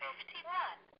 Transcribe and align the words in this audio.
51 0.00 0.97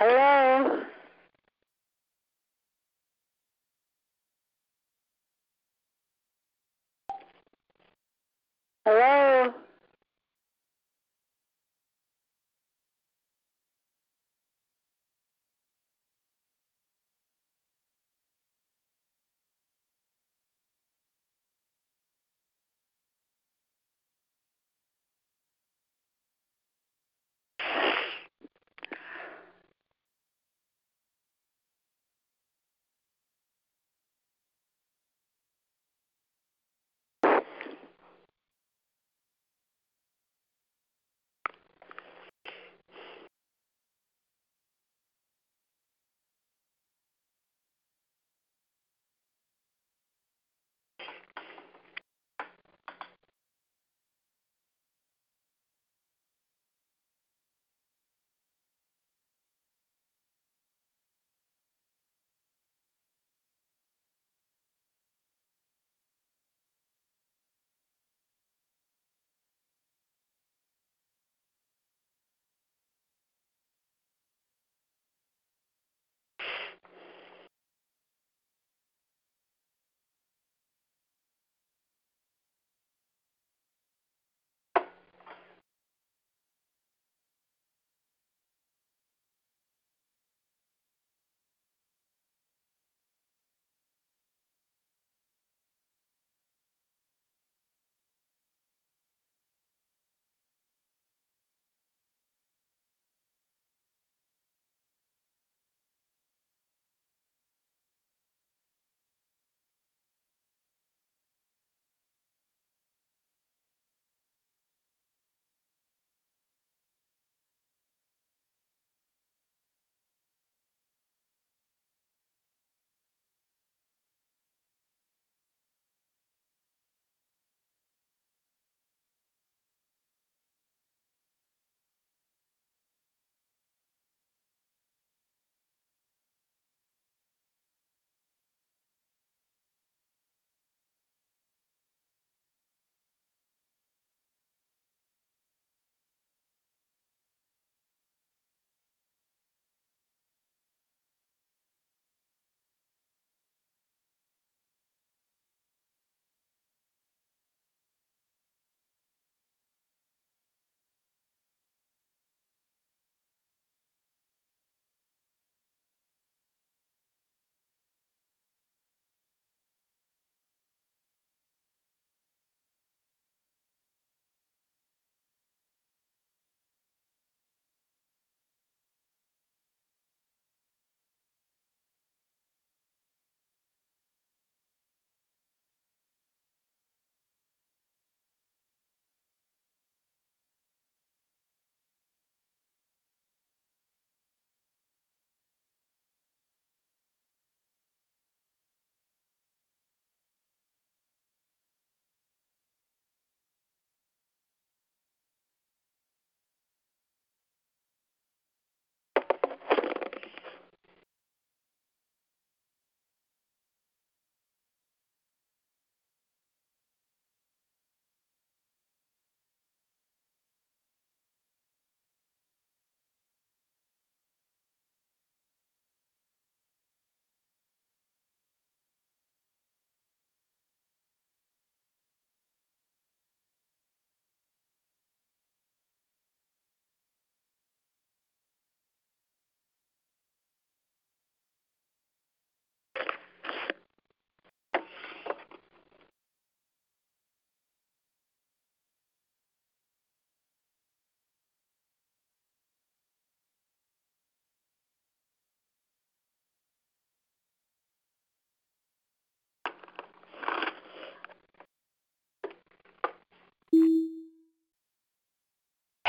Hello? 0.00 0.80
Hello? 8.86 9.54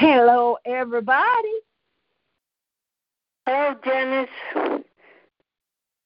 Hello, 0.01 0.57
everybody. 0.65 1.59
Hello, 3.45 3.75
Dennis. 3.85 4.29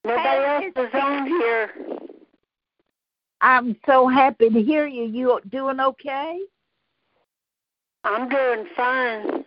Nobody 0.04 0.20
Hey, 0.22 0.72
else 0.75 0.90
is 0.90 0.94
on 1.02 1.25
here. 1.28 1.72
I'm 3.40 3.78
so 3.86 4.10
happy 4.10 4.50
to 4.50 4.62
hear 4.62 4.86
you. 4.86 5.04
You 5.04 5.40
doing 5.48 5.80
okay? 5.80 6.42
I'm 8.04 8.28
doing 8.28 8.66
fine. 8.75 9.46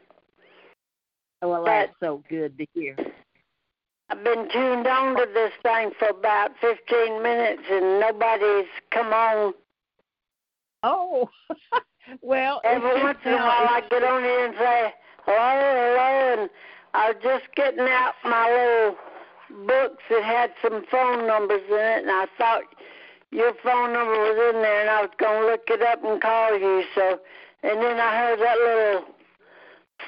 Well, 1.43 1.62
But- 1.62 1.67
that's 1.67 2.00
so 2.00 2.25
good 2.31 2.57
to 2.57 2.67
hear. 2.73 2.97
I've 4.09 4.25
been 4.25 4.49
tuned 4.49 4.87
on 4.87 5.14
to 5.17 5.26
this 5.26 5.52
thing 5.62 5.90
for 5.99 6.09
about 6.09 6.57
15 6.62 7.23
minutes 7.23 7.64
and 7.71 8.00
nobody's 8.00 8.71
come 8.90 9.12
on. 9.12 9.52
Oh, 10.83 11.28
well. 12.23 12.61
Every 12.65 13.03
once 13.03 13.19
in 13.25 13.33
a 13.33 13.37
while 13.37 13.69
I 13.69 13.83
get 13.91 14.03
on 14.03 14.23
here 14.23 14.47
and 14.47 14.55
say 14.57 14.95
hello, 15.25 15.37
hello, 15.37 16.43
and 16.43 16.50
I 16.95 17.12
was 17.12 17.23
just 17.23 17.45
getting 17.55 17.87
out 17.88 18.15
my 18.25 18.49
little 18.49 18.97
books 19.67 20.03
that 20.11 20.23
had 20.23 20.53
some 20.62 20.85
phone 20.91 21.27
numbers 21.27 21.62
in 21.69 21.75
it, 21.75 22.03
and 22.03 22.11
I 22.11 22.27
thought 22.37 22.62
your 23.31 23.53
phone 23.62 23.93
number 23.93 24.12
was 24.12 24.55
in 24.55 24.62
there, 24.62 24.81
and 24.81 24.91
I 24.91 25.03
was 25.03 25.11
to 25.19 25.47
look 25.47 25.65
it 25.69 25.83
up 25.83 26.03
and 26.05 26.21
call 26.21 26.59
you. 26.59 26.85
So, 26.95 27.21
and 27.62 27.83
then 27.83 28.00
I 28.00 28.17
heard 28.17 28.41
that 28.41 28.59
little 28.59 29.15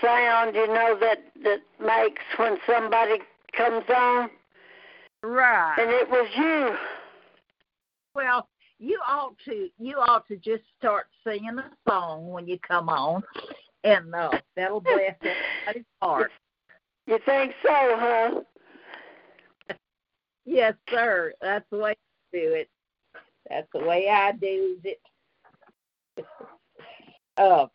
sound, 0.00 0.54
you 0.54 0.66
know, 0.68 0.96
that 1.00 1.24
that 1.42 1.60
makes 1.80 2.22
when 2.36 2.58
somebody 2.66 3.20
comes 3.52 3.84
on, 3.94 4.30
Right. 5.22 5.76
and 5.78 5.90
it 5.90 6.08
was 6.08 6.28
you. 6.36 6.76
Well, 8.14 8.48
you 8.80 8.98
ought 9.06 9.36
to 9.44 9.68
you 9.78 9.98
ought 9.98 10.26
to 10.28 10.36
just 10.36 10.62
start 10.78 11.06
singing 11.22 11.58
a 11.58 11.70
song 11.88 12.30
when 12.30 12.48
you 12.48 12.58
come 12.66 12.88
on, 12.88 13.22
and 13.84 14.12
uh, 14.14 14.30
that'll 14.56 14.80
bless 14.80 15.14
everybody's 15.20 15.84
heart. 16.02 16.32
You 17.06 17.18
think 17.26 17.52
so, 17.62 17.68
huh? 17.70 18.40
Yes, 20.46 20.74
sir. 20.88 21.34
That's 21.42 21.66
the 21.70 21.78
way 21.78 21.90
I 21.90 22.36
do 22.36 22.52
it. 22.54 22.70
That's 23.48 23.68
the 23.74 23.84
way 23.84 24.08
I 24.08 24.32
do 24.32 24.78
it. 24.82 25.00
Uh, 27.36 27.66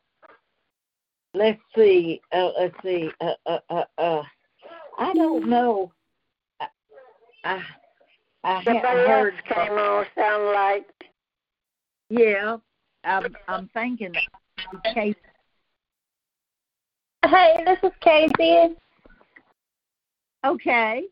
let's 1.34 1.60
see. 1.76 2.22
Uh, 2.32 2.52
let's 2.60 2.76
see. 2.84 3.10
Uh, 3.20 3.34
uh, 3.48 3.60
uh, 3.72 3.84
uh, 3.98 4.22
I 5.00 5.14
don't 5.16 5.50
know. 5.50 5.92
I, 6.60 6.68
I, 7.44 7.64
I 8.46 8.60
haven't 8.60 8.84
Somebody 8.84 9.10
else 9.10 9.34
came 9.48 9.72
on. 9.74 10.06
Sound 10.16 10.46
like 10.54 10.86
Yeah, 12.12 12.58
I'm. 13.04 13.36
I'm 13.48 13.70
thinking. 13.74 14.14
Casey. 14.94 15.18
Hey, 17.26 17.64
this 17.66 17.80
is 17.82 17.92
Casey. 18.02 18.76
Okay. 20.46 21.06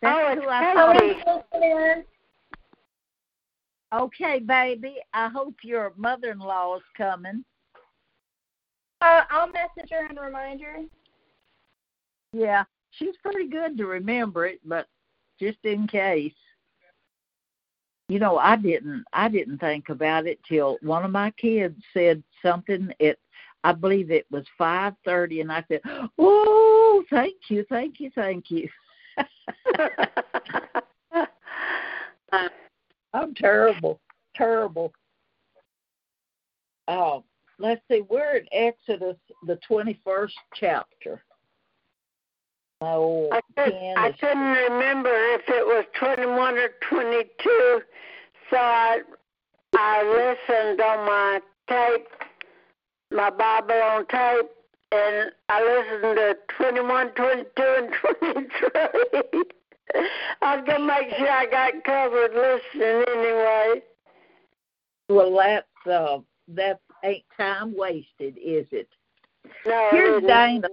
That's 0.00 0.18
Oh, 0.18 0.32
it's 0.32 0.42
who 0.42 0.48
I 0.48 0.72
I 0.74 1.42
listening. 1.52 2.04
Okay, 3.92 4.38
baby. 4.38 4.96
I 5.12 5.28
hope 5.28 5.54
your 5.62 5.92
mother-in-law 5.96 6.76
is 6.76 6.82
coming. 6.96 7.44
Uh, 9.02 9.22
I'll 9.28 9.48
message 9.48 9.90
her 9.90 10.06
and 10.06 10.18
remind 10.18 10.62
her. 10.62 10.78
Yeah, 12.32 12.64
she's 12.92 13.14
pretty 13.22 13.50
good 13.50 13.76
to 13.76 13.84
remember 13.84 14.46
it, 14.46 14.60
but 14.64 14.88
just 15.38 15.58
in 15.64 15.86
case. 15.86 16.32
You 18.08 18.20
know, 18.20 18.38
I 18.38 18.56
didn't 18.56 19.04
I 19.12 19.28
didn't 19.28 19.58
think 19.58 19.88
about 19.88 20.26
it 20.26 20.38
till 20.48 20.78
one 20.82 21.04
of 21.04 21.10
my 21.10 21.32
kids 21.32 21.76
said 21.92 22.22
something 22.40 22.92
at 23.00 23.18
I 23.64 23.72
believe 23.72 24.12
it 24.12 24.26
was 24.30 24.44
five 24.56 24.94
thirty 25.04 25.40
and 25.40 25.50
I 25.50 25.64
said, 25.66 25.80
Oh, 26.18 27.02
thank 27.10 27.34
you, 27.48 27.64
thank 27.68 27.98
you, 27.98 28.10
thank 28.14 28.50
you. 28.50 28.68
I'm 33.12 33.34
terrible, 33.34 34.00
terrible. 34.34 34.92
Oh, 36.88 37.24
let's 37.58 37.80
see, 37.90 38.02
we're 38.08 38.36
in 38.36 38.46
Exodus, 38.52 39.16
the 39.46 39.58
21st 39.68 40.32
chapter. 40.54 41.24
Oh, 42.82 43.28
I, 43.32 43.40
could, 43.56 43.74
I 43.96 44.12
couldn't 44.20 44.52
remember 44.72 45.10
if 45.10 45.42
it 45.48 45.66
was 45.66 45.84
21 45.98 46.58
or 46.58 46.68
22, 46.90 47.80
so 48.50 48.56
I, 48.56 49.00
I 49.74 50.02
listened 50.02 50.80
on 50.80 51.06
my 51.06 51.40
tape, 51.68 52.06
my 53.10 53.30
Bible 53.30 53.74
on 53.74 54.06
tape, 54.08 54.50
and 54.92 55.32
I 55.48 55.62
listened 55.62 56.16
to 56.16 56.36
21, 56.58 57.10
22, 57.12 57.50
and 57.56 57.88
23. 58.24 59.44
I 60.42 60.56
was 60.56 60.64
going 60.66 60.80
to 60.80 60.86
make 60.86 61.16
sure 61.16 61.30
I 61.30 61.46
got 61.46 61.84
covered 61.84 62.34
listening 62.34 63.04
anyway. 63.08 63.82
well, 65.08 65.34
that's 65.34 65.86
uh, 65.90 66.18
that 66.48 66.80
ain't 67.04 67.24
time 67.36 67.74
wasted, 67.76 68.36
is 68.36 68.66
it? 68.70 68.88
No, 69.64 69.88
Here's. 69.92 70.22
Dana. 70.22 70.68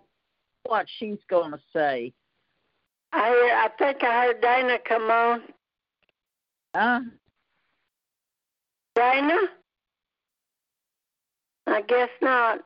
What 0.66 0.88
she's 0.98 1.20
gonna 1.30 1.60
say? 1.74 2.14
I, 3.12 3.66
I 3.66 3.70
think 3.78 4.04
I 4.04 4.26
heard 4.26 4.42
Dana 4.42 4.78
come 4.88 5.12
on. 5.12 5.42
Uh, 6.74 7.00
Dana? 8.96 9.38
I 11.68 11.82
guess 11.82 12.10
not. 12.22 12.60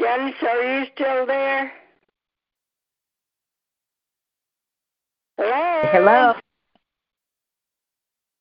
Janice, 0.00 0.34
are 0.42 0.80
you 0.80 0.86
still 0.94 1.26
there? 1.26 1.72
Hello? 5.36 5.90
hello. 5.92 6.34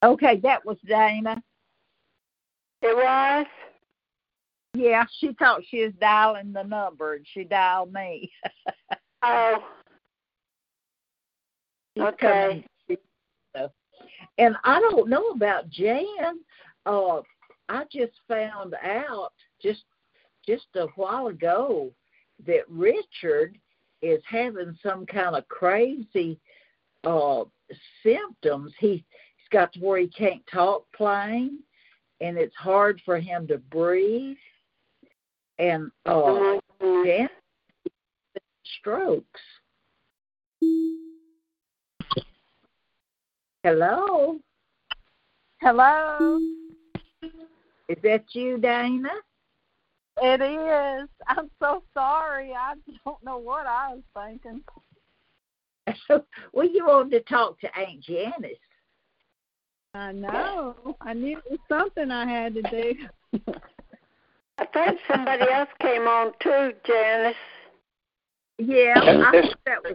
Okay, 0.04 0.40
that 0.44 0.66
was 0.66 0.78
Dana. 0.88 1.42
It 2.82 2.96
was? 2.96 3.46
Yeah, 4.74 5.06
she 5.20 5.34
thought 5.34 5.62
she 5.68 5.84
was 5.84 5.94
dialing 6.00 6.54
the 6.54 6.64
number, 6.64 7.16
and 7.16 7.26
she 7.34 7.44
dialed 7.44 7.94
me. 7.94 8.32
Oh, 9.24 9.64
Okay. 12.00 12.64
And 14.38 14.56
I 14.64 14.80
don't 14.80 15.10
know 15.10 15.30
about 15.30 15.70
Jan. 15.70 16.40
Uh, 16.86 17.22
I 17.70 17.84
just 17.92 18.14
found 18.28 18.76
out 18.84 19.32
just 19.62 19.84
just 20.46 20.68
a 20.76 20.86
while 20.96 21.28
ago 21.28 21.92
that 22.46 22.70
Richard 22.70 23.58
is 24.02 24.22
having 24.26 24.78
some 24.84 25.06
kind 25.06 25.36
of 25.36 25.48
crazy 25.50 26.40
uh 27.04 27.44
symptoms. 28.04 28.74
He 28.80 28.88
he's 28.90 29.50
got 29.52 29.74
to 29.74 29.80
where 29.80 30.00
he 30.00 30.08
can't 30.08 30.44
talk 30.52 30.86
plain 30.96 31.60
and 32.22 32.38
it's 32.38 32.56
hard 32.56 33.02
for 33.06 33.20
him 33.20 33.48
to 33.48 33.58
breathe 33.58 34.38
and 35.60 35.92
uh 36.06 36.60
mhm. 36.82 37.06
Jan 37.06 37.30
strokes. 38.80 39.42
Hello, 43.64 44.40
Hello. 45.62 46.40
is 47.90 47.98
that 48.04 48.24
you, 48.32 48.58
Dana? 48.58 49.10
It 50.22 50.42
is. 50.42 51.10
I'm 51.28 51.50
so 51.62 51.84
sorry. 51.94 52.54
I 52.54 52.74
don't 53.06 53.24
know 53.24 53.38
what 53.38 53.68
I 53.68 53.96
was 53.96 54.04
thinking. 54.16 54.62
well, 56.54 56.68
you 56.68 56.86
wanted 56.86 57.12
to 57.12 57.34
talk 57.34 57.60
to 57.60 57.78
Aunt 57.78 58.02
Janice. 58.02 58.58
I 59.98 60.12
know. 60.12 60.76
I 61.02 61.14
knew 61.14 61.38
it 61.40 61.44
was 61.50 61.60
something 61.68 62.12
I 62.12 62.26
had 62.30 62.54
to 62.54 62.62
do. 62.62 62.94
I 64.60 64.66
think 64.66 65.00
somebody 65.08 65.44
else 65.52 65.70
came 65.82 66.04
on 66.04 66.34
too, 66.40 66.72
Janice. 66.86 67.36
Yeah, 68.60 68.94
Can 69.02 69.22
I 69.24 69.32
this- 69.32 69.46
thought 69.48 69.60
that 69.66 69.84
was 69.84 69.94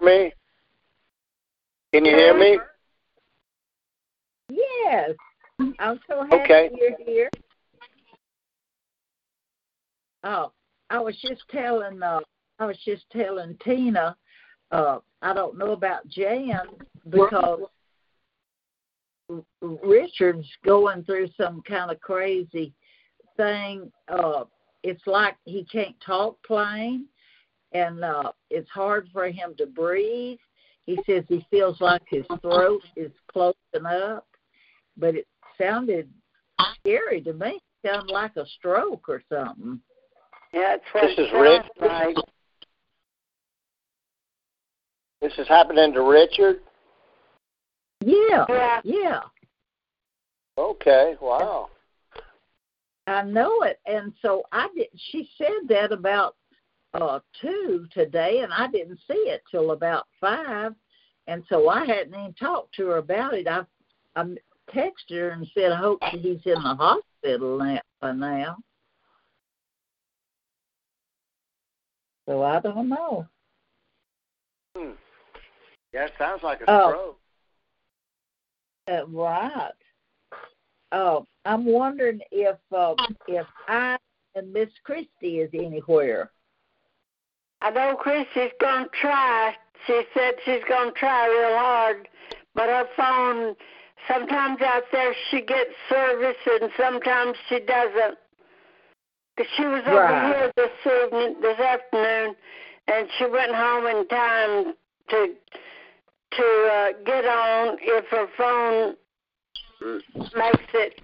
me? 0.00 0.32
Can 1.92 2.04
you 2.04 2.12
hear 2.14 2.38
me? 2.38 2.58
yes. 4.48 5.10
I'm 5.78 6.00
so 6.08 6.22
happy 6.24 6.36
Okay. 6.42 6.70
you're 6.74 6.96
here. 7.04 7.30
Oh, 10.24 10.52
I 10.90 11.00
was 11.00 11.16
just 11.20 11.42
telling 11.50 12.02
uh 12.02 12.20
I 12.58 12.66
was 12.66 12.78
just 12.84 13.04
telling 13.10 13.56
Tina, 13.64 14.16
uh, 14.70 14.98
I 15.20 15.32
don't 15.34 15.58
know 15.58 15.72
about 15.72 16.06
Jan 16.06 16.60
because 17.08 17.32
R- 17.60 17.68
Richard's 19.60 20.48
going 20.64 21.04
through 21.04 21.28
some 21.36 21.62
kind 21.62 21.90
of 21.90 22.00
crazy 22.00 22.72
thing. 23.36 23.90
Uh 24.08 24.44
it's 24.82 25.06
like 25.06 25.36
he 25.44 25.64
can't 25.64 25.94
talk 26.04 26.36
plain 26.44 27.06
and 27.72 28.04
uh 28.04 28.32
it's 28.50 28.70
hard 28.70 29.08
for 29.12 29.26
him 29.26 29.54
to 29.58 29.66
breathe. 29.66 30.38
He 30.84 30.98
says 31.06 31.24
he 31.28 31.46
feels 31.50 31.80
like 31.80 32.02
his 32.08 32.26
throat 32.40 32.82
is 32.96 33.12
closing 33.32 33.86
up, 33.86 34.26
but 34.96 35.14
it 35.14 35.26
sounded 35.60 36.08
scary 36.80 37.20
to 37.22 37.32
me. 37.32 37.60
It 37.82 37.88
sounded 37.88 38.12
like 38.12 38.36
a 38.36 38.46
stroke 38.58 39.08
or 39.08 39.22
something. 39.28 39.80
Yeah, 40.52 40.76
that's 40.76 40.82
what 40.92 41.16
This 41.16 41.26
is 41.26 41.32
Rich. 41.32 41.62
sounds 41.80 42.04
like. 42.04 42.16
This 45.20 45.32
is 45.38 45.48
happening 45.48 45.92
to 45.92 46.02
Richard? 46.02 46.60
Yeah, 48.04 48.46
Yeah. 48.48 48.80
yeah, 48.84 49.20
Okay, 50.58 51.16
wow. 51.20 51.70
I 53.06 53.22
know 53.22 53.62
it. 53.62 53.80
And 53.86 54.12
so 54.22 54.42
I 54.52 54.68
did. 54.76 54.88
She 55.10 55.28
said 55.38 55.68
that 55.68 55.92
about 55.92 56.36
uh 56.94 57.20
two 57.40 57.86
today, 57.92 58.40
and 58.40 58.52
I 58.52 58.68
didn't 58.68 58.98
see 59.08 59.14
it 59.14 59.42
till 59.50 59.70
about 59.72 60.06
five, 60.20 60.74
and 61.26 61.42
so 61.48 61.68
I 61.68 61.84
hadn't 61.86 62.14
even 62.14 62.34
talked 62.34 62.74
to 62.76 62.86
her 62.88 62.96
about 62.98 63.34
it. 63.34 63.48
I 63.48 63.62
I 64.14 64.24
texted 64.74 65.10
her 65.12 65.30
and 65.30 65.46
said 65.54 65.72
I 65.72 65.76
hope 65.76 66.02
he's 66.10 66.40
in 66.44 66.54
the 66.62 66.74
hospital 66.74 67.58
now. 67.58 67.80
by 68.00 68.12
now. 68.12 68.56
So 72.26 72.42
I 72.42 72.60
don't 72.60 72.88
know. 72.88 73.26
Hmm. 74.76 74.92
Yeah, 75.92 76.04
it 76.06 76.12
sounds 76.18 76.42
like 76.42 76.60
a 76.60 76.64
Oh. 76.68 76.88
stroke. 76.90 77.21
Uh, 78.90 79.06
right. 79.06 79.70
Oh, 80.92 81.26
I'm 81.44 81.64
wondering 81.64 82.20
if 82.30 82.56
uh, 82.74 82.94
if 83.28 83.46
I 83.68 83.96
and 84.34 84.52
Miss 84.52 84.68
Christie 84.84 85.40
is 85.40 85.50
anywhere. 85.52 86.30
I 87.60 87.70
know 87.70 87.96
Chrissy's 87.96 88.52
gonna 88.60 88.88
try. 89.00 89.54
She 89.86 90.02
said 90.14 90.34
she's 90.44 90.62
gonna 90.68 90.92
try 90.92 91.28
real 91.28 91.58
hard, 91.58 92.08
but 92.54 92.68
her 92.68 92.86
phone 92.96 93.54
sometimes 94.08 94.60
out 94.62 94.84
there 94.90 95.14
she 95.30 95.42
gets 95.42 95.70
service 95.88 96.36
and 96.46 96.70
sometimes 96.76 97.36
she 97.48 97.60
doesn't. 97.60 98.18
Cause 99.36 99.46
she 99.56 99.64
was 99.64 99.82
over 99.86 99.96
Right. 99.96 100.34
here 100.34 100.52
this 100.56 100.70
evening, 100.84 101.40
this 101.40 101.58
afternoon, 101.58 102.36
and 102.88 103.08
she 103.16 103.26
went 103.26 103.54
home 103.54 103.86
in 103.86 104.06
time 104.08 104.74
to 105.08 105.34
to 106.36 106.68
uh, 106.72 106.92
get 107.04 107.24
on 107.24 107.76
if 107.80 108.04
her 108.06 108.26
phone 108.36 108.96
makes 110.36 110.64
it 110.74 111.00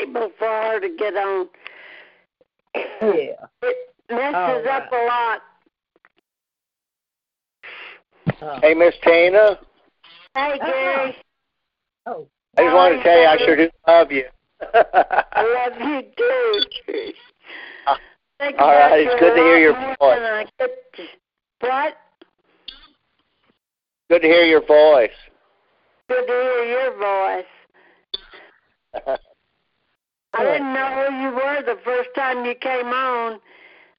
able 0.00 0.30
for 0.38 0.46
her 0.46 0.80
to 0.80 0.88
get 0.98 1.14
on. 1.14 1.48
Yeah. 2.74 3.46
It 3.62 3.76
messes 4.10 4.66
Oh, 4.66 4.70
up 4.70 4.92
a 4.92 5.04
lot. 5.06 5.42
Uh, 8.40 8.60
Hey, 8.60 8.74
Miss 8.74 8.94
Tina. 9.02 9.58
Hey, 10.34 10.58
Gary. 10.58 11.16
oh, 12.06 12.26
I 12.56 12.62
just 12.62 12.74
wanted 12.74 12.96
to 12.98 13.02
tell 13.02 13.18
you 13.20 13.26
I 13.26 13.38
sure 13.38 13.56
do 13.56 13.70
love 13.86 14.12
you. 14.12 14.24
I 14.74 15.68
love 15.68 15.80
you 15.80 16.02
too. 16.16 16.64
Think 18.40 18.56
All 18.60 18.68
about 18.70 18.90
right, 18.92 19.00
it's 19.06 19.20
good 19.20 19.34
to 19.34 19.42
hear 19.42 19.58
your 19.58 19.72
voice. 19.74 19.96
than 20.00 20.22
I 20.22 20.46
get 20.58 20.70
to- 20.96 21.66
What? 21.66 21.96
Good 24.08 24.22
to 24.22 24.28
hear 24.28 24.44
your 24.44 24.64
voice. 24.64 25.10
Good 26.08 26.26
to 26.26 26.32
hear 26.32 26.64
your 26.64 26.92
voice. 26.96 27.44
I 30.34 30.44
didn't 30.44 30.72
know 30.72 31.06
who 31.10 31.16
you 31.22 31.30
were 31.34 31.62
the 31.62 31.78
first 31.84 32.08
time 32.14 32.44
you 32.44 32.54
came 32.54 32.86
on. 32.86 33.38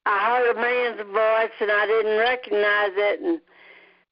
I 0.06 0.26
heard 0.26 0.50
a 0.50 0.60
man's 0.60 1.00
voice 1.12 1.52
and 1.60 1.70
I 1.70 1.86
didn't 1.86 2.18
recognize 2.18 2.90
it, 2.96 3.20
and 3.20 3.40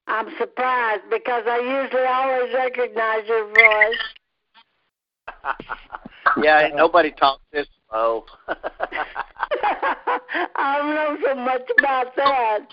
I'm 0.06 0.28
surprised 0.38 1.02
because 1.10 1.44
I 1.46 1.58
usually 1.58 2.06
always 2.06 2.54
recognize 2.54 3.26
your 3.26 3.46
voice. 3.48 3.96
yeah, 6.42 6.68
nobody 6.74 7.10
talks 7.10 7.42
this 7.52 7.66
slow. 7.88 8.24
I 10.56 10.78
don't 10.78 10.94
know 10.94 11.16
so 11.26 11.34
much 11.34 11.68
about 11.78 12.14
that. 12.16 12.68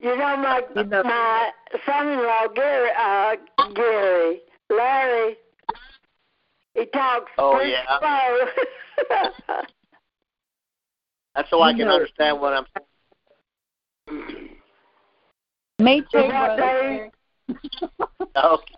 You 0.00 0.16
know, 0.16 0.36
my 0.36 0.62
You 0.76 0.84
know- 0.84 1.02
my 1.02 1.50
son-in-law 1.86 2.48
Gary, 2.54 2.90
uh, 2.98 3.36
Gary, 3.74 4.40
Larry, 4.70 5.36
he 6.74 6.86
talks 6.86 7.30
Oh, 7.38 7.56
pretty 7.56 7.72
yeah. 7.72 7.98
slow. 7.98 8.46
That's 11.34 11.50
so 11.50 11.62
I 11.62 11.72
can 11.72 11.86
know- 11.88 11.94
understand 11.94 12.40
what 12.40 12.52
I'm 12.52 12.66
saying. 14.08 14.50
Me 15.80 16.02
too, 16.12 16.18
Is 16.18 16.28
brother. 16.30 17.10
Okay. 18.36 18.74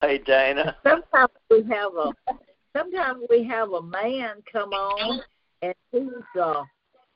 Hey, 0.00 0.18
Dana. 0.18 0.76
sometimes 0.82 1.30
we 1.50 1.62
have 1.70 1.92
a 1.94 2.12
sometimes 2.76 3.22
we 3.30 3.44
have 3.44 3.72
a 3.72 3.82
man 3.82 4.42
come 4.52 4.70
on 4.72 5.20
and 5.62 5.74
he's 5.92 6.40
uh 6.40 6.62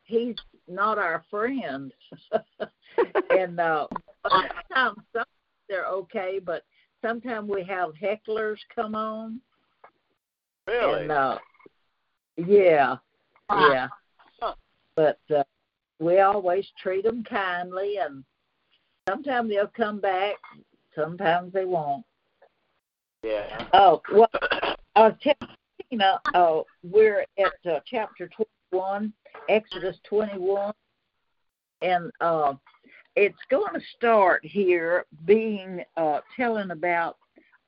he's 0.04 0.34
not 0.68 0.96
our 0.98 1.22
friend 1.30 1.92
and 3.30 3.58
uh 3.60 3.86
sometimes 4.28 4.98
some 5.14 5.24
they're 5.68 5.86
okay 5.86 6.40
but 6.44 6.62
sometimes 7.02 7.48
we 7.48 7.62
have 7.62 7.90
hecklers 8.00 8.58
come 8.74 8.94
on 8.94 9.40
Really? 10.66 11.02
and 11.02 11.12
uh 11.12 11.38
yeah 12.36 12.96
yeah 13.50 13.88
Huh. 14.40 14.54
but 14.96 15.18
uh 15.34 15.42
we 15.98 16.20
always 16.20 16.66
treat 16.82 17.04
them 17.04 17.22
kindly 17.24 17.98
and 17.98 18.24
sometimes 19.08 19.50
they'll 19.50 19.66
come 19.66 20.00
back 20.00 20.36
sometimes 20.94 21.52
they 21.52 21.64
won't 21.64 22.04
Yeah. 23.22 23.66
oh 23.72 24.02
well 24.12 24.30
uh, 24.96 25.10
Tina, 25.90 26.20
uh, 26.34 26.60
we're 26.82 27.24
at 27.38 27.70
uh, 27.70 27.80
chapter 27.86 28.28
21, 28.72 29.12
Exodus 29.48 29.96
21, 30.04 30.72
and 31.82 32.10
uh, 32.20 32.54
it's 33.16 33.38
going 33.50 33.74
to 33.74 33.80
start 33.96 34.44
here 34.44 35.04
being 35.24 35.82
uh, 35.96 36.20
telling 36.36 36.70
about 36.70 37.16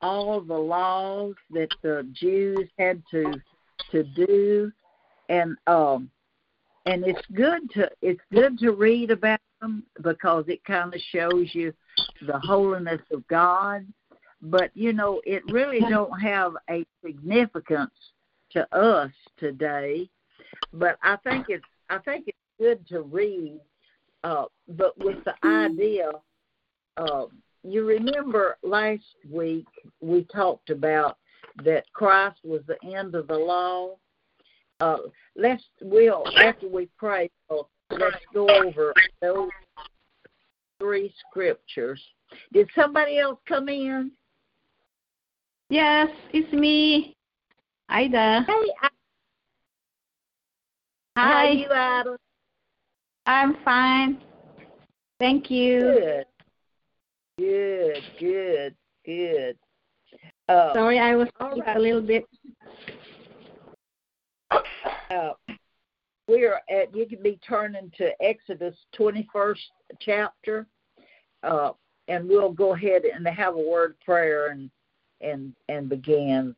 all 0.01 0.41
the 0.41 0.53
laws 0.53 1.33
that 1.51 1.69
the 1.81 2.07
Jews 2.13 2.69
had 2.77 3.01
to 3.11 3.33
to 3.91 4.03
do, 4.03 4.71
and 5.29 5.55
um, 5.67 6.09
and 6.85 7.05
it's 7.05 7.25
good 7.33 7.69
to 7.71 7.89
it's 8.01 8.21
good 8.31 8.57
to 8.59 8.71
read 8.71 9.11
about 9.11 9.39
them 9.61 9.83
because 10.01 10.45
it 10.47 10.63
kind 10.65 10.93
of 10.93 11.01
shows 11.11 11.49
you 11.53 11.73
the 12.25 12.39
holiness 12.39 13.01
of 13.11 13.27
God. 13.27 13.85
But 14.41 14.71
you 14.73 14.91
know 14.93 15.21
it 15.25 15.43
really 15.51 15.79
don't 15.89 16.19
have 16.19 16.53
a 16.69 16.85
significance 17.05 17.93
to 18.51 18.75
us 18.75 19.11
today. 19.37 20.09
But 20.73 20.97
i 21.01 21.17
think 21.17 21.47
it's 21.49 21.65
i 21.89 21.97
think 21.99 22.25
it's 22.27 22.37
good 22.59 22.87
to 22.89 23.01
read 23.01 23.59
uh 24.23 24.45
but 24.67 24.97
with 24.99 25.17
the 25.25 25.33
idea 25.47 26.11
uh 26.97 27.25
you 27.63 27.85
remember 27.85 28.57
last 28.63 29.03
week 29.29 29.65
we 30.01 30.23
talked 30.25 30.69
about 30.69 31.17
that 31.63 31.85
christ 31.93 32.39
was 32.43 32.61
the 32.67 32.77
end 32.95 33.15
of 33.15 33.27
the 33.27 33.37
law? 33.37 33.95
Uh 34.79 34.97
let's 35.35 35.63
we'll 35.81 36.23
after 36.37 36.67
we 36.67 36.87
pray 36.97 37.29
uh, 37.49 37.63
let's 37.91 38.17
go 38.33 38.47
over 38.49 38.93
those 39.21 39.49
three 40.83 41.13
scriptures. 41.29 42.01
Did 42.51 42.69
somebody 42.75 43.17
else 43.19 43.39
come 43.47 43.69
in? 43.69 44.11
Yes, 45.69 46.09
it's 46.33 46.51
me, 46.51 47.15
Ida. 47.89 48.43
Hey, 48.45 48.73
I- 48.81 48.89
how 51.15 51.31
Hi, 51.31 51.49
you, 51.51 51.65
Ada? 51.67 52.17
I'm 53.25 53.55
fine. 53.63 54.21
Thank 55.19 55.49
you. 55.49 55.79
Good. 55.79 56.25
Good, 57.37 58.03
good, 58.19 58.75
good. 59.05 59.57
Uh, 60.49 60.73
Sorry, 60.73 60.99
I 60.99 61.15
was 61.15 61.29
All 61.39 61.55
right. 61.57 61.77
a 61.77 61.79
little 61.79 62.01
bit. 62.01 62.25
uh, 64.51 65.31
we're 66.27 66.61
at, 66.69 66.95
you 66.95 67.05
can 67.05 67.23
be 67.23 67.39
turning 67.47 67.91
to 67.97 68.11
Exodus 68.21 68.75
21st 68.97 69.57
chapter, 69.99 70.67
uh, 71.43 71.71
and 72.07 72.27
we'll 72.27 72.51
go 72.51 72.73
ahead 72.73 73.03
and 73.03 73.27
have 73.27 73.55
a 73.55 73.59
word 73.59 73.95
prayer 74.03 74.47
and, 74.47 74.69
and, 75.21 75.53
and 75.69 75.89
begin. 75.89 76.55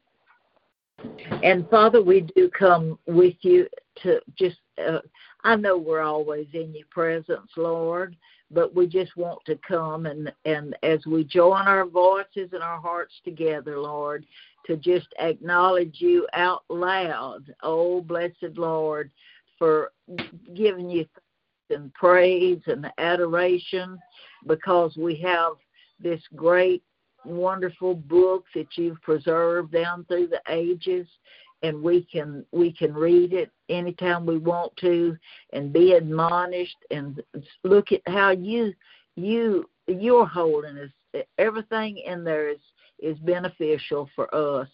And 1.43 1.69
Father, 1.69 2.01
we 2.01 2.21
do 2.35 2.49
come 2.49 2.99
with 3.07 3.35
you 3.41 3.67
to 4.03 4.19
just, 4.37 4.57
uh, 4.85 4.99
I 5.43 5.55
know 5.55 5.77
we're 5.77 6.01
always 6.01 6.47
in 6.53 6.73
your 6.73 6.87
presence, 6.89 7.49
Lord, 7.55 8.15
but 8.51 8.75
we 8.75 8.87
just 8.87 9.15
want 9.17 9.39
to 9.45 9.59
come 9.67 10.05
and, 10.05 10.31
and 10.45 10.75
as 10.83 11.05
we 11.05 11.23
join 11.23 11.67
our 11.67 11.85
voices 11.85 12.49
and 12.53 12.61
our 12.61 12.79
hearts 12.79 13.13
together, 13.23 13.79
Lord, 13.79 14.25
to 14.67 14.77
just 14.77 15.07
acknowledge 15.19 15.95
you 15.99 16.27
out 16.33 16.63
loud. 16.69 17.53
Oh, 17.63 18.01
blessed 18.01 18.57
Lord, 18.57 19.11
for 19.57 19.91
giving 20.53 20.89
you 20.89 21.05
and 21.69 21.93
praise 21.93 22.61
and 22.67 22.87
adoration 22.97 23.97
because 24.45 24.95
we 24.97 25.15
have 25.15 25.53
this 25.99 26.21
great, 26.35 26.83
wonderful 27.23 27.95
book 27.95 28.45
that 28.53 28.67
you've 28.75 29.01
preserved 29.01 29.71
down 29.71 30.05
through 30.05 30.27
the 30.27 30.41
ages 30.49 31.07
and 31.65 31.81
we 31.81 32.03
can 32.03 32.45
we 32.51 32.71
can 32.71 32.93
read 32.93 33.33
it 33.33 33.51
anytime 33.69 34.25
we 34.25 34.37
want 34.37 34.75
to 34.77 35.17
and 35.51 35.73
be 35.73 35.93
admonished 35.93 36.77
and 36.91 37.23
look 37.63 37.91
at 37.91 38.01
how 38.05 38.29
you 38.29 38.71
you 39.15 39.67
your 39.87 40.27
holiness 40.27 40.91
everything 41.39 41.97
in 41.97 42.23
there 42.23 42.49
is 42.49 42.59
is 42.99 43.17
beneficial 43.19 44.09
for 44.15 44.33
us. 44.33 44.69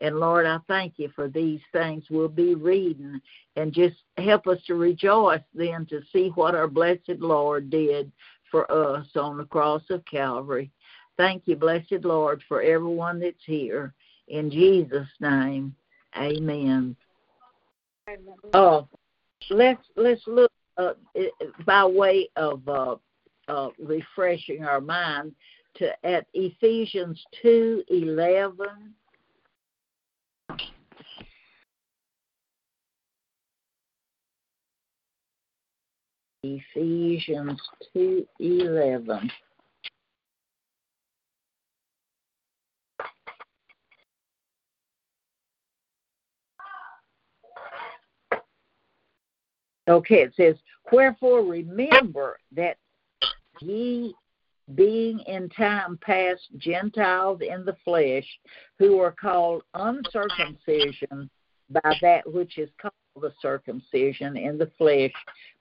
And 0.00 0.20
lord 0.20 0.46
i 0.46 0.58
thank 0.68 0.94
you 0.96 1.10
for 1.14 1.28
these 1.28 1.60
things. 1.72 2.04
We'll 2.08 2.28
be 2.28 2.54
reading 2.54 3.20
and 3.56 3.72
just 3.72 3.96
help 4.16 4.46
us 4.46 4.58
to 4.68 4.74
rejoice 4.74 5.42
then 5.54 5.86
to 5.86 6.00
see 6.12 6.28
what 6.36 6.54
our 6.54 6.68
blessed 6.68 7.18
lord 7.18 7.68
did 7.68 8.12
for 8.48 8.70
us 8.70 9.06
on 9.16 9.38
the 9.38 9.44
cross 9.44 9.82
of 9.90 10.04
calvary. 10.04 10.70
Thank 11.16 11.42
you 11.46 11.56
blessed 11.56 12.04
lord 12.04 12.44
for 12.46 12.62
everyone 12.62 13.18
that's 13.18 13.44
here. 13.44 13.92
In 14.28 14.50
jesus 14.52 15.08
name 15.20 15.74
amen 16.16 16.96
Uh, 18.54 18.82
let's 19.50 19.84
let's 19.96 20.22
look 20.26 20.50
uh, 20.78 20.92
by 21.66 21.84
way 21.84 22.28
of 22.36 22.66
uh, 22.68 22.96
uh, 23.48 23.68
refreshing 23.78 24.64
our 24.64 24.80
mind 24.80 25.34
to 25.74 25.90
at 26.06 26.26
Ephesians 26.34 27.22
two 27.42 27.82
eleven. 27.88 28.94
Ephesians 36.42 37.60
two 37.92 38.26
eleven. 38.40 39.30
Okay, 49.88 50.22
it 50.22 50.34
says, 50.36 50.56
Wherefore 50.92 51.42
remember 51.42 52.38
that 52.54 52.76
ye 53.60 54.14
being 54.74 55.20
in 55.20 55.48
time 55.50 55.98
past 56.02 56.42
Gentiles 56.58 57.40
in 57.40 57.64
the 57.64 57.76
flesh, 57.84 58.26
who 58.78 59.00
are 59.00 59.12
called 59.12 59.62
uncircumcision 59.74 61.30
by 61.70 61.94
that 62.00 62.30
which 62.30 62.58
is 62.58 62.70
called 62.80 62.92
the 63.20 63.32
circumcision 63.40 64.36
in 64.36 64.58
the 64.58 64.70
flesh, 64.78 65.12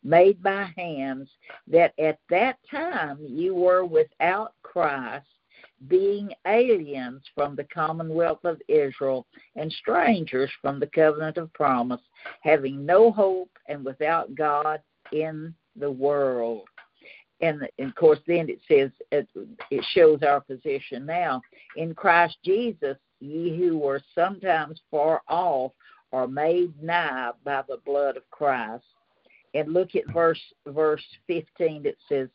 made 0.04 0.42
by 0.44 0.70
hands, 0.78 1.30
that 1.68 1.94
at 2.00 2.20
that 2.30 2.58
time 2.70 3.18
you 3.22 3.56
were 3.56 3.86
without 3.86 4.54
Christ, 4.62 5.26
being 5.88 6.32
aliens 6.46 7.22
from 7.36 7.56
the 7.56 7.64
commonwealth 7.66 8.44
of 8.44 8.62
Israel 8.68 9.28
and 9.56 9.72
strangers 9.72 10.50
from 10.62 10.80
the 10.80 10.88
covenant 10.88 11.38
of 11.38 11.54
promise, 11.54 12.02
having 12.42 12.86
no 12.86 13.12
hope 13.12 13.52
and 13.68 13.86
without 13.86 14.34
God 14.36 14.82
in 15.12 15.54
the 15.76 15.92
world. 15.92 16.68
And, 17.42 17.68
and 17.78 17.90
of 17.90 17.96
course, 17.96 18.20
then 18.26 18.50
it 18.50 18.60
says 18.68 18.90
it, 19.12 19.28
it 19.70 19.86
shows 19.94 20.24
our 20.24 20.42
position 20.42 21.06
now 21.06 21.42
in 21.76 21.94
Christ 21.94 22.38
Jesus. 22.44 22.98
Ye 23.20 23.58
who 23.58 23.78
were 23.78 24.02
sometimes 24.14 24.80
far 24.92 25.22
off 25.28 25.72
are 26.14 26.28
made 26.28 26.72
nigh 26.82 27.32
by 27.44 27.64
the 27.68 27.78
blood 27.86 28.18
of 28.18 28.30
Christ. 28.32 28.86
And 29.54 29.74
look 29.74 29.96
at 29.96 30.12
verse 30.14 30.42
verse 30.68 31.04
15. 31.28 31.86
It 31.86 31.98
says, 32.10 32.30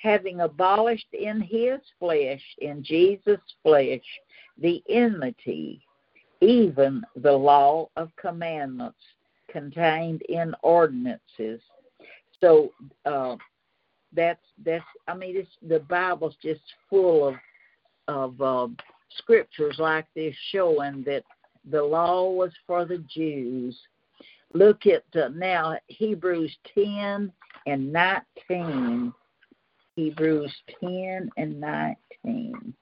having 0.00 0.40
abolished 0.40 1.12
in 1.12 1.40
his 1.40 1.80
flesh, 1.98 2.42
in 2.58 2.82
Jesus' 2.82 3.40
flesh, 3.62 4.00
the 4.60 4.82
enmity, 4.88 5.80
even 6.40 7.02
the 7.16 7.32
law 7.32 7.88
of 7.96 8.14
commandments 8.16 8.98
contained 9.50 10.22
in 10.28 10.54
ordinances. 10.62 11.60
So 12.40 12.72
uh, 13.04 13.36
that's 14.14 14.44
that's 14.64 14.84
I 15.06 15.14
mean 15.14 15.46
the 15.66 15.80
Bible's 15.80 16.36
just 16.42 16.60
full 16.88 17.28
of 17.28 17.34
of 18.06 18.40
uh, 18.40 18.68
scriptures 19.16 19.76
like 19.78 20.06
this 20.14 20.34
showing 20.50 21.02
that 21.04 21.24
the 21.70 21.82
law 21.82 22.30
was 22.30 22.52
for 22.66 22.84
the 22.84 23.04
Jews. 23.12 23.78
Look 24.54 24.86
at 24.86 25.04
uh, 25.14 25.28
now 25.34 25.76
Hebrews 25.88 26.56
10 26.74 27.30
and 27.66 27.92
19 27.92 29.12
Hebrews 29.98 30.54
10 30.80 31.28
and 31.36 31.60
19. 31.60 32.72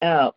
Uh, 0.00 0.30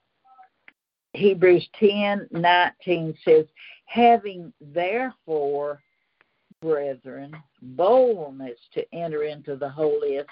Hebrews 1.13 1.65
10 1.79 2.27
19 2.33 3.17
says, 3.23 3.45
Having 3.85 4.51
therefore, 4.59 5.81
brethren, 6.61 7.33
boldness 7.61 8.59
to 8.73 8.83
enter 8.93 9.23
into 9.23 9.55
the 9.55 9.69
holiest 9.69 10.27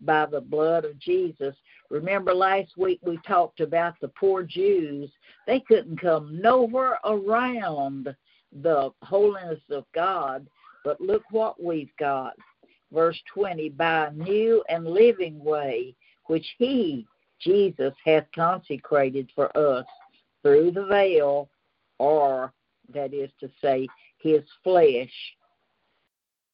by 0.00 0.26
the 0.26 0.40
blood 0.40 0.84
of 0.84 0.98
Jesus. 0.98 1.54
Remember 1.90 2.34
last 2.34 2.76
week 2.76 3.00
we 3.02 3.18
talked 3.26 3.60
about 3.60 3.94
the 4.00 4.08
poor 4.08 4.42
Jews. 4.42 5.10
They 5.46 5.60
couldn't 5.60 6.00
come 6.00 6.40
nowhere 6.40 6.98
around 7.04 8.14
the 8.62 8.90
holiness 9.02 9.60
of 9.70 9.84
God, 9.94 10.46
but 10.84 11.00
look 11.00 11.22
what 11.30 11.62
we've 11.62 11.94
got. 11.98 12.34
Verse 12.92 13.20
20 13.34 13.70
by 13.70 14.06
a 14.06 14.12
new 14.12 14.62
and 14.68 14.86
living 14.86 15.42
way, 15.42 15.94
which 16.26 16.46
he, 16.58 17.06
Jesus, 17.40 17.94
hath 18.04 18.24
consecrated 18.34 19.30
for 19.34 19.54
us 19.56 19.86
through 20.42 20.70
the 20.70 20.86
veil, 20.86 21.48
or 21.98 22.52
that 22.94 23.12
is 23.12 23.30
to 23.40 23.50
say, 23.60 23.86
his 24.18 24.42
flesh. 24.64 25.12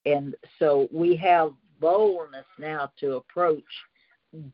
And 0.06 0.34
so 0.58 0.88
we 0.92 1.16
have 1.16 1.52
boldness 1.80 2.46
now 2.58 2.90
to 3.00 3.16
approach 3.16 3.64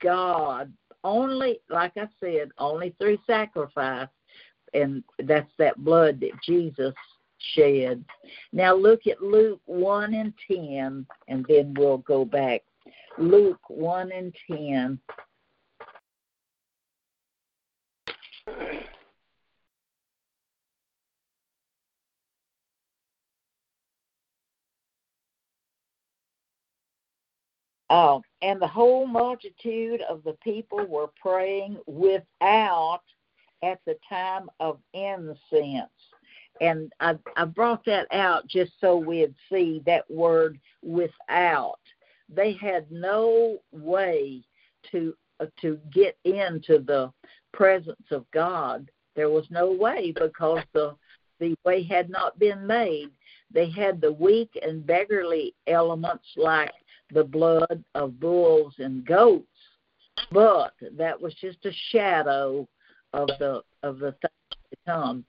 God 0.03 0.73
only, 1.05 1.61
like 1.71 1.93
I 1.97 2.09
said, 2.21 2.51
only 2.59 2.95
through 2.99 3.19
sacrifice, 3.27 4.09
and 4.75 5.03
that's 5.25 5.51
that 5.59 5.83
blood 5.83 6.21
that 6.21 6.33
Jesus 6.45 6.95
shed. 7.55 8.05
Now 8.53 8.75
look 8.75 9.07
at 9.07 9.23
Luke 9.23 9.61
1 9.67 10.15
and 10.15 10.33
10, 10.47 11.07
and 11.29 11.47
then 11.49 11.75
we'll 11.77 11.99
go 11.99 12.25
back. 12.25 12.63
Luke 13.19 13.61
1 13.69 14.13
and 14.13 14.35
10. 14.51 14.99
Uh, 27.91 28.21
and 28.41 28.63
the 28.63 28.67
whole 28.69 29.05
multitude 29.05 30.01
of 30.09 30.23
the 30.23 30.37
people 30.45 30.87
were 30.87 31.11
praying 31.21 31.77
without 31.87 33.03
at 33.65 33.81
the 33.85 33.97
time 34.09 34.49
of 34.61 34.79
incense. 34.95 35.91
And 36.61 36.93
I, 37.01 37.19
I 37.37 37.47
brought 37.47 37.85
that 37.87 38.07
out 38.13 38.47
just 38.47 38.73
so 38.81 38.97
we'd 38.97 39.35
see 39.51 39.83
that 39.87 40.09
word 40.09 40.59
without. 40.83 41.81
They 42.29 42.53
had 42.53 42.91
no 42.93 43.59
way 43.73 44.43
to 44.93 45.15
uh, 45.41 45.47
to 45.61 45.79
get 45.93 46.17
into 46.25 46.79
the 46.79 47.11
presence 47.53 48.07
of 48.13 48.31
God. 48.31 48.89
There 49.17 49.31
was 49.31 49.47
no 49.51 49.73
way 49.73 50.13
because 50.13 50.63
the 50.75 50.95
the 51.41 51.57
way 51.65 51.83
had 51.83 52.09
not 52.09 52.39
been 52.39 52.67
made. 52.67 53.11
They 53.51 53.69
had 53.69 54.01
the 54.01 54.13
weak 54.13 54.51
and 54.63 54.87
beggarly 54.87 55.55
elements 55.67 56.27
like 56.37 56.71
the 57.13 57.25
blood 57.25 57.85
of 57.95 58.21
bulls 58.21 58.75
and 58.79 59.05
goats, 59.05 59.47
but 60.33 60.75
that 60.97 61.21
was 61.21 61.35
just 61.41 61.65
a 61.65 61.73
shadow 61.91 62.69
of 63.13 63.29
the 63.39 63.63
of 63.83 63.99
the 63.99 64.13
things 64.13 64.61
to 64.71 64.77
come. 64.87 65.25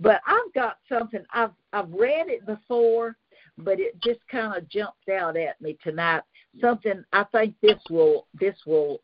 But 0.00 0.20
I've 0.26 0.52
got 0.54 0.78
something 0.88 1.24
I've 1.32 1.52
I've 1.72 1.90
read 1.92 2.28
it 2.28 2.46
before, 2.46 3.16
but 3.56 3.80
it 3.80 4.00
just 4.02 4.20
kind 4.30 4.56
of 4.56 4.68
jumped 4.68 5.08
out 5.08 5.36
at 5.36 5.60
me 5.60 5.76
tonight. 5.82 6.22
Something 6.60 7.04
I 7.12 7.24
think 7.24 7.54
this 7.62 7.78
will 7.90 8.26
this 8.38 8.56
will 8.66 9.00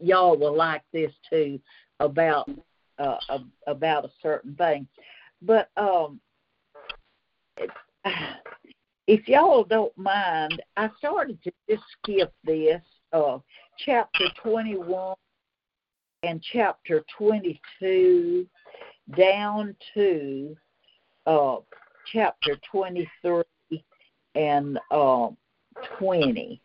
y'all 0.00 0.36
will 0.36 0.56
like 0.56 0.82
this 0.92 1.12
too 1.30 1.60
about 2.00 2.48
uh, 2.98 3.18
about 3.66 4.04
a 4.04 4.10
certain 4.22 4.54
thing. 4.56 4.86
But 5.42 5.70
um, 5.76 6.20
if 9.08 9.26
y'all 9.26 9.64
don't 9.64 9.96
mind, 9.96 10.62
I 10.76 10.90
started 10.98 11.42
to 11.42 11.52
just 11.68 11.82
skip 12.02 12.30
this 12.44 12.82
uh, 13.14 13.38
chapter 13.78 14.26
21 14.42 15.14
and 16.24 16.44
chapter 16.52 17.02
22 17.16 18.46
down 19.16 19.74
to 19.94 20.54
uh, 21.26 21.56
chapter 22.12 22.58
23 22.70 23.44
and 24.34 24.78
uh, 24.90 25.28
20. 25.98 26.60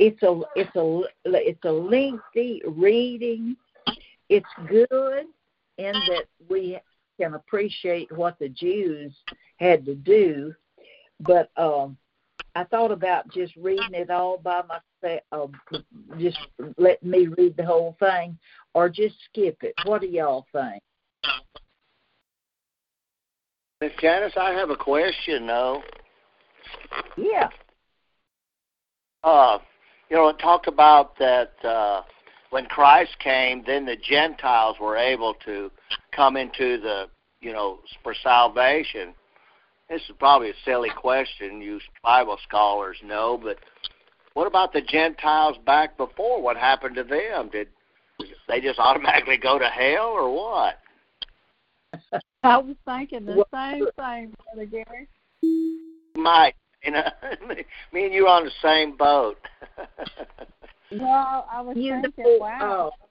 It's 0.00 0.22
a 0.24 0.40
it's 0.56 0.74
a 0.74 1.02
it's 1.24 1.64
a 1.64 1.72
lengthy 1.72 2.62
reading. 2.66 3.56
It's 4.28 4.46
good 4.68 5.26
in 5.78 5.92
that 5.92 6.24
we 6.48 6.80
can 7.20 7.34
appreciate 7.34 8.10
what 8.10 8.40
the 8.40 8.48
Jews 8.48 9.12
had 9.58 9.84
to 9.86 9.94
do 9.94 10.52
but 11.20 11.50
um, 11.56 11.96
I 12.54 12.64
thought 12.64 12.90
about 12.90 13.30
just 13.32 13.54
reading 13.56 13.94
it 13.94 14.10
all 14.10 14.38
by 14.38 14.62
myself, 14.62 15.50
uh, 15.72 15.78
just 16.18 16.38
let 16.76 17.02
me 17.02 17.28
read 17.28 17.56
the 17.56 17.64
whole 17.64 17.96
thing, 18.00 18.38
or 18.74 18.88
just 18.88 19.14
skip 19.30 19.56
it. 19.62 19.74
What 19.84 20.00
do 20.00 20.08
y'all 20.08 20.46
think? 20.52 20.82
Miss 23.80 23.92
Janice, 24.00 24.32
I 24.36 24.50
have 24.52 24.70
a 24.70 24.76
question 24.76 25.46
though. 25.46 25.82
Yeah. 27.16 27.48
Uh, 29.22 29.58
you 30.10 30.16
know, 30.16 30.28
it 30.28 30.38
talked 30.38 30.66
about 30.66 31.16
that 31.18 31.52
uh, 31.64 32.02
when 32.50 32.66
Christ 32.66 33.16
came, 33.20 33.62
then 33.66 33.84
the 33.84 33.96
Gentiles 33.96 34.76
were 34.80 34.96
able 34.96 35.34
to 35.44 35.70
come 36.12 36.36
into 36.36 36.80
the, 36.80 37.06
you 37.40 37.52
know, 37.52 37.80
for 38.02 38.14
salvation. 38.22 39.14
This 39.88 40.02
is 40.02 40.14
probably 40.18 40.50
a 40.50 40.54
silly 40.64 40.90
question. 40.94 41.62
You 41.62 41.80
Bible 42.02 42.38
scholars 42.46 42.98
know, 43.04 43.40
but 43.42 43.56
what 44.34 44.46
about 44.46 44.72
the 44.72 44.82
Gentiles 44.82 45.56
back 45.64 45.96
before? 45.96 46.42
What 46.42 46.56
happened 46.56 46.94
to 46.96 47.04
them? 47.04 47.48
Did 47.50 47.68
they 48.48 48.60
just 48.60 48.78
automatically 48.78 49.38
go 49.38 49.58
to 49.58 49.66
hell, 49.66 50.08
or 50.08 50.34
what? 50.34 50.78
I 52.42 52.58
was 52.58 52.76
thinking 52.84 53.24
the 53.24 53.44
same 53.52 53.86
thing, 53.96 54.34
Brother 54.44 54.66
Gary. 54.66 55.08
Might, 56.14 56.54
you 56.84 56.92
know, 56.92 57.04
me 57.92 58.04
and 58.04 58.14
you 58.14 58.26
are 58.26 58.38
on 58.38 58.44
the 58.44 58.50
same 58.62 58.96
boat. 58.96 59.38
well, 60.92 61.48
I 61.50 61.60
was 61.62 61.76
you 61.76 62.00
thinking, 62.02 62.24
know, 62.24 62.36
wow. 62.40 62.92
Uh, 62.92 63.06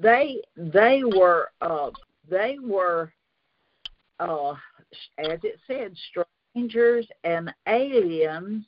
they 0.00 0.40
they 0.56 1.02
were 1.04 1.50
uh, 1.60 1.90
they 2.28 2.56
were 2.62 3.12
uh, 4.18 4.54
as 5.18 5.38
it 5.42 5.58
said 5.66 5.94
strangers 6.54 7.06
and 7.24 7.52
aliens 7.66 8.64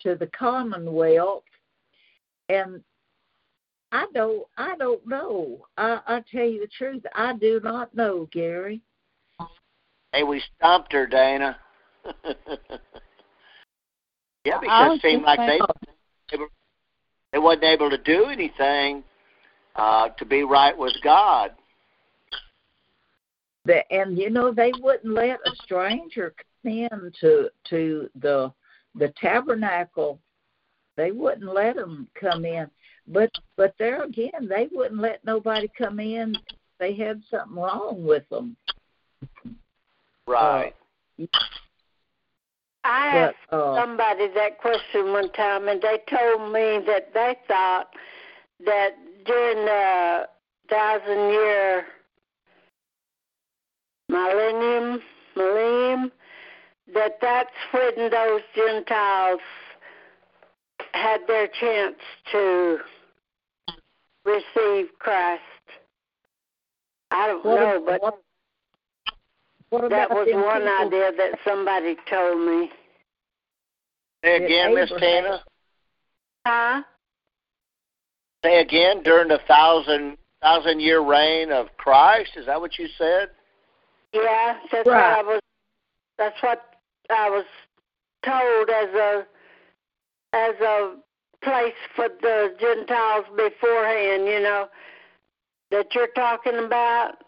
to 0.00 0.14
the 0.14 0.26
Commonwealth, 0.28 1.44
and 2.48 2.82
I 3.92 4.06
don't 4.14 4.46
I 4.56 4.76
don't 4.76 5.06
know. 5.06 5.66
I 5.76 6.00
I 6.06 6.22
tell 6.30 6.44
you 6.44 6.60
the 6.60 6.68
truth, 6.76 7.02
I 7.14 7.34
do 7.34 7.60
not 7.62 7.94
know, 7.94 8.28
Gary. 8.32 8.80
Hey, 10.12 10.22
we 10.22 10.42
stumped 10.56 10.92
her, 10.92 11.06
Dana. 11.06 11.58
yeah, 14.44 14.58
I 14.58 14.60
because 14.60 14.96
it 14.96 15.02
seemed 15.02 15.24
like 15.24 15.38
they 15.38 15.60
they, 16.30 16.38
were, 16.38 16.48
they 17.32 17.38
wasn't 17.38 17.64
able 17.64 17.90
to 17.90 17.98
do 17.98 18.26
anything 18.26 19.04
uh, 19.74 20.08
to 20.10 20.24
be 20.24 20.42
right 20.42 20.76
with 20.76 20.94
God. 21.02 21.52
The, 23.66 23.82
and 23.92 24.16
you 24.16 24.30
know 24.30 24.52
they 24.52 24.72
wouldn't 24.80 25.12
let 25.12 25.40
a 25.44 25.54
stranger 25.64 26.32
come 26.62 26.72
in 26.72 27.12
to 27.20 27.50
to 27.70 28.10
the 28.20 28.52
the 28.94 29.12
tabernacle. 29.20 30.20
They 30.96 31.10
wouldn't 31.10 31.52
let 31.52 31.76
them 31.76 32.08
come 32.18 32.44
in. 32.44 32.70
But 33.08 33.30
but 33.56 33.74
there 33.78 34.04
again, 34.04 34.48
they 34.48 34.68
wouldn't 34.72 35.00
let 35.00 35.24
nobody 35.24 35.68
come 35.76 36.00
in. 36.00 36.36
They 36.78 36.94
had 36.94 37.22
something 37.30 37.56
wrong 37.56 38.04
with 38.04 38.28
them. 38.28 38.56
Right. 40.26 40.74
I 42.84 43.10
But, 43.12 43.18
asked 43.18 43.36
uh, 43.52 43.74
somebody 43.80 44.28
that 44.34 44.58
question 44.60 45.12
one 45.12 45.32
time, 45.32 45.68
and 45.68 45.80
they 45.80 45.98
told 46.08 46.52
me 46.52 46.80
that 46.86 47.12
they 47.14 47.36
thought 47.48 47.88
that 48.64 48.90
during 49.24 49.64
the 49.64 50.28
thousand 50.68 51.30
year 51.30 51.86
millennium, 54.08 55.00
millennium, 55.34 56.12
that 56.94 57.18
that's 57.20 57.50
when 57.72 58.10
those 58.10 58.40
Gentiles 58.54 59.40
had 60.92 61.20
their 61.26 61.48
chance 61.48 61.96
to 62.32 62.78
receive 64.24 64.86
Christ. 64.98 65.42
I 67.10 67.26
don't 67.28 67.44
What 67.44 67.60
know, 67.60 67.76
ab- 67.76 67.84
but 67.86 68.02
what- 68.02 68.22
what 69.70 69.90
that 69.90 70.10
was 70.10 70.28
one 70.32 70.62
people- 70.62 70.86
idea 70.86 71.12
that 71.12 71.40
somebody 71.44 71.96
told 72.08 72.38
me. 72.38 72.72
Say 74.24 74.44
again, 74.44 74.74
Miss 74.74 74.90
Abraham- 74.90 75.24
Tina. 75.24 75.44
Huh? 76.46 76.82
Say 78.44 78.58
again 78.60 79.02
during 79.02 79.28
the 79.28 79.38
thousand 79.40 80.18
thousand 80.42 80.80
year 80.80 81.00
reign 81.00 81.50
of 81.50 81.76
Christ. 81.76 82.36
Is 82.36 82.46
that 82.46 82.60
what 82.60 82.78
you 82.78 82.86
said? 82.88 83.30
Yeah, 84.22 84.58
that's 84.70 84.88
Right. 84.88 85.18
what 85.18 85.18
I 85.18 85.22
was. 85.22 85.40
That's 86.18 86.42
what 86.42 86.74
I 87.10 87.30
was 87.30 87.44
told 88.24 88.70
as 88.70 88.94
a 88.94 89.26
as 90.32 90.54
a 90.60 90.96
place 91.42 91.74
for 91.94 92.08
the 92.08 92.54
Gentiles 92.58 93.26
beforehand. 93.36 94.26
You 94.26 94.40
know 94.40 94.68
that 95.70 95.94
you're 95.94 96.08
talking 96.08 96.56
about. 96.58 97.22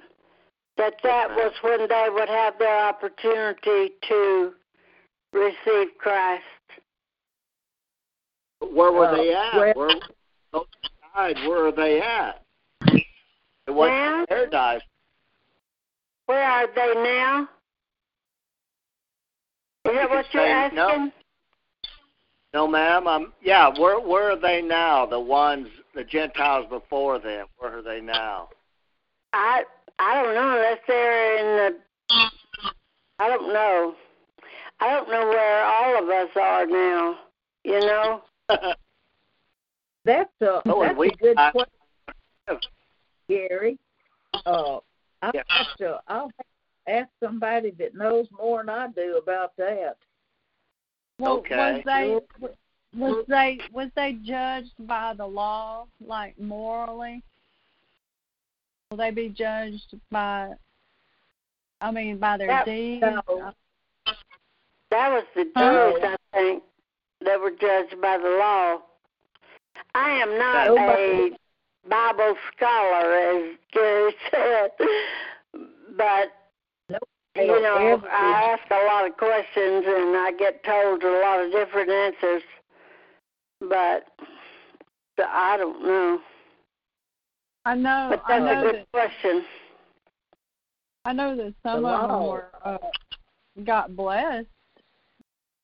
That 0.77 0.95
that 1.03 1.31
was 1.35 1.53
when 1.63 1.89
they 1.89 2.09
would 2.09 2.29
have 2.29 2.57
their 2.61 2.79
opportunity 2.87 3.95
to 4.09 4.55
receive 5.33 5.89
Christ. 5.99 6.45
Where 8.61 8.93
were 8.93 9.07
Uh, 9.07 9.17
they 9.17 9.35
at? 9.35 9.55
where- 9.57 9.75
Where 9.75 9.89
those? 10.53 10.67
Where 11.49 11.67
are 11.67 11.73
they 11.73 12.01
at? 12.01 12.43
It 13.67 13.73
wasn't 13.73 13.99
Now? 13.99 14.27
paradise. 14.27 14.83
Where 16.29 16.45
are 16.45 16.67
they 16.75 16.93
now? 16.95 17.43
Is 19.87 19.95
that 19.95 19.95
You 19.95 20.09
what 20.11 20.27
you're 20.35 20.43
say 20.45 20.71
no. 20.75 20.89
asking? 20.91 21.13
No, 22.53 22.69
ma'am. 22.69 23.07
Um, 23.07 23.33
yeah. 23.43 23.71
Where 23.79 23.99
where 23.99 24.33
are 24.33 24.39
they 24.39 24.61
now? 24.61 25.07
The 25.07 25.19
ones, 25.19 25.69
the 25.95 26.05
Gentiles 26.05 26.67
before 26.69 27.19
them. 27.19 27.47
Where 27.57 27.79
are 27.79 27.83
they 27.83 28.03
now? 28.03 28.51
I 29.33 29.63
I 29.99 30.23
don't 30.23 30.35
know 30.35 30.51
unless 30.57 30.79
they're 30.87 31.39
in 31.39 31.75
the. 31.75 32.21
I 33.19 33.29
don't 33.29 33.51
know. 33.51 33.95
I 34.81 34.91
don't 34.91 35.11
know 35.11 35.27
where 35.29 35.65
all 35.65 36.03
of 36.03 36.09
us 36.11 36.29
are 36.37 36.67
now. 36.67 37.17
You 37.65 37.81
know. 37.81 38.23
That's 40.05 40.31
a 40.43 40.61
Oh, 40.67 40.83
that's 40.83 40.99
we- 40.99 41.09
a 41.09 41.17
good 41.17 41.39
I- 41.39 41.53
question, 41.53 42.61
Gary. 43.31 43.79
Uh, 44.45 44.79
I'll 45.23 45.33
Yeah. 45.35 45.43
have 45.49 45.77
to 45.79 46.01
I'll 46.09 46.27
have 46.27 46.47
to 46.87 46.93
ask 46.93 47.09
somebody 47.21 47.71
that 47.73 47.95
knows 47.95 48.27
more 48.31 48.59
than 48.61 48.69
I 48.71 48.89
do 48.89 49.17
about 49.17 49.57
that. 49.57 49.97
Well, 51.19 51.39
Okay. 51.39 51.57
was 51.57 51.83
they 51.85 52.21
was 52.99 53.25
they 53.27 53.61
was 53.73 53.91
they 53.95 54.13
judged 54.23 54.75
by 54.87 55.15
the 55.15 55.27
law, 55.27 55.87
like 56.01 56.39
morally? 56.39 57.23
Will 58.91 58.99
they 58.99 59.11
be 59.11 59.29
judged 59.29 59.95
by? 60.11 60.53
I 61.81 61.91
mean, 61.91 62.19
by 62.19 62.37
their 62.39 62.47
That- 62.49 62.65
deeds? 62.65 63.03
no. 63.03 63.53
That 64.91 65.13
was 65.13 65.25
the. 65.35 65.45
Jews, 65.45 65.53
I 65.55 66.17
think, 66.33 66.65
that 67.21 67.39
were 67.39 67.51
judged 67.51 68.01
by 68.01 68.17
the 68.17 68.31
law. 68.31 68.81
I 69.95 70.11
am 70.13 70.39
not 70.39 70.69
Nobody- 70.69 71.35
a 71.35 71.39
Bible 71.89 72.35
scholar, 72.57 73.15
as 73.15 73.57
Gary 73.73 74.15
said, 74.31 74.71
but 75.97 76.33
They 77.35 77.47
you 77.47 77.61
know, 77.63 78.03
I 78.11 78.57
ask 78.59 78.71
a 78.71 78.87
lot 78.87 79.09
of 79.09 79.17
questions 79.17 79.85
and 79.87 80.17
I 80.17 80.33
get 80.39 80.65
told 80.65 81.03
a 81.03 81.21
lot 81.21 81.45
of 81.45 81.53
different 81.53 81.91
answers, 81.91 82.43
but 83.61 84.07
but 85.17 85.27
I 85.29 85.57
don't 85.57 85.83
know. 85.83 86.21
I 87.65 87.75
know. 87.75 88.07
But 88.11 88.23
I 88.33 88.41
that's 88.41 88.61
a 88.61 88.65
good 88.65 88.75
that. 88.77 88.93
question. 88.93 89.45
I 91.05 91.13
know 91.13 91.37
that 91.37 91.55
some 91.63 91.85
of 91.85 92.09
them 92.09 92.27
were 92.27 92.51
uh, 92.65 92.79
got 93.65 93.97
blessed, 93.97 94.47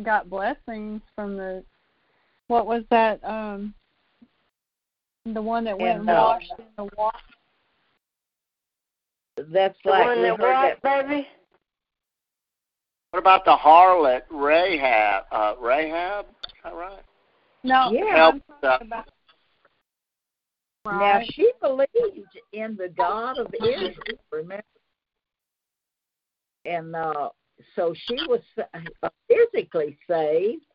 got 0.02 0.28
blessings 0.28 1.00
from 1.14 1.36
the. 1.36 1.64
What 2.48 2.66
was 2.66 2.82
that? 2.90 3.24
Um, 3.24 3.74
the 5.32 5.40
one 5.40 5.64
that 5.64 5.78
went 5.78 6.00
and 6.00 6.08
And, 6.08 6.18
uh, 6.18 6.22
washed 6.22 6.52
in 6.58 6.64
the 6.76 6.90
water. 6.96 7.18
That's 9.36 9.78
The 9.84 9.90
like 9.90 10.06
one 10.06 10.22
that 10.22 10.38
heard 10.38 10.78
what, 10.82 10.82
baby? 10.82 11.28
What 13.10 13.20
about 13.20 13.44
the 13.44 13.56
harlot 13.56 14.22
Rahab? 14.30 15.24
Uh, 15.32 15.54
Rahab, 15.60 16.26
is 16.26 16.52
that 16.62 16.74
right? 16.74 17.02
No, 17.62 17.90
Yeah. 17.90 18.16
Help, 18.16 18.34
I'm 18.34 18.42
uh, 18.50 18.60
talking 18.60 18.86
about. 18.88 19.08
Now 20.86 21.20
she 21.30 21.50
believed 21.62 22.38
in 22.52 22.76
the 22.76 22.92
God 22.94 23.38
of 23.38 23.46
Israel, 23.54 23.94
remember? 24.30 24.62
And 26.66 26.94
uh, 26.94 27.30
so 27.74 27.94
she 27.94 28.16
was 28.26 28.40
uh, 28.58 29.08
physically 29.28 29.96
saved, 30.08 30.66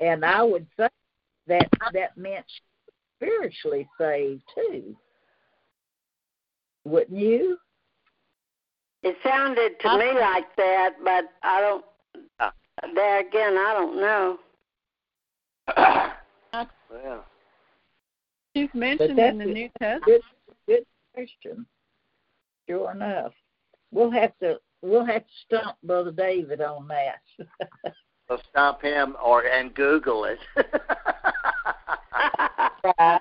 and 0.00 0.24
I 0.24 0.42
would 0.42 0.66
say 0.76 0.88
that 1.46 1.68
that 1.92 2.16
meant 2.16 2.44
she 2.48 2.62
was 2.62 2.73
spiritually 3.24 3.88
saved 3.98 4.42
too. 4.54 4.96
Wouldn't 6.84 7.18
you? 7.18 7.58
It 9.02 9.16
sounded 9.22 9.78
to 9.80 9.98
me 9.98 10.18
like 10.18 10.54
that, 10.56 10.94
but 11.02 11.24
I 11.42 11.60
don't. 11.60 11.84
Ah. 12.40 12.52
There 12.94 13.20
again, 13.20 13.54
I 13.56 13.74
don't 13.74 13.96
know. 14.00 14.38
yeah. 15.76 17.18
She's 18.56 18.68
mentioned 18.74 19.18
in 19.18 19.38
the. 19.38 19.44
New 19.44 19.68
Testament. 19.78 20.04
Good, 20.04 20.20
good 20.66 20.84
question. 21.14 21.66
Sure 22.68 22.92
enough, 22.92 23.32
we'll 23.90 24.10
have 24.10 24.32
to 24.40 24.58
we'll 24.80 25.04
have 25.04 25.22
to 25.22 25.32
stump 25.46 25.76
Brother 25.82 26.12
David 26.12 26.60
on 26.60 26.88
that. 26.88 27.20
So 28.26 28.38
stop 28.48 28.80
him 28.80 29.16
or 29.22 29.44
and 29.46 29.74
Google 29.74 30.24
it. 30.24 30.38
Right. 32.84 33.20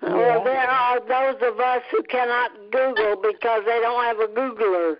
Well, 0.00 0.44
there 0.44 0.70
are 0.70 1.00
those 1.00 1.42
of 1.42 1.58
us 1.58 1.82
who 1.90 2.02
cannot 2.04 2.52
Google 2.70 3.16
because 3.20 3.62
they 3.66 3.80
don't 3.80 4.04
have 4.04 4.20
a 4.20 4.28
Googler. 4.32 4.94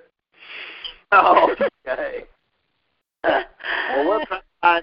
Oh, 1.12 1.54
okay. 1.88 2.24
well, 3.24 3.44
we'll 3.96 4.20
try 4.60 4.82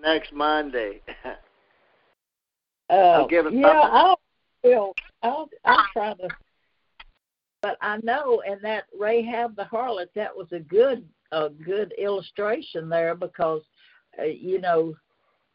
next 0.00 0.32
Monday. 0.32 1.00
Uh, 2.88 2.94
I'll 2.94 3.28
give 3.28 3.46
it 3.46 3.54
yeah, 3.54 3.66
up. 3.66 3.92
I'll, 3.92 4.20
will. 4.62 4.94
I'll, 5.22 5.48
I'll 5.64 5.86
try 5.92 6.14
to. 6.14 6.28
But 7.62 7.78
I 7.80 7.98
know, 8.02 8.42
and 8.46 8.60
that 8.62 8.84
Rahab 8.96 9.56
the 9.56 9.64
harlot, 9.64 10.06
that 10.14 10.36
was 10.36 10.46
a 10.52 10.60
good, 10.60 11.04
a 11.32 11.48
good 11.48 11.92
illustration 11.98 12.88
there 12.88 13.14
because, 13.14 13.62
uh, 14.20 14.24
you 14.24 14.60
know, 14.60 14.94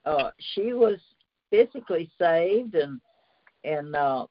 uh, 0.05 0.31
she 0.53 0.73
was 0.73 0.97
physically 1.51 2.09
saved, 2.19 2.73
and 2.73 2.99
and 3.63 3.95
uh, 3.95 4.25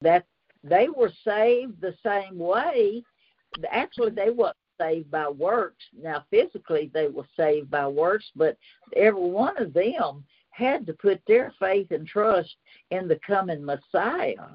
that 0.00 0.24
they 0.64 0.88
were 0.88 1.12
saved 1.24 1.80
the 1.80 1.94
same 2.02 2.38
way. 2.38 3.02
Actually, 3.70 4.12
they 4.12 4.30
weren't 4.30 4.56
saved 4.80 5.10
by 5.10 5.28
works. 5.28 5.84
Now, 6.00 6.24
physically, 6.30 6.90
they 6.94 7.08
were 7.08 7.26
saved 7.36 7.70
by 7.70 7.86
works, 7.86 8.30
but 8.34 8.56
every 8.96 9.20
one 9.20 9.60
of 9.60 9.74
them 9.74 10.24
had 10.50 10.86
to 10.86 10.92
put 10.94 11.20
their 11.26 11.52
faith 11.58 11.90
and 11.90 12.06
trust 12.06 12.54
in 12.90 13.08
the 13.08 13.18
coming 13.26 13.64
Messiah. 13.64 14.48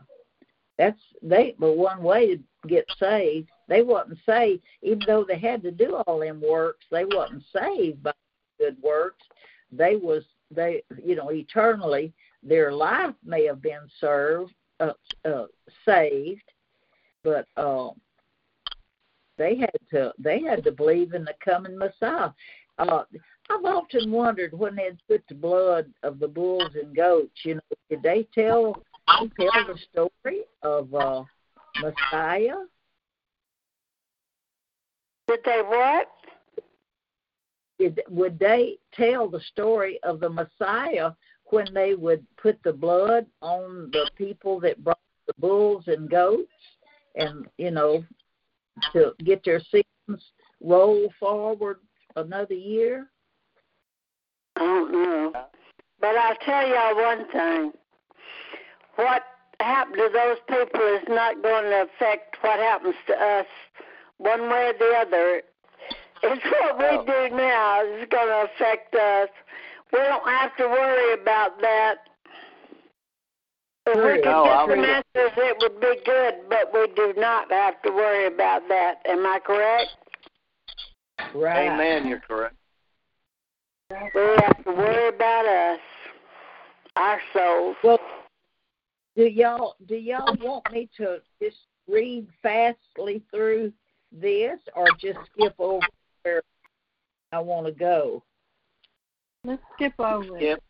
That's 0.78 1.00
they 1.24 1.56
but 1.60 1.76
one 1.76 2.04
way 2.04 2.36
to 2.36 2.44
get 2.68 2.86
saved. 3.00 3.50
They 3.68 3.82
wasn't 3.82 4.20
saved, 4.26 4.62
even 4.84 5.02
though 5.06 5.26
they 5.28 5.40
had 5.40 5.64
to 5.64 5.72
do 5.72 5.96
all 5.96 6.20
them 6.20 6.40
works, 6.40 6.86
they 6.92 7.06
wasn't 7.06 7.44
saved 7.56 8.04
by 8.04 8.14
good 8.60 8.78
works. 8.82 9.24
They 9.72 9.96
was 9.96 10.24
they 10.52 10.84
you 11.04 11.16
know, 11.16 11.32
eternally 11.32 12.14
their 12.44 12.72
life 12.72 13.14
may 13.24 13.46
have 13.46 13.62
been 13.62 13.88
served 14.00 14.54
uh, 14.80 14.94
uh 15.26 15.46
saved, 15.86 16.44
but 17.24 17.48
uh 17.58 17.90
they 19.38 19.58
had 19.58 19.72
to 19.92 20.14
they 20.18 20.42
had 20.42 20.64
to 20.64 20.72
believe 20.72 21.14
in 21.14 21.24
the 21.24 21.34
coming 21.44 21.78
Messiah. 21.78 22.32
Uh 22.78 23.04
I've 23.50 23.66
often 23.66 24.12
wondered 24.12 24.58
when 24.58 24.76
they'd 24.76 24.98
put 25.08 25.24
the 25.30 25.36
blood 25.36 25.92
of 26.04 26.20
the 26.20 26.28
bulls 26.28 26.72
and 26.82 26.96
goats, 26.96 27.40
you 27.44 27.56
know, 27.56 27.62
did 27.90 28.04
they 28.04 28.28
tell 28.34 28.82
they 29.38 29.46
tell 29.46 29.66
the 29.66 29.80
story 29.92 30.42
of 30.64 30.94
uh 30.94 31.24
Messiah? 31.82 32.64
Did 35.28 35.40
they 35.44 35.62
what? 35.66 36.08
Would 37.80 38.40
they 38.40 38.78
tell 38.94 39.28
the 39.30 39.42
story 39.52 40.00
of 40.04 40.20
the 40.20 40.30
Messiah 40.30 41.12
when 41.46 41.74
they 41.74 41.94
would 41.94 42.26
put 42.42 42.62
the 42.64 42.74
blood 42.74 43.26
on 43.42 43.90
the 43.92 44.10
people 44.16 44.60
that 44.62 44.84
brought 44.84 45.00
the 45.28 45.34
bulls 45.40 45.84
and 45.88 46.10
goats 46.10 46.52
and, 47.16 47.48
you 47.58 47.72
know, 47.72 48.04
to 48.94 49.14
get 49.24 49.44
their 49.46 49.62
sins 49.72 50.24
roll 50.62 51.12
forward 51.20 51.80
another 52.16 52.54
year? 52.54 53.08
I 54.56 54.60
don't 54.60 54.92
know. 54.92 55.34
But 56.00 56.16
I'll 56.16 56.36
tell 56.38 56.68
y'all 56.68 56.96
one 56.96 57.32
thing. 57.32 57.72
What 58.96 59.24
happened 59.60 59.98
to 59.98 60.10
those 60.12 60.38
people 60.48 60.82
is 60.82 61.04
not 61.08 61.42
going 61.42 61.66
to 61.66 61.84
affect 61.84 62.38
what 62.42 62.60
happens 62.60 62.96
to 63.08 63.14
us 63.14 63.46
one 64.18 64.42
way 64.50 64.70
or 64.70 64.74
the 64.74 64.94
other. 64.98 65.42
It's 66.24 66.44
what 66.46 66.78
we 66.78 66.86
oh. 66.86 67.06
do 67.06 67.36
now 67.36 67.84
is 67.84 68.08
going 68.10 68.28
to 68.28 68.48
affect 68.54 68.96
us. 68.96 69.30
We 69.92 70.00
don't 70.00 70.28
have 70.28 70.56
to 70.58 70.68
worry 70.68 71.14
about 71.22 71.60
that. 71.62 71.96
If 73.86 73.96
we 73.96 74.22
could 74.22 74.26
No, 74.26 74.44
I 74.44 74.66
get 74.66 74.70
some 74.70 74.80
would- 74.80 74.90
answers, 74.90 75.38
it 75.38 75.58
would 75.62 75.80
be 75.80 76.02
good, 76.06 76.50
but 76.50 76.74
we 76.74 76.88
do 76.96 77.14
not 77.20 77.52
have 77.52 77.82
to 77.84 77.92
worry 77.92 78.28
about 78.28 78.68
that. 78.68 79.02
Am 79.06 79.26
I 79.26 79.40
correct? 79.40 79.92
Right. 81.34 81.70
Amen. 81.70 82.08
You're 82.08 82.20
correct. 82.20 82.56
We 83.90 83.96
have 83.96 84.64
to 84.66 84.72
worry 84.72 85.08
about 85.08 85.46
us, 85.46 85.80
our 86.98 87.22
souls. 87.34 87.78
Well, 87.84 88.00
do 89.16 89.24
y'all 89.24 89.76
do 89.88 89.96
y'all 89.96 90.36
want 90.42 90.70
me 90.72 90.90
to 90.98 91.22
just 91.42 91.58
read 91.88 92.28
fastly 92.44 93.24
through 93.32 93.72
this, 94.12 94.60
or 94.76 94.88
just 95.00 95.20
skip 95.32 95.56
over 95.58 95.88
where 96.28 96.42
I 97.32 97.40
want 97.40 97.66
to 97.66 97.72
go? 97.72 98.24
Let's 99.44 99.62
skip 99.76 99.94
over 100.00 100.38
it. 100.38 100.44
Yep. 100.44 100.64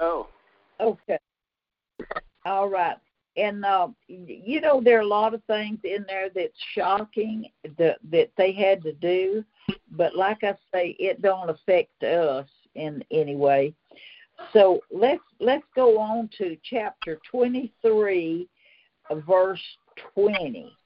Oh. 0.00 0.28
Okay. 0.80 1.18
All 2.44 2.68
right. 2.68 2.96
And 3.36 3.64
uh, 3.64 3.88
you 4.08 4.60
know 4.60 4.80
there 4.80 4.98
are 4.98 5.02
a 5.02 5.06
lot 5.06 5.32
of 5.32 5.42
things 5.44 5.78
in 5.84 6.04
there 6.08 6.28
that's 6.34 6.52
shocking 6.74 7.46
that 7.78 7.98
that 8.10 8.30
they 8.36 8.52
had 8.52 8.82
to 8.82 8.92
do, 8.94 9.44
but 9.92 10.16
like 10.16 10.42
I 10.42 10.54
say, 10.74 10.96
it 10.98 11.22
don't 11.22 11.48
affect 11.48 12.02
us 12.02 12.48
in 12.74 13.04
any 13.12 13.36
way. 13.36 13.74
So 14.52 14.80
let's 14.90 15.22
let's 15.38 15.66
go 15.76 15.98
on 15.98 16.28
to 16.38 16.56
chapter 16.64 17.20
twenty 17.30 17.72
three, 17.80 18.48
verse 19.24 19.62
twenty. 20.14 20.76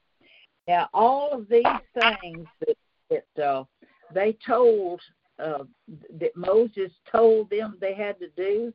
Now 0.68 0.90
all 0.92 1.30
of 1.32 1.48
these 1.48 1.64
things 1.94 2.46
that 2.66 2.76
that 3.08 3.42
uh, 3.42 3.64
they 4.14 4.36
told 4.46 5.00
uh, 5.38 5.64
that 6.20 6.36
Moses 6.36 6.90
told 7.10 7.50
them 7.50 7.76
they 7.80 7.94
had 7.94 8.18
to 8.20 8.28
do, 8.36 8.72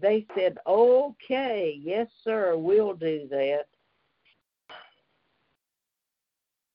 they 0.00 0.26
said, 0.34 0.58
"Okay, 0.66 1.78
yes, 1.82 2.08
sir, 2.24 2.56
we'll 2.56 2.94
do 2.94 3.26
that." 3.30 3.66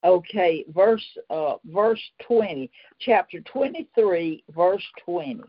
Okay, 0.03 0.65
verse 0.73 1.05
uh, 1.29 1.55
verse 1.65 2.01
twenty, 2.25 2.71
chapter 2.99 3.39
twenty 3.41 3.87
three, 3.93 4.43
verse 4.55 4.83
twenty. 5.05 5.43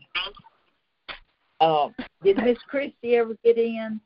Uh, 1.59 1.89
did 2.23 2.37
Miss 2.37 2.57
Christie 2.67 3.15
ever 3.15 3.35
get 3.43 3.57
in? 3.57 3.99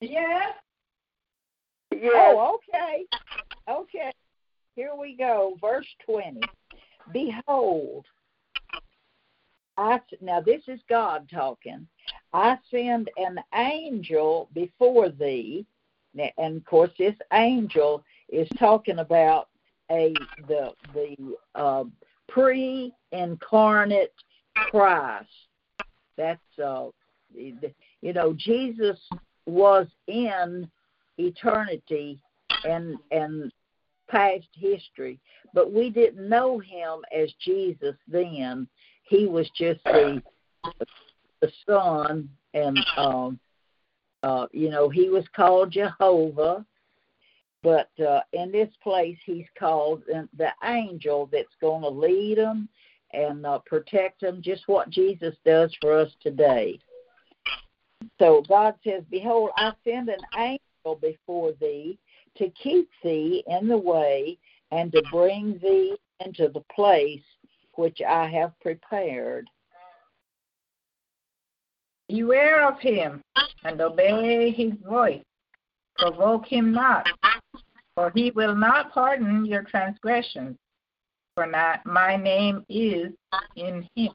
Yes. 0.00 0.54
Yes. 1.92 2.12
Oh, 2.14 2.58
okay, 2.58 3.04
okay. 3.68 4.12
Here 4.76 4.92
we 4.98 5.16
go, 5.16 5.56
verse 5.60 5.86
twenty. 6.04 6.40
Behold, 7.12 8.06
I 9.76 10.00
now 10.20 10.40
this 10.40 10.62
is 10.68 10.80
God 10.88 11.28
talking. 11.32 11.86
I 12.32 12.58
send 12.70 13.10
an 13.16 13.38
angel 13.54 14.48
before 14.54 15.08
thee, 15.08 15.66
and 16.38 16.56
of 16.56 16.64
course 16.64 16.90
this 16.98 17.14
angel 17.32 18.04
is 18.28 18.48
talking 18.58 18.98
about 18.98 19.48
a 19.90 20.14
the 20.48 20.72
the 20.92 21.16
uh, 21.54 21.84
pre-incarnate 22.28 24.14
Christ. 24.70 25.28
That's 26.16 26.58
uh, 26.64 26.88
you 27.34 28.12
know 28.12 28.34
Jesus 28.36 28.98
was 29.46 29.86
in 30.06 30.68
eternity 31.18 32.18
and 32.64 32.96
and 33.10 33.52
past 34.08 34.46
history, 34.54 35.18
but 35.52 35.72
we 35.72 35.90
didn't 35.90 36.28
know 36.28 36.58
him 36.58 37.04
as 37.16 37.32
Jesus 37.40 37.96
then. 38.08 38.68
He 39.04 39.26
was 39.26 39.48
just 39.56 39.82
the 39.84 40.22
the 41.40 41.52
son, 41.66 42.28
and 42.54 42.78
um, 42.96 43.38
uh, 44.22 44.46
you 44.52 44.70
know 44.70 44.88
he 44.88 45.08
was 45.08 45.24
called 45.34 45.72
Jehovah. 45.72 46.64
But 47.62 47.88
uh, 47.98 48.20
in 48.34 48.52
this 48.52 48.68
place, 48.82 49.16
he's 49.24 49.46
called 49.58 50.02
the 50.06 50.50
angel 50.64 51.30
that's 51.32 51.48
going 51.62 51.80
to 51.80 51.88
lead 51.88 52.36
them 52.36 52.68
and 53.14 53.46
uh, 53.46 53.60
protect 53.64 54.20
them, 54.20 54.42
just 54.42 54.64
what 54.66 54.90
Jesus 54.90 55.34
does 55.46 55.74
for 55.80 55.96
us 55.98 56.10
today. 56.20 56.78
So 58.18 58.42
God 58.48 58.74
says, 58.84 59.02
Behold, 59.10 59.50
I 59.56 59.72
send 59.82 60.08
an 60.08 60.20
angel 60.36 60.98
before 61.00 61.52
thee 61.60 61.98
to 62.36 62.50
keep 62.50 62.88
thee 63.02 63.44
in 63.46 63.68
the 63.68 63.78
way 63.78 64.38
and 64.70 64.92
to 64.92 65.02
bring 65.10 65.58
thee 65.62 65.96
into 66.24 66.48
the 66.48 66.62
place 66.74 67.22
which 67.74 68.00
I 68.06 68.26
have 68.28 68.58
prepared. 68.60 69.48
Beware 72.08 72.68
of 72.68 72.78
him 72.80 73.22
and 73.64 73.80
obey 73.80 74.50
his 74.50 74.72
voice. 74.86 75.22
Provoke 75.96 76.46
him 76.46 76.72
not, 76.72 77.06
for 77.94 78.10
he 78.14 78.30
will 78.32 78.54
not 78.54 78.92
pardon 78.92 79.44
your 79.46 79.62
transgressions. 79.62 80.56
For 81.34 81.46
not, 81.46 81.84
my 81.86 82.16
name 82.16 82.64
is 82.68 83.12
in 83.56 83.88
him. 83.94 84.12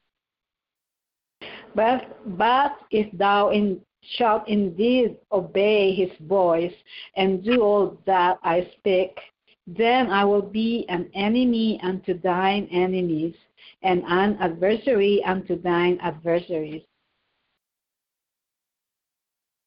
But, 1.74 2.18
but 2.38 2.76
if 2.90 3.10
thou 3.16 3.50
in, 3.50 3.80
shalt 4.16 4.48
indeed 4.48 5.16
obey 5.32 5.92
his 5.92 6.10
voice 6.26 6.74
and 7.16 7.44
do 7.44 7.62
all 7.62 7.98
that 8.06 8.38
I 8.42 8.70
speak, 8.78 9.18
then 9.66 10.10
I 10.10 10.24
will 10.24 10.42
be 10.42 10.86
an 10.88 11.10
enemy 11.14 11.80
unto 11.82 12.18
thine 12.20 12.68
enemies 12.72 13.34
and 13.82 14.02
an 14.06 14.36
adversary 14.40 15.22
unto 15.24 15.60
thine 15.60 15.98
adversaries. 16.00 16.82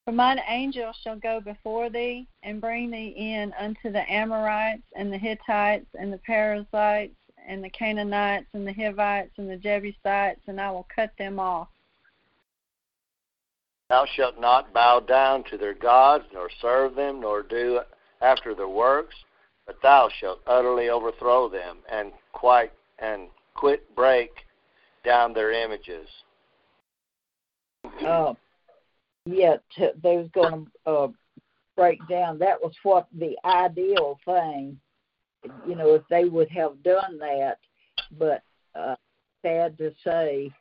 For 0.06 0.12
mine 0.12 0.40
angel 0.50 0.92
shall 1.02 1.16
go 1.16 1.40
before 1.40 1.90
thee, 1.90 2.28
and 2.44 2.60
bring 2.60 2.92
thee 2.92 3.14
in 3.16 3.54
unto 3.58 3.90
the 3.90 4.12
Amorites, 4.12 4.84
and 4.98 5.12
the 5.12 5.18
Hittites, 5.18 5.88
and 5.98 6.12
the 6.12 6.18
Perizzites, 6.18 7.16
and 7.48 7.64
the 7.64 7.70
Canaanites, 7.70 8.48
and 8.54 8.68
the 8.68 8.74
Hivites, 8.74 9.32
and 9.38 9.50
the 9.50 9.56
Jebusites, 9.56 10.42
and 10.48 10.60
I 10.60 10.72
will 10.72 10.88
cut 10.94 11.14
them 11.18 11.40
off. 11.40 11.70
Thou 13.94 14.08
shalt 14.16 14.40
not 14.40 14.74
bow 14.74 15.02
down 15.02 15.44
to 15.52 15.56
their 15.56 15.76
gods, 15.76 16.24
nor 16.34 16.50
serve 16.60 16.96
them, 16.96 17.22
nor 17.22 17.44
do 17.44 17.80
after 18.22 18.56
their 18.56 18.68
works, 18.68 19.14
but 19.68 19.80
thou 19.84 20.10
shalt 20.20 20.42
utterly 20.48 20.90
overthrow 20.90 21.48
them, 21.48 21.78
and 21.92 22.12
quite 22.32 22.72
and 22.98 23.28
quit 23.54 23.96
break 23.96 24.32
down 25.06 25.32
their 25.32 25.52
images. 25.52 26.08
Uh, 28.04 28.34
yet 29.28 29.62
they 29.78 30.18
was 30.18 30.30
going 30.34 30.66
to 30.66 30.92
uh, 30.92 31.08
break 31.78 32.00
down. 32.10 32.40
That 32.40 32.60
was 32.60 32.74
what 32.82 33.06
the 33.16 33.38
ideal 33.46 34.18
thing, 34.26 34.80
you 35.68 35.76
know, 35.76 35.94
if 35.94 36.02
they 36.10 36.26
would 36.26 36.50
have 36.50 36.82
done 36.82 37.20
that. 37.20 37.60
But 38.18 38.42
uh, 38.74 38.96
sad 39.44 39.78
to 39.78 39.94
say, 40.04 40.52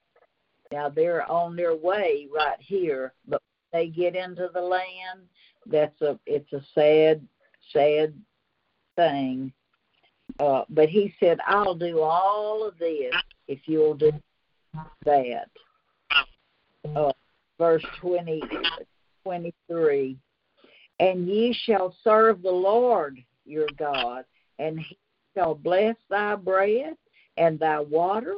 now 0.73 0.89
they're 0.89 1.31
on 1.31 1.55
their 1.55 1.77
way 1.77 2.29
right 2.35 2.59
here, 2.61 3.13
but 3.29 3.43
they 3.73 3.89
get 3.89 4.17
into 4.17 4.49
the 4.53 4.61
land. 4.61 5.21
That's 5.67 6.01
a 6.01 6.19
it's 6.27 6.53
a 6.53 6.63
sad, 6.75 7.27
sad 7.73 8.15
thing. 8.97 9.53
Uh, 10.39 10.63
but 10.71 10.89
he 10.89 11.13
said, 11.21 11.39
I'll 11.47 11.75
do 11.75 12.01
all 12.01 12.67
of 12.67 12.79
this 12.79 13.13
if 13.49 13.61
you'll 13.67 13.95
do 13.95 14.13
that. 15.05 15.49
Uh, 16.97 17.13
verse 17.59 17.85
20, 18.01 18.43
23. 19.25 20.17
And 21.01 21.29
ye 21.29 21.57
shall 21.65 21.95
serve 22.03 22.43
the 22.43 22.51
Lord 22.51 23.19
your 23.45 23.69
God, 23.79 24.25
and 24.59 24.79
he 24.79 24.97
shall 25.37 25.55
bless 25.55 25.97
thy 26.09 26.37
bread 26.37 26.97
and 27.37 27.59
thy 27.59 27.81
water, 27.81 28.37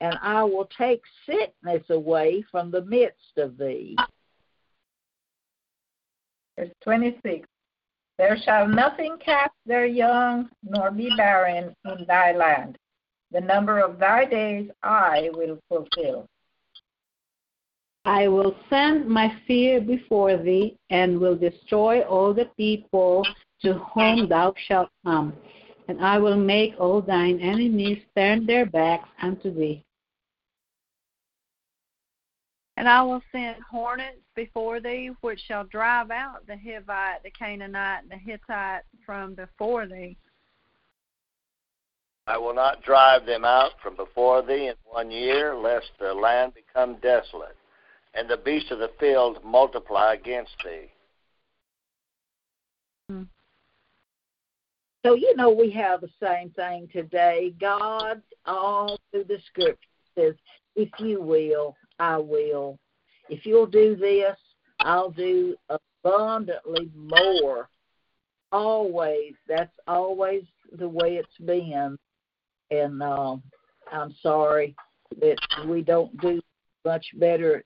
and 0.00 0.16
I 0.22 0.42
will 0.44 0.68
take 0.76 1.02
sickness 1.26 1.82
away 1.90 2.44
from 2.50 2.70
the 2.70 2.82
midst 2.82 3.36
of 3.36 3.58
thee. 3.58 3.96
Verse 6.56 6.70
26. 6.82 7.48
There 8.18 8.36
shall 8.44 8.66
nothing 8.66 9.16
cast 9.24 9.54
their 9.64 9.86
young, 9.86 10.48
nor 10.62 10.90
be 10.90 11.08
barren 11.16 11.74
in 11.84 12.04
thy 12.06 12.32
land. 12.32 12.76
The 13.30 13.40
number 13.40 13.78
of 13.78 13.98
thy 13.98 14.24
days 14.24 14.70
I 14.82 15.30
will 15.34 15.58
fulfill. 15.68 16.26
I 18.04 18.26
will 18.26 18.56
send 18.70 19.06
my 19.06 19.32
fear 19.46 19.80
before 19.80 20.36
thee, 20.36 20.76
and 20.90 21.20
will 21.20 21.36
destroy 21.36 22.00
all 22.00 22.32
the 22.32 22.50
people 22.56 23.24
to 23.62 23.74
whom 23.74 24.28
thou 24.28 24.54
shalt 24.66 24.88
come. 25.04 25.34
And 25.88 26.04
I 26.04 26.18
will 26.18 26.36
make 26.36 26.74
all 26.78 27.00
thine 27.00 27.38
enemies 27.40 27.98
turn 28.16 28.46
their 28.46 28.66
backs 28.66 29.08
unto 29.22 29.54
thee. 29.54 29.84
And 32.78 32.88
I 32.88 33.02
will 33.02 33.20
send 33.32 33.56
hornets 33.68 34.20
before 34.36 34.78
thee, 34.78 35.10
which 35.20 35.40
shall 35.48 35.64
drive 35.64 36.12
out 36.12 36.46
the 36.46 36.52
Hivite, 36.52 37.24
the 37.24 37.30
Canaanite, 37.36 38.04
and 38.04 38.10
the 38.12 38.16
Hittite 38.16 38.84
from 39.04 39.34
before 39.34 39.88
thee. 39.88 40.16
I 42.28 42.38
will 42.38 42.54
not 42.54 42.84
drive 42.84 43.26
them 43.26 43.44
out 43.44 43.72
from 43.82 43.96
before 43.96 44.42
thee 44.42 44.68
in 44.68 44.74
one 44.84 45.10
year, 45.10 45.56
lest 45.56 45.86
the 45.98 46.14
land 46.14 46.52
become 46.54 46.98
desolate, 47.02 47.56
and 48.14 48.30
the 48.30 48.36
beasts 48.36 48.70
of 48.70 48.78
the 48.78 48.92
field 49.00 49.38
multiply 49.44 50.14
against 50.14 50.52
thee. 50.64 50.86
Hmm. 53.10 53.22
So, 55.04 55.16
you 55.16 55.34
know, 55.34 55.50
we 55.50 55.68
have 55.72 56.00
the 56.00 56.10
same 56.22 56.50
thing 56.50 56.88
today. 56.92 57.54
God, 57.60 58.22
all 58.46 59.00
through 59.10 59.24
the 59.24 59.40
scripture, 59.48 59.88
says, 60.16 60.34
if 60.76 60.90
you 61.00 61.20
will, 61.20 61.74
I 61.98 62.16
will. 62.18 62.78
If 63.28 63.44
you'll 63.44 63.66
do 63.66 63.96
this, 63.96 64.36
I'll 64.80 65.10
do 65.10 65.56
abundantly 66.04 66.90
more. 66.94 67.68
Always. 68.52 69.34
That's 69.46 69.74
always 69.86 70.44
the 70.78 70.88
way 70.88 71.16
it's 71.16 71.38
been. 71.44 71.98
And 72.70 73.02
uh, 73.02 73.36
I'm 73.92 74.14
sorry 74.22 74.74
that 75.20 75.38
we 75.66 75.82
don't 75.82 76.16
do 76.20 76.40
much 76.84 77.06
better, 77.14 77.62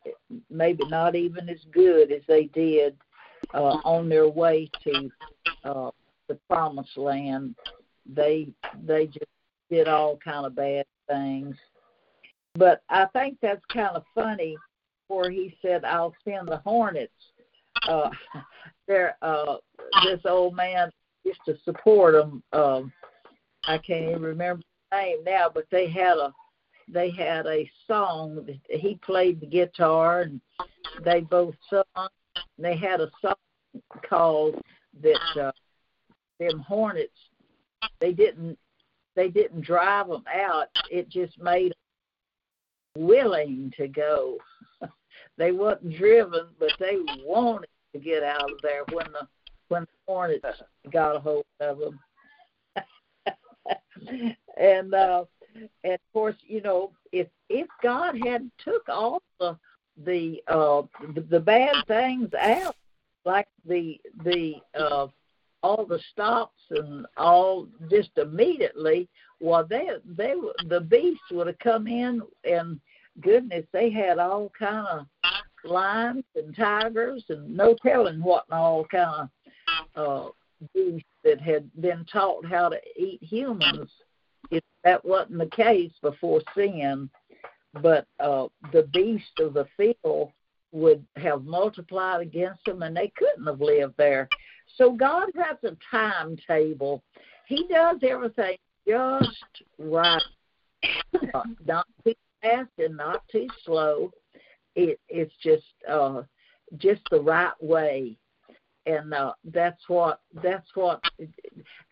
maybe 0.51 0.85
not 0.89 1.15
even 1.15 1.49
as 1.49 1.61
good 1.73 2.11
as 2.11 2.23
they 2.27 2.45
did 2.47 2.97
uh, 3.55 3.79
on 3.85 4.09
their 4.09 4.29
way 4.29 4.71
to 4.85 5.11
uh, 5.65 5.91
the 6.29 6.39
promised 6.49 6.97
land. 6.97 7.55
They 8.07 8.49
they 8.85 9.07
just 9.07 9.31
did 9.71 9.89
all 9.89 10.17
kind 10.17 10.47
of 10.47 10.57
bad 10.57 10.85
things. 11.09 11.57
But 12.55 12.83
I 12.89 13.07
think 13.13 13.39
that's 13.41 13.65
kind 13.73 13.97
of 13.97 14.05
funny 14.15 14.57
where 15.09 15.31
he 15.31 15.57
said, 15.63 15.85
I'll 15.85 16.15
send 16.25 16.49
the 16.49 16.59
hornets. 16.59 17.13
Uh, 17.89 18.11
there, 18.89 19.17
uh, 19.23 19.57
this 20.05 20.21
old 20.25 20.55
man 20.55 20.91
used 21.25 21.41
to 21.47 21.57
support 21.65 22.15
them. 22.15 22.43
Um, 22.53 22.93
I 23.65 23.79
can't 23.79 24.11
even 24.11 24.23
remember 24.23 24.63
the 24.91 24.97
name 24.97 25.25
now, 25.25 25.51
but 25.53 25.67
they 25.71 25.89
had 25.89 26.19
a 26.19 26.33
they 26.89 27.11
had 27.11 27.47
a 27.47 27.71
song. 27.87 28.47
He 28.69 28.99
played 29.03 29.41
the 29.41 29.47
guitar, 29.47 30.23
and 30.23 30.41
they 31.05 31.21
both 31.21 31.55
sung. 31.71 32.09
They 32.59 32.77
had 32.77 33.01
a 33.01 33.11
song 33.21 33.35
called 34.09 34.61
that 35.01 35.41
uh, 35.41 35.53
them 36.39 36.59
hornets. 36.59 37.17
They 38.01 38.13
didn't 38.13 38.59
they 39.15 39.29
didn't 39.29 39.63
drive 39.63 40.09
them 40.09 40.25
out. 40.35 40.67
It 40.91 41.09
just 41.09 41.39
made 41.39 41.73
willing 42.97 43.73
to 43.77 43.89
go. 43.89 44.39
they 45.39 45.53
wasn't 45.53 45.97
driven, 45.97 46.47
but 46.59 46.73
they 46.79 46.99
wanted 47.25 47.69
to 47.95 47.99
get 47.99 48.23
out 48.23 48.51
of 48.51 48.59
there 48.63 48.85
when 48.93 49.07
the 49.13 49.27
when 49.69 49.83
the 49.83 49.89
hornets 50.07 50.45
got 50.93 51.17
a 51.17 51.21
hold 51.21 51.45
of 51.61 51.79
them. 51.79 51.99
and 54.57 54.95
uh 54.95 55.25
and 55.85 55.95
of 55.95 56.01
course, 56.13 56.37
you 56.43 56.61
know, 56.61 56.93
if 57.13 57.29
if 57.49 57.67
God 57.83 58.17
had 58.25 58.51
took 58.65 58.89
all 58.89 59.23
the 59.39 59.57
the 60.05 60.43
uh 60.49 60.83
the, 61.15 61.21
the 61.23 61.41
bad 61.41 61.75
things 61.87 62.31
out, 62.35 62.77
like 63.25 63.49
the 63.67 64.01
the 64.25 64.55
uh 64.79 65.07
all 65.63 65.87
the 65.87 66.01
stops 66.11 66.61
and 66.71 67.07
all 67.17 67.69
just 67.89 68.11
immediately, 68.17 69.09
well, 69.43 69.67
they 69.69 69.89
they 70.17 70.35
the 70.69 70.81
beasts 70.81 71.31
would 71.33 71.49
have 71.49 71.59
come 71.59 71.89
in 71.89 72.23
and 72.45 72.81
goodness, 73.21 73.67
they 73.73 73.91
had 73.91 74.19
all 74.19 74.51
kind 74.57 74.87
of 74.87 75.07
lions 75.65 76.25
and 76.37 76.57
tigers 76.57 77.25
and 77.29 77.55
no 77.55 77.75
telling 77.85 78.23
what 78.23 78.45
and 78.49 78.59
all 78.59 78.85
kind 78.85 79.29
of 79.97 80.27
uh, 80.27 80.31
beasts 80.73 81.09
that 81.25 81.41
had 81.41 81.69
been 81.81 82.07
taught 82.11 82.47
how 82.47 82.69
to 82.69 82.79
eat 82.97 83.23
humans. 83.23 83.91
If 84.51 84.63
that 84.85 85.05
wasn't 85.05 85.39
the 85.39 85.47
case 85.47 85.93
before 86.03 86.41
sin, 86.55 87.11
but 87.81 88.07
uh, 88.21 88.47
the 88.73 88.85
beast 88.93 89.41
of 89.41 89.55
the 89.55 89.67
field 89.77 90.31
would 90.73 91.05
have 91.17 91.45
multiplied 91.45 92.23
against 92.23 92.65
them, 92.65 92.83
and 92.83 92.97
they 92.97 93.13
couldn't 93.17 93.47
have 93.47 93.61
lived 93.61 93.95
there. 93.99 94.29
So 94.77 94.93
God 94.93 95.29
has 95.37 95.57
a 95.65 95.77
timetable. 95.91 97.03
He 97.47 97.67
does 97.69 97.99
everything 98.03 98.57
just 98.87 99.63
right, 99.79 100.23
uh, 101.35 101.43
not 101.67 101.87
too 102.05 102.15
fast 102.41 102.71
and 102.79 102.97
not 102.97 103.23
too 103.31 103.47
slow. 103.65 104.11
It, 104.75 104.99
it's 105.09 105.35
just 105.43 105.65
uh, 105.89 106.23
just 106.79 107.03
the 107.11 107.21
right 107.21 107.53
way, 107.61 108.17
and 108.87 109.13
uh, 109.13 109.35
that's 109.45 109.83
what 109.89 110.21
that's 110.43 110.69
what 110.75 111.03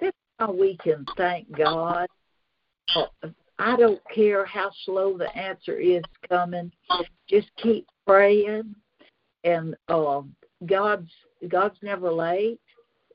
that's 0.01 0.17
how 0.39 0.53
we 0.53 0.77
can 0.79 1.05
thank 1.17 1.51
God. 1.57 2.07
Uh, 2.97 3.29
I 3.59 3.77
don't 3.77 4.01
care 4.15 4.47
how 4.47 4.71
slow 4.87 5.19
the 5.19 5.35
answer 5.37 5.79
is 5.79 6.03
coming. 6.29 6.73
Just 7.29 7.51
keep 7.63 7.87
praying, 8.07 8.75
and 9.45 9.77
uh, 9.89 10.23
God's 10.65 11.11
God's 11.49 11.77
never 11.83 12.11
late, 12.11 12.61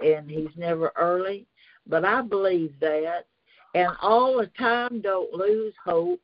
and 0.01 0.30
He's 0.30 0.55
never 0.55 0.91
early. 0.95 1.47
But 1.88 2.05
I 2.05 2.21
believe 2.21 2.73
that, 2.80 3.26
and 3.76 3.91
all 4.01 4.38
the 4.38 4.49
time, 4.57 5.01
don't 5.01 5.34
lose 5.34 5.73
hope. 5.84 6.21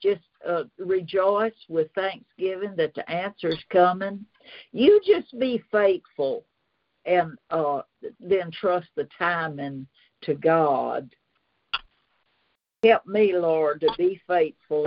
Just 0.00 0.22
uh, 0.48 0.64
rejoice 0.78 1.52
with 1.68 1.88
thanksgiving 1.94 2.74
that 2.76 2.94
the 2.94 3.08
answer's 3.10 3.62
coming. 3.70 4.24
You 4.72 5.00
just 5.04 5.36
be 5.38 5.62
faithful, 5.72 6.44
and 7.04 7.36
uh, 7.50 7.82
then 8.20 8.52
trust 8.52 8.86
the 8.96 9.08
timing 9.18 9.86
to 10.22 10.34
God. 10.34 11.10
Help 12.84 13.04
me, 13.06 13.36
Lord, 13.36 13.80
to 13.80 13.90
be 13.98 14.20
faithful. 14.28 14.86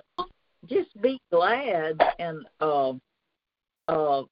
Just 0.68 0.90
be 1.02 1.20
glad 1.32 2.02
and 2.20 2.46
uh, 2.62 2.94
uh, 3.90 4.24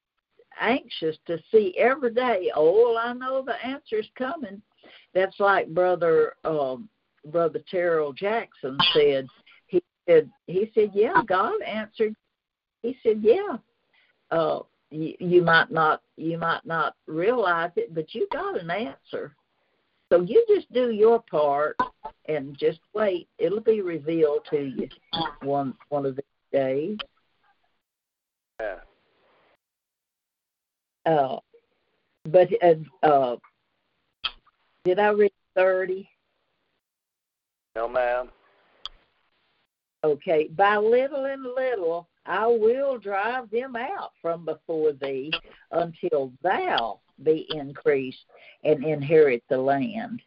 anxious 0.58 1.16
to 1.26 1.38
see 1.52 1.74
every 1.78 2.14
day. 2.14 2.50
Oh, 2.56 2.96
I 2.96 3.12
know 3.12 3.42
the 3.44 3.62
answer's 3.64 4.08
coming. 4.16 4.62
That's 5.14 5.38
like 5.38 5.68
brother 5.68 6.34
um, 6.44 6.88
brother 7.26 7.62
Terrell 7.70 8.12
Jackson 8.12 8.78
said. 8.92 9.26
He 9.66 9.82
said 10.08 10.30
he 10.46 10.70
said, 10.74 10.90
yeah, 10.94 11.22
God 11.26 11.60
answered. 11.62 12.14
He 12.82 12.96
said, 13.02 13.20
yeah. 13.22 13.56
Uh, 14.30 14.60
you, 14.90 15.14
you 15.18 15.42
might 15.42 15.70
not 15.70 16.02
you 16.16 16.38
might 16.38 16.64
not 16.64 16.94
realize 17.06 17.70
it, 17.76 17.94
but 17.94 18.14
you 18.14 18.28
got 18.32 18.60
an 18.60 18.70
answer. 18.70 19.34
So 20.12 20.20
you 20.20 20.44
just 20.48 20.72
do 20.72 20.90
your 20.90 21.22
part 21.22 21.76
and 22.28 22.56
just 22.56 22.78
wait. 22.94 23.28
It'll 23.38 23.60
be 23.60 23.80
revealed 23.80 24.46
to 24.50 24.62
you 24.62 24.88
one 25.42 25.74
one 25.88 26.06
of 26.06 26.16
these 26.16 26.24
days. 26.52 26.98
Yeah. 28.60 28.76
Uh, 31.06 31.38
but 32.26 32.48
uh, 32.62 33.06
uh, 33.06 33.36
did 34.84 34.98
I 34.98 35.08
read 35.08 35.32
thirty? 35.54 36.08
No, 37.76 37.88
ma'am. 37.88 38.30
Okay, 40.04 40.48
by 40.48 40.76
little 40.76 41.24
and 41.24 41.42
little 41.42 42.08
I 42.26 42.46
will 42.46 42.98
drive 42.98 43.50
them 43.50 43.74
out 43.76 44.12
from 44.22 44.44
before 44.44 44.92
thee 44.92 45.32
until 45.72 46.32
thou 46.42 47.00
be 47.22 47.46
increased 47.50 48.24
and 48.64 48.84
inherit 48.84 49.42
the 49.48 49.58
land. 49.58 50.22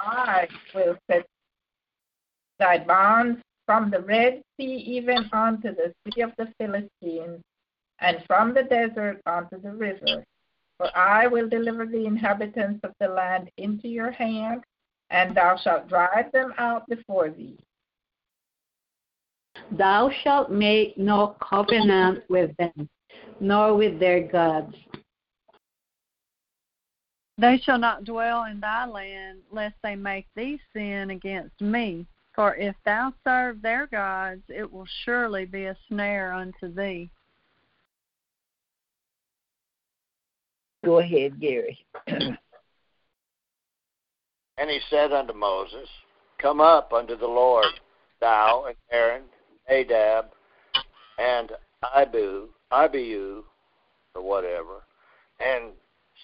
I 0.00 0.48
will 0.74 0.96
set 1.10 1.26
thy 2.58 2.78
bonds 2.78 3.40
from 3.66 3.90
the 3.90 4.00
Red 4.00 4.42
Sea 4.56 4.76
even 4.86 5.28
unto 5.32 5.74
the 5.74 5.94
sea 6.04 6.22
of 6.22 6.32
the 6.36 6.52
Philistines, 6.58 7.42
and 8.00 8.22
from 8.26 8.52
the 8.52 8.64
desert 8.64 9.20
unto 9.26 9.60
the 9.60 9.72
river. 9.72 10.24
For 10.78 10.96
I 10.96 11.26
will 11.26 11.48
deliver 11.48 11.86
the 11.86 12.04
inhabitants 12.06 12.80
of 12.82 12.92
the 13.00 13.08
land 13.08 13.50
into 13.58 13.88
your 13.88 14.10
hand, 14.10 14.64
and 15.10 15.36
thou 15.36 15.56
shalt 15.56 15.88
drive 15.88 16.32
them 16.32 16.52
out 16.58 16.86
before 16.88 17.30
thee. 17.30 17.56
Thou 19.70 20.10
shalt 20.22 20.50
make 20.50 20.98
no 20.98 21.36
covenant 21.40 22.24
with 22.28 22.56
them, 22.56 22.88
nor 23.40 23.74
with 23.74 24.00
their 24.00 24.20
gods. 24.26 24.76
They 27.38 27.58
shall 27.58 27.78
not 27.78 28.04
dwell 28.04 28.44
in 28.44 28.60
thy 28.60 28.86
land, 28.86 29.40
lest 29.50 29.76
they 29.82 29.96
make 29.96 30.26
thee 30.36 30.60
sin 30.72 31.10
against 31.10 31.60
me. 31.60 32.06
For 32.34 32.56
if 32.56 32.74
thou 32.84 33.12
serve 33.24 33.62
their 33.62 33.86
gods, 33.86 34.42
it 34.48 34.70
will 34.70 34.86
surely 35.04 35.44
be 35.44 35.66
a 35.66 35.76
snare 35.88 36.32
unto 36.32 36.72
thee. 36.72 37.10
Go 40.84 40.98
ahead, 40.98 41.40
Gary. 41.40 41.78
and 42.06 42.36
he 44.58 44.80
said 44.90 45.12
unto 45.12 45.32
Moses, 45.32 45.88
Come 46.40 46.60
up 46.60 46.92
unto 46.92 47.16
the 47.16 47.26
Lord, 47.26 47.66
thou 48.20 48.66
and 48.66 48.76
Aaron, 48.90 49.22
Nadab, 49.68 50.26
and 51.18 51.52
Ibu, 51.96 52.48
Abihu, 52.70 53.42
or 54.14 54.22
whatever, 54.22 54.82
and 55.40 55.72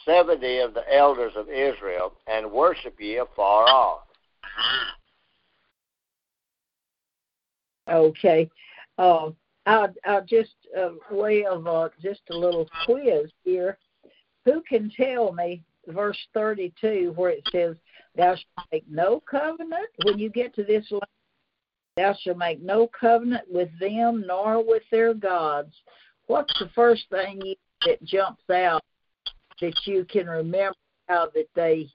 seventy 0.04 0.58
of 0.58 0.74
the 0.74 0.84
elders 0.94 1.32
of 1.36 1.48
Israel, 1.48 2.12
and 2.26 2.50
worship 2.50 2.94
ye 2.98 3.16
afar 3.16 3.66
off. 3.68 4.00
Okay. 7.88 8.48
Uh, 8.98 9.30
I'll, 9.66 9.94
I'll 10.06 10.24
just 10.24 10.54
uh, 10.78 10.90
way 11.11 11.44
of 11.44 11.66
uh, 11.66 11.88
just 12.02 12.20
a 12.30 12.36
little 12.36 12.68
quiz 12.84 13.30
here. 13.44 13.78
Who 14.45 14.62
can 14.62 14.91
tell 14.91 15.32
me 15.32 15.62
verse 15.86 16.18
32 16.34 17.12
where 17.16 17.30
it 17.30 17.47
says, 17.51 17.76
"Thou 18.14 18.34
shalt 18.34 18.68
make 18.72 18.88
no 18.88 19.20
covenant 19.20 19.91
when 20.05 20.18
you 20.18 20.30
get 20.30 20.55
to 20.55 20.64
this 20.64 20.91
land. 20.91 21.05
Thou 21.97 22.14
shalt 22.14 22.38
make 22.38 22.61
no 22.61 22.86
covenant 22.86 23.51
with 23.51 23.70
them 23.78 24.24
nor 24.26 24.62
with 24.62 24.82
their 24.91 25.14
gods." 25.14 25.74
What's 26.26 26.57
the 26.59 26.68
first 26.70 27.09
thing 27.11 27.55
that 27.84 28.03
jumps 28.05 28.49
out 28.51 28.82
that 29.61 29.86
you 29.86 30.05
can 30.05 30.28
remember 30.28 30.76
how 31.09 31.26
that 31.34 31.49
they 31.55 31.91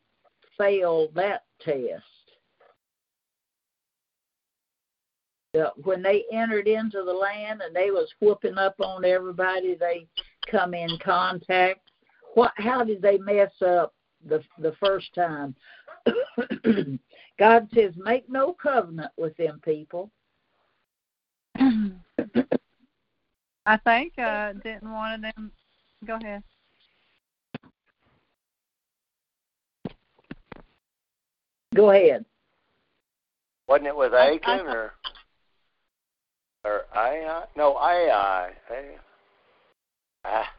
failed 0.57 1.13
that 1.15 1.45
test? 1.59 2.03
when 5.83 6.01
they 6.01 6.25
entered 6.33 6.67
into 6.67 7.01
the 7.03 7.13
land 7.13 7.61
and 7.61 7.73
they 7.73 7.91
was 7.91 8.13
whooping 8.19 8.57
up 8.57 8.75
on 8.81 9.05
everybody 9.05 9.75
they 9.75 10.05
come 10.51 10.73
in 10.73 10.89
contact 10.97 11.84
what 12.35 12.53
how 12.57 12.83
did 12.83 13.01
they 13.01 13.17
mess 13.17 13.51
up 13.65 13.93
the 14.27 14.43
the 14.59 14.73
first 14.79 15.13
time 15.15 15.55
god 17.39 17.67
says 17.73 17.93
make 17.97 18.29
no 18.29 18.53
covenant 18.53 19.11
with 19.17 19.35
them 19.37 19.59
people 19.63 20.11
I 23.65 23.77
think 23.83 24.13
uh 24.19 24.53
didn't 24.63 24.91
one 24.91 25.13
of 25.15 25.21
them 25.21 25.51
go 26.05 26.15
ahead. 26.15 26.43
go 31.73 31.89
ahead 31.89 32.23
Wasn't 33.67 33.87
it 33.87 33.95
with 33.95 34.13
Achan 34.13 34.67
or 34.67 34.93
or 36.65 36.85
Ai? 36.95 37.43
No, 37.55 37.77
Ai. 37.77 38.51
Ai. 38.71 38.97
Ah, 40.25 40.51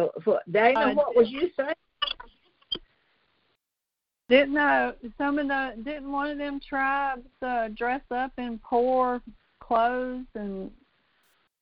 so, 0.00 0.12
so 0.24 0.38
dana 0.50 0.80
Uh, 0.80 0.94
what 0.94 1.16
was 1.16 1.30
you 1.30 1.50
saying? 1.56 1.74
Didn't 4.28 4.56
uh 4.56 4.92
some 5.18 5.38
of 5.38 5.48
the 5.48 5.74
didn't 5.82 6.10
one 6.10 6.30
of 6.30 6.38
them 6.38 6.60
tribes 6.60 7.26
uh 7.42 7.68
dress 7.68 8.02
up 8.10 8.32
in 8.38 8.58
poor 8.58 9.20
clothes 9.60 10.26
and 10.34 10.70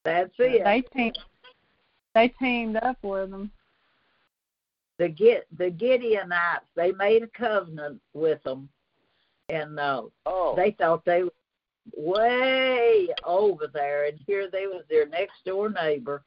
that's 0.05 0.32
it. 0.39 0.64
they 0.64 0.82
teamed 0.95 1.18
they 2.14 2.28
teamed 2.28 2.76
up 2.76 2.99
with 3.03 3.30
them. 3.30 3.51
the 4.99 5.09
get 5.09 5.47
the 5.57 5.74
Gibeonites 5.78 6.66
they 6.74 6.93
made 6.93 7.22
a 7.22 7.28
covenant 7.28 8.01
with 8.12 8.43
them 8.43 8.68
and 9.49 9.78
uh 9.78 10.03
oh, 10.26 10.55
they 10.57 10.72
thought 10.72 11.05
they 11.07 11.22
were 11.24 11.32
way 11.97 13.09
over 13.24 13.66
there 13.72 14.07
and 14.07 14.20
here 14.26 14.51
they 14.51 14.66
was 14.66 14.84
their 14.91 15.09
next 15.09 15.43
door 15.47 15.70
neighbor 15.70 16.22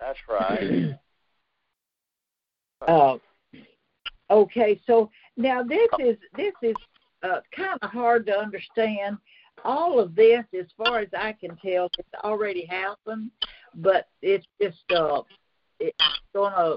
that's 0.00 0.18
right. 0.28 0.98
uh 2.86 3.16
okay 4.30 4.80
so 4.86 5.10
now 5.36 5.62
this 5.62 5.88
is 5.98 6.16
this 6.36 6.52
is 6.62 6.74
uh 7.22 7.40
kind 7.54 7.78
of 7.82 7.90
hard 7.90 8.26
to 8.26 8.32
understand 8.32 9.16
all 9.64 10.00
of 10.00 10.14
this 10.14 10.44
as 10.58 10.66
far 10.76 10.98
as 10.98 11.08
i 11.16 11.32
can 11.32 11.56
tell 11.64 11.88
it's 11.98 12.08
already 12.24 12.66
happened 12.66 13.30
but 13.76 14.08
it's 14.22 14.46
just 14.60 14.82
uh 14.94 15.22
it's 15.80 15.96
gonna 16.34 16.76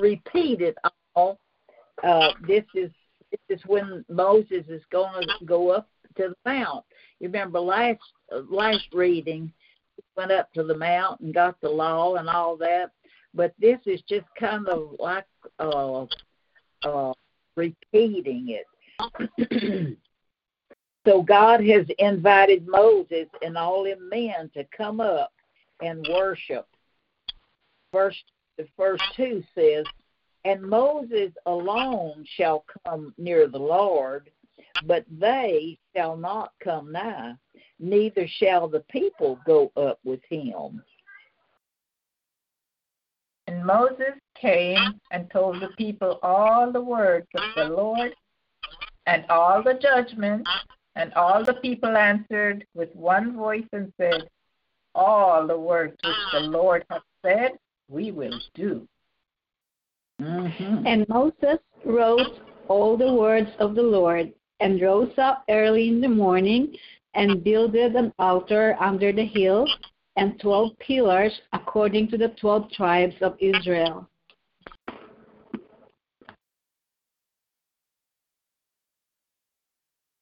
repeat 0.00 0.60
it 0.60 0.76
all 1.14 1.38
uh 2.02 2.32
this 2.46 2.64
is 2.74 2.90
this 3.30 3.58
is 3.58 3.66
when 3.66 4.04
Moses 4.08 4.64
is 4.68 4.82
going 4.90 5.22
to 5.22 5.44
go 5.44 5.70
up 5.70 5.88
to 6.16 6.28
the 6.30 6.34
mount. 6.44 6.84
You 7.20 7.28
remember 7.28 7.60
last 7.60 8.00
uh, 8.34 8.40
last 8.48 8.86
reading, 8.92 9.52
went 10.16 10.32
up 10.32 10.52
to 10.52 10.62
the 10.62 10.76
mount 10.76 11.20
and 11.20 11.34
got 11.34 11.60
the 11.60 11.68
law 11.68 12.16
and 12.16 12.28
all 12.28 12.56
that. 12.58 12.90
But 13.34 13.54
this 13.58 13.78
is 13.86 14.02
just 14.08 14.26
kind 14.38 14.68
of 14.68 14.96
like 14.98 15.26
uh, 15.58 16.06
uh, 16.82 17.12
repeating 17.56 18.58
it. 18.58 19.96
so 21.06 21.22
God 21.22 21.64
has 21.64 21.86
invited 21.98 22.66
Moses 22.66 23.26
and 23.42 23.56
all 23.56 23.84
them 23.84 24.08
men 24.08 24.50
to 24.54 24.64
come 24.76 25.00
up 25.00 25.32
and 25.80 26.06
worship. 26.10 26.66
Verse 27.92 28.16
the 28.60 28.68
first 28.76 29.02
two 29.16 29.42
says, 29.54 29.86
and 30.44 30.62
Moses 30.62 31.32
alone 31.46 32.26
shall 32.36 32.64
come 32.84 33.14
near 33.16 33.48
the 33.48 33.58
Lord, 33.58 34.30
but 34.86 35.04
they 35.10 35.78
shall 35.96 36.16
not 36.16 36.52
come 36.62 36.92
nigh, 36.92 37.34
neither 37.80 38.26
shall 38.28 38.68
the 38.68 38.84
people 38.90 39.38
go 39.46 39.72
up 39.76 39.98
with 40.04 40.20
him. 40.28 40.82
And 43.46 43.64
Moses 43.64 44.14
came 44.40 45.00
and 45.10 45.28
told 45.30 45.60
the 45.60 45.70
people 45.76 46.20
all 46.22 46.70
the 46.70 46.80
words 46.80 47.26
of 47.34 47.42
the 47.56 47.74
Lord 47.74 48.14
and 49.06 49.24
all 49.28 49.62
the 49.62 49.74
judgments, 49.74 50.48
and 50.94 51.12
all 51.14 51.44
the 51.44 51.54
people 51.54 51.96
answered 51.96 52.64
with 52.74 52.94
one 52.94 53.36
voice 53.36 53.66
and 53.72 53.92
said, 53.96 54.28
All 54.94 55.46
the 55.46 55.58
words 55.58 55.96
which 56.04 56.14
the 56.32 56.40
Lord 56.40 56.84
hath 56.90 57.02
said, 57.24 57.52
we 57.88 58.12
will 58.12 58.38
do. 58.54 58.86
Mm-hmm. 60.20 60.86
And 60.86 61.08
Moses 61.08 61.58
wrote 61.84 62.38
all 62.68 62.96
the 62.96 63.12
words 63.12 63.50
of 63.58 63.74
the 63.74 63.82
Lord, 63.82 64.32
and 64.60 64.80
rose 64.80 65.12
up 65.18 65.44
early 65.48 65.88
in 65.88 66.00
the 66.00 66.08
morning, 66.08 66.76
and 67.14 67.42
builded 67.42 67.94
an 67.96 68.12
altar 68.18 68.76
under 68.80 69.12
the 69.12 69.26
hill 69.26 69.66
and 70.16 70.38
twelve 70.40 70.78
pillars 70.78 71.32
according 71.52 72.08
to 72.08 72.18
the 72.18 72.28
twelve 72.40 72.70
tribes 72.70 73.16
of 73.20 73.36
Israel. 73.40 74.08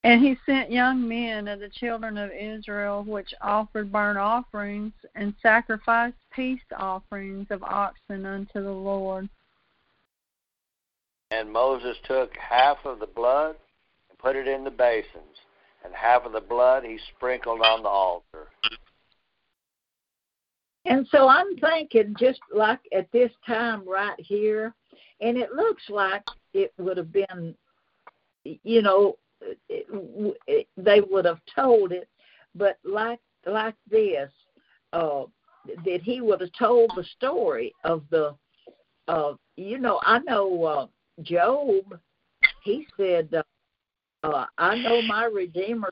And 0.05 0.23
he 0.23 0.37
sent 0.47 0.71
young 0.71 1.07
men 1.07 1.49
of 1.49 1.61
the 1.61 1.69
children 1.69 2.17
of 2.17 2.31
Israel, 2.31 3.05
which 3.05 3.35
offered 3.43 3.93
burnt 3.93 4.17
offerings 4.17 4.93
and 5.15 5.35
sacrificed 5.43 6.17
peace 6.33 6.63
offerings 6.79 7.47
of 7.51 7.63
oxen 7.63 8.25
unto 8.25 8.63
the 8.63 8.71
Lord. 8.71 9.29
And 11.31 11.53
Moses 11.53 11.97
took 12.05 12.35
half 12.39 12.79
of 12.87 13.01
the 13.01 13.07
blood 13.07 13.57
and 14.09 14.19
put 14.19 14.35
it 14.35 14.49
in 14.49 14.65
the 14.65 14.71
basins, 14.71 15.37
and 15.85 15.95
half 15.95 16.25
of 16.25 16.33
the 16.33 16.41
blood 16.41 16.85
he 16.85 16.99
sprinkled 17.17 17.61
on 17.61 17.83
the 17.83 17.89
altar. 17.89 18.49
And 20.85 21.07
so 21.11 21.29
I'm 21.29 21.57
thinking, 21.57 22.15
just 22.19 22.41
like 22.53 22.81
at 22.93 23.11
this 23.13 23.31
time 23.47 23.87
right 23.89 24.19
here, 24.19 24.75
and 25.21 25.37
it 25.37 25.53
looks 25.53 25.83
like 25.89 26.25
it 26.55 26.73
would 26.79 26.97
have 26.97 27.13
been, 27.13 27.55
you 28.45 28.81
know, 28.83 29.19
it, 29.69 29.87
it, 30.47 30.67
they 30.77 31.01
would 31.01 31.25
have 31.25 31.41
told 31.55 31.93
it, 31.93 32.09
but 32.55 32.79
like 32.85 33.21
like 33.47 33.75
this, 33.91 34.31
uh, 34.93 35.25
that 35.85 36.01
he 36.03 36.21
would 36.21 36.41
have 36.41 36.53
told 36.59 36.91
the 36.97 37.05
story 37.17 37.75
of 37.85 38.03
the, 38.11 38.35
uh, 39.09 39.35
you 39.57 39.79
know, 39.79 40.01
I 40.05 40.21
know 40.21 40.65
uh, 40.65 40.87
Job. 41.23 41.99
He 42.63 42.87
said, 42.97 43.33
uh, 43.35 43.43
uh, 44.33 44.47
"I 44.59 44.77
know 44.79 45.03
my 45.03 45.25
Redeemer 45.25 45.91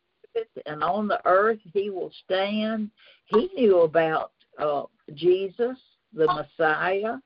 and 0.66 0.82
on 0.82 1.08
the 1.08 1.20
earth 1.24 1.60
he 1.72 1.90
will 1.90 2.12
stand." 2.24 2.90
He 3.26 3.50
knew 3.56 3.80
about 3.80 4.32
uh, 4.58 4.84
Jesus, 5.14 5.76
the 6.12 6.26
Messiah, 6.26 7.16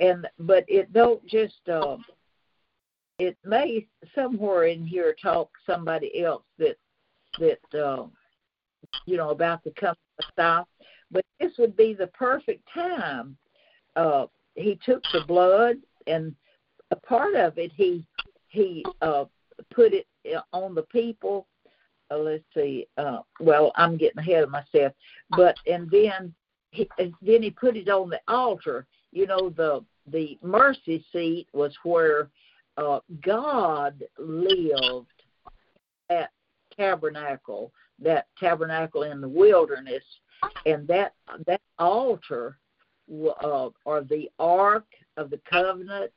and 0.00 0.26
but 0.38 0.64
it 0.68 0.92
don't 0.92 1.24
just. 1.26 1.68
Uh, 1.68 1.96
it 3.18 3.36
may 3.44 3.86
somewhere 4.14 4.64
in 4.64 4.84
here 4.84 5.16
talk 5.20 5.50
somebody 5.64 6.22
else 6.22 6.44
that 6.58 6.76
that 7.38 7.78
uh, 7.78 8.06
you 9.06 9.16
know 9.16 9.30
about 9.30 9.64
the 9.64 9.70
coming 9.70 9.96
Messiah, 10.36 10.64
but 11.10 11.24
this 11.40 11.52
would 11.58 11.76
be 11.76 11.94
the 11.94 12.08
perfect 12.08 12.62
time. 12.72 13.36
Uh, 13.94 14.26
he 14.54 14.78
took 14.84 15.02
the 15.12 15.22
blood 15.26 15.76
and 16.06 16.34
a 16.90 16.96
part 16.96 17.34
of 17.34 17.58
it 17.58 17.72
he 17.74 18.06
he 18.48 18.84
uh, 19.02 19.24
put 19.72 19.92
it 19.92 20.06
on 20.52 20.74
the 20.74 20.82
people. 20.82 21.46
Uh, 22.10 22.18
let's 22.18 22.44
see. 22.54 22.86
Uh, 22.96 23.18
well, 23.40 23.72
I'm 23.76 23.96
getting 23.96 24.18
ahead 24.18 24.44
of 24.44 24.50
myself, 24.50 24.92
but 25.30 25.56
and 25.66 25.90
then 25.90 26.32
he 26.70 26.88
then 26.98 27.42
he 27.42 27.50
put 27.50 27.76
it 27.76 27.88
on 27.88 28.10
the 28.10 28.20
altar. 28.28 28.86
You 29.12 29.26
know 29.26 29.50
the 29.50 29.84
the 30.10 30.38
mercy 30.42 31.04
seat 31.12 31.48
was 31.52 31.74
where 31.82 32.30
uh, 32.76 33.00
God 33.22 34.02
lived 34.18 35.06
at 36.10 36.30
tabernacle, 36.76 37.72
that 38.02 38.26
tabernacle 38.38 39.02
in 39.02 39.20
the 39.20 39.28
wilderness, 39.28 40.04
and 40.64 40.86
that 40.88 41.14
that 41.46 41.60
altar 41.78 42.58
uh, 43.10 43.68
or 43.84 44.02
the 44.02 44.28
ark 44.38 44.86
of 45.16 45.30
the 45.30 45.40
covenant 45.48 46.12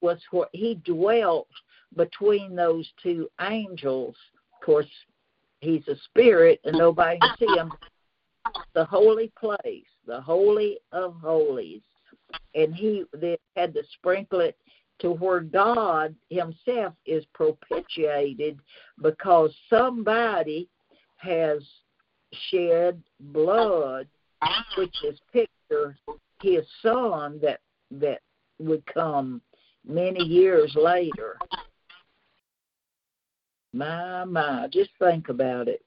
was 0.00 0.18
where 0.30 0.48
he 0.52 0.74
dwelt 0.84 1.48
between 1.96 2.54
those 2.54 2.88
two 3.02 3.28
angels. 3.40 4.16
Of 4.54 4.66
course, 4.66 4.86
he's 5.60 5.86
a 5.88 5.96
spirit 6.04 6.60
and 6.64 6.76
nobody 6.76 7.18
can 7.20 7.36
see 7.38 7.56
him. 7.56 7.72
The 8.74 8.84
holy 8.84 9.32
place, 9.38 9.86
the 10.06 10.20
holy 10.20 10.78
of 10.92 11.16
holies, 11.20 11.82
and 12.54 12.74
he 12.74 13.04
had 13.56 13.74
to 13.74 13.82
sprinkle 13.94 14.40
it 14.40 14.56
to 15.00 15.10
where 15.10 15.40
God 15.40 16.14
Himself 16.30 16.94
is 17.06 17.24
propitiated 17.34 18.58
because 19.02 19.54
somebody 19.68 20.68
has 21.16 21.62
shed 22.50 23.02
blood, 23.20 24.06
which 24.76 24.94
is 25.04 25.18
picture 25.32 25.96
His 26.42 26.64
Son 26.82 27.38
that 27.42 27.60
that 27.90 28.20
would 28.58 28.84
come 28.86 29.40
many 29.86 30.22
years 30.22 30.74
later. 30.74 31.38
My 33.74 34.24
my, 34.24 34.68
just 34.72 34.90
think 35.00 35.28
about 35.28 35.66
it. 35.66 35.82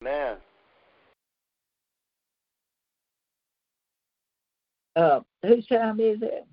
Man, 0.00 0.36
Uh, 4.94 5.20
whose 5.42 5.66
time 5.66 5.98
is 5.98 6.18
it? 6.22 6.46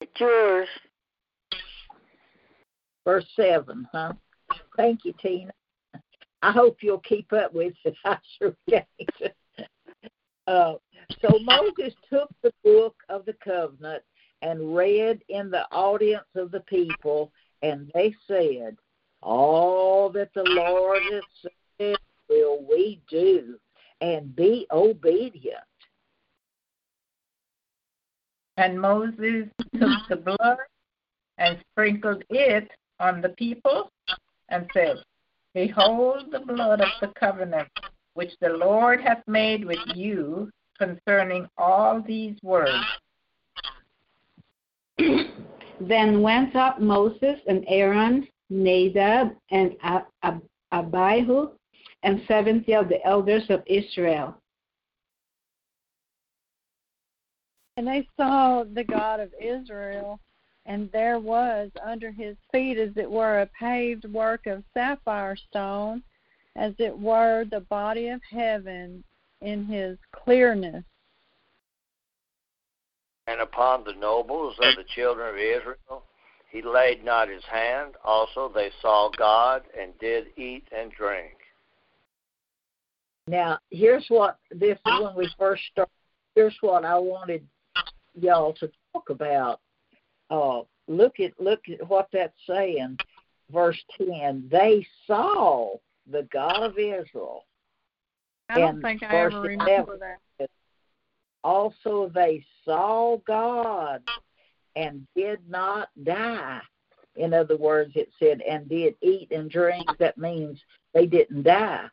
It's 0.00 0.20
yours. 0.20 0.68
Verse 3.04 3.26
7, 3.36 3.88
huh? 3.92 4.12
Thank 4.76 5.04
you, 5.04 5.14
Tina. 5.20 5.52
I 6.42 6.50
hope 6.52 6.78
you'll 6.82 6.98
keep 7.00 7.32
up 7.32 7.54
with 7.54 7.74
it. 7.84 7.94
I 8.04 8.18
sure 8.38 8.54
can't. 8.68 8.86
Uh, 10.52 10.74
so 11.20 11.38
Moses 11.40 11.94
took 12.10 12.28
the 12.42 12.52
book 12.62 12.94
of 13.08 13.24
the 13.24 13.34
covenant 13.44 14.02
and 14.42 14.76
read 14.76 15.22
in 15.28 15.50
the 15.50 15.64
audience 15.72 16.26
of 16.34 16.50
the 16.50 16.60
people, 16.60 17.32
and 17.62 17.90
they 17.94 18.14
said, 18.26 18.76
All 19.22 20.10
that 20.10 20.30
the 20.34 20.44
Lord 20.44 21.02
has 21.10 21.22
said 21.78 21.96
will 22.28 22.64
we 22.68 23.00
do 23.08 23.56
and 24.00 24.34
be 24.36 24.66
obedient? 24.70 25.58
And 28.58 28.80
Moses 28.80 29.48
took 29.78 30.08
the 30.10 30.16
blood 30.16 30.58
and 31.38 31.58
sprinkled 31.70 32.24
it 32.28 32.68
on 33.00 33.22
the 33.22 33.30
people 33.30 33.90
and 34.50 34.68
said, 34.74 34.96
Behold 35.54 36.26
the 36.30 36.40
blood 36.40 36.80
of 36.80 36.88
the 37.00 37.08
covenant 37.18 37.68
which 38.14 38.32
the 38.40 38.50
Lord 38.50 39.00
hath 39.00 39.22
made 39.26 39.64
with 39.64 39.78
you 39.94 40.50
concerning 40.78 41.48
all 41.56 42.02
these 42.02 42.36
words. 42.42 42.84
then 45.80 46.22
went 46.22 46.54
up 46.54 46.80
Moses 46.80 47.38
and 47.46 47.64
Aaron, 47.68 48.26
Nadab 48.50 49.30
and 49.50 49.72
Abihu, 50.72 51.50
and 52.02 52.22
seventy 52.28 52.74
of 52.74 52.88
the 52.88 53.04
elders 53.06 53.44
of 53.48 53.62
Israel. 53.66 54.36
And 57.76 57.86
they 57.86 58.06
saw 58.18 58.64
the 58.64 58.84
God 58.84 59.20
of 59.20 59.32
Israel, 59.40 60.20
and 60.66 60.90
there 60.92 61.18
was 61.18 61.70
under 61.84 62.10
his 62.10 62.36
feet, 62.52 62.76
as 62.76 62.90
it 62.96 63.10
were, 63.10 63.40
a 63.40 63.46
paved 63.58 64.04
work 64.12 64.46
of 64.46 64.62
sapphire 64.74 65.36
stone, 65.36 66.02
as 66.56 66.74
it 66.78 66.96
were 66.96 67.44
the 67.50 67.60
body 67.60 68.08
of 68.08 68.20
heaven 68.30 69.02
in 69.40 69.64
his 69.66 69.98
clearness. 70.12 70.84
And 73.26 73.40
upon 73.40 73.84
the 73.84 73.94
nobles 73.94 74.56
of 74.60 74.76
the 74.76 74.84
children 74.94 75.28
of 75.28 75.36
Israel 75.36 76.04
he 76.52 76.60
laid 76.60 77.02
not 77.02 77.30
his 77.30 77.42
hand. 77.50 77.94
Also 78.04 78.52
they 78.54 78.70
saw 78.82 79.10
God 79.16 79.62
and 79.78 79.98
did 79.98 80.26
eat 80.36 80.64
and 80.76 80.92
drink. 80.92 81.32
Now, 83.26 83.58
here's 83.70 84.04
what 84.08 84.36
this 84.50 84.76
is 84.86 85.02
when 85.02 85.16
we 85.16 85.30
first 85.38 85.62
started. 85.72 85.90
Here's 86.34 86.56
what 86.60 86.84
I 86.84 86.98
wanted 86.98 87.46
y'all 88.20 88.52
to 88.54 88.70
talk 88.92 89.08
about. 89.08 89.60
Uh, 90.30 90.60
look 90.88 91.20
at 91.20 91.32
look 91.40 91.60
at 91.70 91.88
what 91.88 92.08
that's 92.12 92.36
saying. 92.46 92.98
Verse 93.50 93.82
ten. 93.96 94.46
They 94.50 94.86
saw 95.06 95.76
the 96.12 96.28
God 96.32 96.62
of 96.62 96.78
Israel. 96.78 97.44
I 98.48 98.58
don't 98.58 98.74
and 98.74 98.82
think 98.82 99.02
I 99.02 99.16
ever 99.16 99.40
remember 99.40 99.94
11, 99.94 100.00
that. 100.38 100.50
Also, 101.42 102.10
they 102.14 102.44
saw 102.64 103.18
God 103.26 104.02
and 104.76 105.06
did 105.16 105.40
not 105.48 105.88
die. 106.04 106.60
In 107.16 107.34
other 107.34 107.56
words, 107.56 107.92
it 107.94 108.10
said, 108.18 108.40
and 108.42 108.68
did 108.68 108.94
eat 109.02 109.30
and 109.32 109.50
drink. 109.50 109.86
That 109.98 110.16
means 110.16 110.60
they 110.94 111.06
didn't 111.06 111.42
die. 111.42 111.86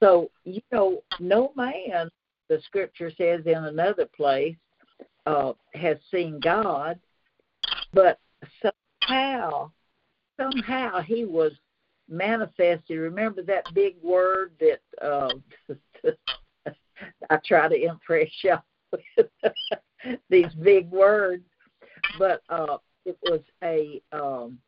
So, 0.00 0.30
you 0.44 0.60
know, 0.72 1.02
no 1.18 1.52
man, 1.56 2.10
the 2.48 2.60
scripture 2.64 3.10
says 3.16 3.42
in 3.46 3.64
another 3.64 4.06
place, 4.16 4.56
uh, 5.26 5.52
has 5.74 5.96
seen 6.10 6.38
God, 6.40 6.98
but 7.92 8.18
somehow, 8.62 9.70
somehow 10.38 11.00
he 11.00 11.24
was 11.24 11.52
manifested. 12.08 12.98
Remember 12.98 13.42
that 13.42 13.72
big 13.74 13.96
word 14.02 14.52
that 14.60 14.80
uh, 15.02 15.30
I 17.30 17.38
try 17.44 17.68
to 17.68 17.82
impress 17.82 18.28
y'all 18.42 18.62
with? 18.92 19.26
these 20.30 20.52
big 20.62 20.90
words, 20.90 21.44
but 22.18 22.42
uh, 22.48 22.78
it 23.04 23.16
was 23.22 23.40
a 23.62 24.00
um, 24.12 24.58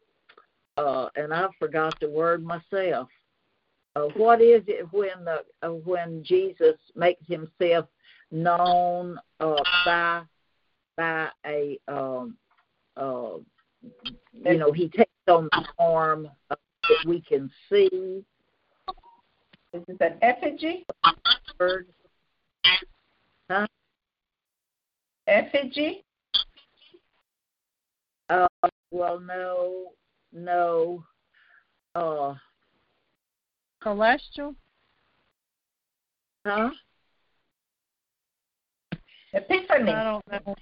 uh, 0.77 1.09
and 1.17 1.33
I 1.33 1.49
forgot 1.59 1.95
the 2.01 2.09
word 2.09 2.45
myself. 2.45 3.09
Uh, 3.95 4.09
what 4.17 4.43
is 4.43 4.63
it 4.67 4.87
when 4.93 5.25
the 5.25 5.43
uh, 5.63 5.73
when 5.73 6.23
Jesus 6.23 6.77
makes 6.95 7.27
himself 7.27 7.87
known 8.31 9.19
uh, 9.41 9.63
by 9.85 10.23
by 10.97 11.29
a 11.47 11.79
um, 11.89 12.37
uh, 12.97 13.39
you 14.33 14.59
know 14.59 14.73
he 14.73 14.89
takes 14.89 15.11
on 15.29 15.49
the 15.53 15.65
form 15.79 16.29
uh, 16.51 16.57
that 16.89 17.09
we 17.09 17.21
can 17.21 17.51
see. 17.71 18.25
Is 19.73 19.83
it 19.89 20.01
an 20.01 20.19
effigy? 20.23 20.85
Word. 21.59 21.87
Huh? 23.51 23.67
Effigy? 25.27 26.05
Uh, 28.29 28.47
well, 28.91 29.21
no, 29.21 29.93
no. 30.33 31.05
Uh, 31.95 32.35
Celestial? 33.83 34.55
huh? 36.45 36.71
Epiphany. 39.33 39.93
I 39.93 40.05
don't 40.05 40.47
know. 40.47 40.55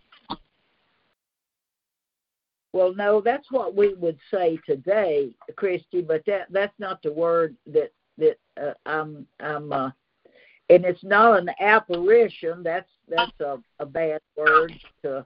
Well, 2.74 2.92
no, 2.92 3.20
that's 3.20 3.52
what 3.52 3.76
we 3.76 3.94
would 3.94 4.18
say 4.32 4.58
today, 4.66 5.30
Christy. 5.54 6.02
But 6.02 6.24
that 6.26 6.48
that's 6.50 6.74
not 6.80 7.00
the 7.04 7.12
word 7.12 7.54
that 7.68 7.92
that 8.18 8.36
uh, 8.60 8.72
I'm 8.84 9.28
I'm. 9.38 9.72
Uh, 9.72 9.90
and 10.70 10.84
it's 10.84 11.04
not 11.04 11.38
an 11.38 11.50
apparition. 11.60 12.64
That's 12.64 12.90
that's 13.08 13.30
a, 13.38 13.58
a 13.78 13.86
bad 13.86 14.20
word 14.36 14.72
to 15.02 15.24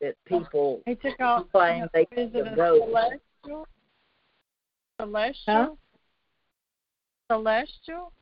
that 0.00 0.16
people 0.26 0.82
took 1.00 1.20
off. 1.20 1.46
claim 1.52 1.86
they 1.94 2.00
Is 2.00 2.32
can 2.32 2.46
it 2.46 2.52
a 2.52 2.56
go. 2.56 2.80
celestial? 2.84 3.68
Celestial? 5.00 5.36
Huh? 5.46 5.68
Celestial? 7.30 8.12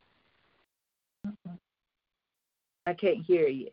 I 2.85 2.93
can't 2.93 3.25
hear 3.25 3.47
you. 3.47 3.71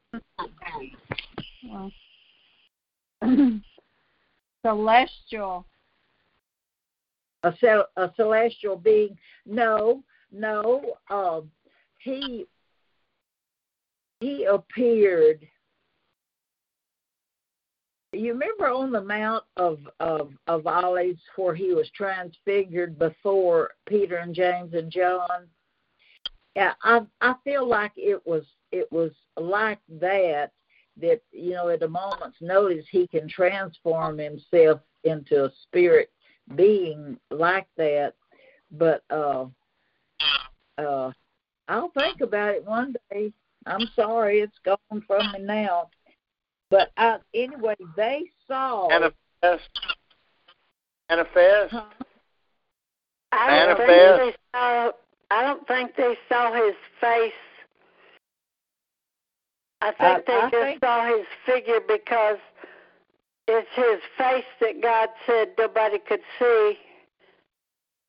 Well. 1.68 1.92
Celestial. 4.64 5.66
a, 7.44 7.52
cel- 7.60 7.88
a 7.96 8.10
celestial 8.16 8.76
being. 8.76 9.16
No, 9.46 10.02
no. 10.32 10.96
Um, 11.10 11.50
he 11.98 12.46
he 14.20 14.44
appeared. 14.44 15.46
You 18.12 18.32
remember 18.32 18.68
on 18.68 18.92
the 18.92 19.02
Mount 19.02 19.44
of, 19.56 19.80
of 20.00 20.30
of 20.46 20.66
Olives 20.66 21.20
where 21.36 21.54
he 21.54 21.74
was 21.74 21.90
transfigured 21.90 22.98
before 22.98 23.70
Peter 23.86 24.16
and 24.16 24.34
James 24.34 24.72
and 24.72 24.90
John. 24.90 25.48
Yeah, 26.56 26.72
I 26.82 27.00
I 27.20 27.34
feel 27.44 27.66
like 27.68 27.92
it 27.96 28.24
was 28.24 28.44
it 28.72 28.90
was 28.90 29.10
like 29.36 29.80
that 30.00 30.52
that 31.00 31.20
you 31.32 31.50
know 31.50 31.68
at 31.68 31.82
a 31.82 31.88
moment's 31.88 32.40
notice 32.40 32.84
he 32.90 33.06
can 33.06 33.28
transform 33.28 34.18
himself 34.18 34.80
into 35.04 35.44
a 35.44 35.50
spirit 35.62 36.10
being 36.54 37.18
like 37.30 37.66
that 37.76 38.14
but 38.70 39.02
uh 39.10 39.44
uh 40.78 41.10
i'll 41.68 41.90
think 41.90 42.20
about 42.20 42.54
it 42.54 42.64
one 42.64 42.94
day 43.10 43.32
i'm 43.66 43.88
sorry 43.96 44.40
it's 44.40 44.58
gone 44.64 45.02
from 45.06 45.32
me 45.32 45.40
now 45.40 45.88
but 46.70 46.90
uh 46.96 47.18
anyway 47.34 47.74
they 47.96 48.24
saw 48.46 48.88
Manifest. 48.88 49.68
Manifest. 51.10 51.72
Huh? 51.72 51.82
I 53.32 53.66
don't 53.66 53.76
think 53.76 53.88
they 53.88 54.36
saw. 54.52 54.90
I 55.30 55.42
don't 55.42 55.66
think 55.66 55.96
they 55.96 56.14
saw 56.28 56.52
his 56.52 56.74
face. 57.00 57.32
I 59.84 59.90
think 59.92 60.00
I- 60.02 60.20
they 60.26 60.38
I 60.38 60.50
just 60.50 60.62
think- 60.64 60.80
saw 60.84 61.06
his 61.06 61.26
figure 61.46 61.80
because 61.80 62.38
it's 63.46 63.68
his 63.74 64.00
face 64.16 64.44
that 64.60 64.80
God 64.80 65.10
said 65.26 65.50
nobody 65.58 65.98
could 65.98 66.22
see. 66.38 66.78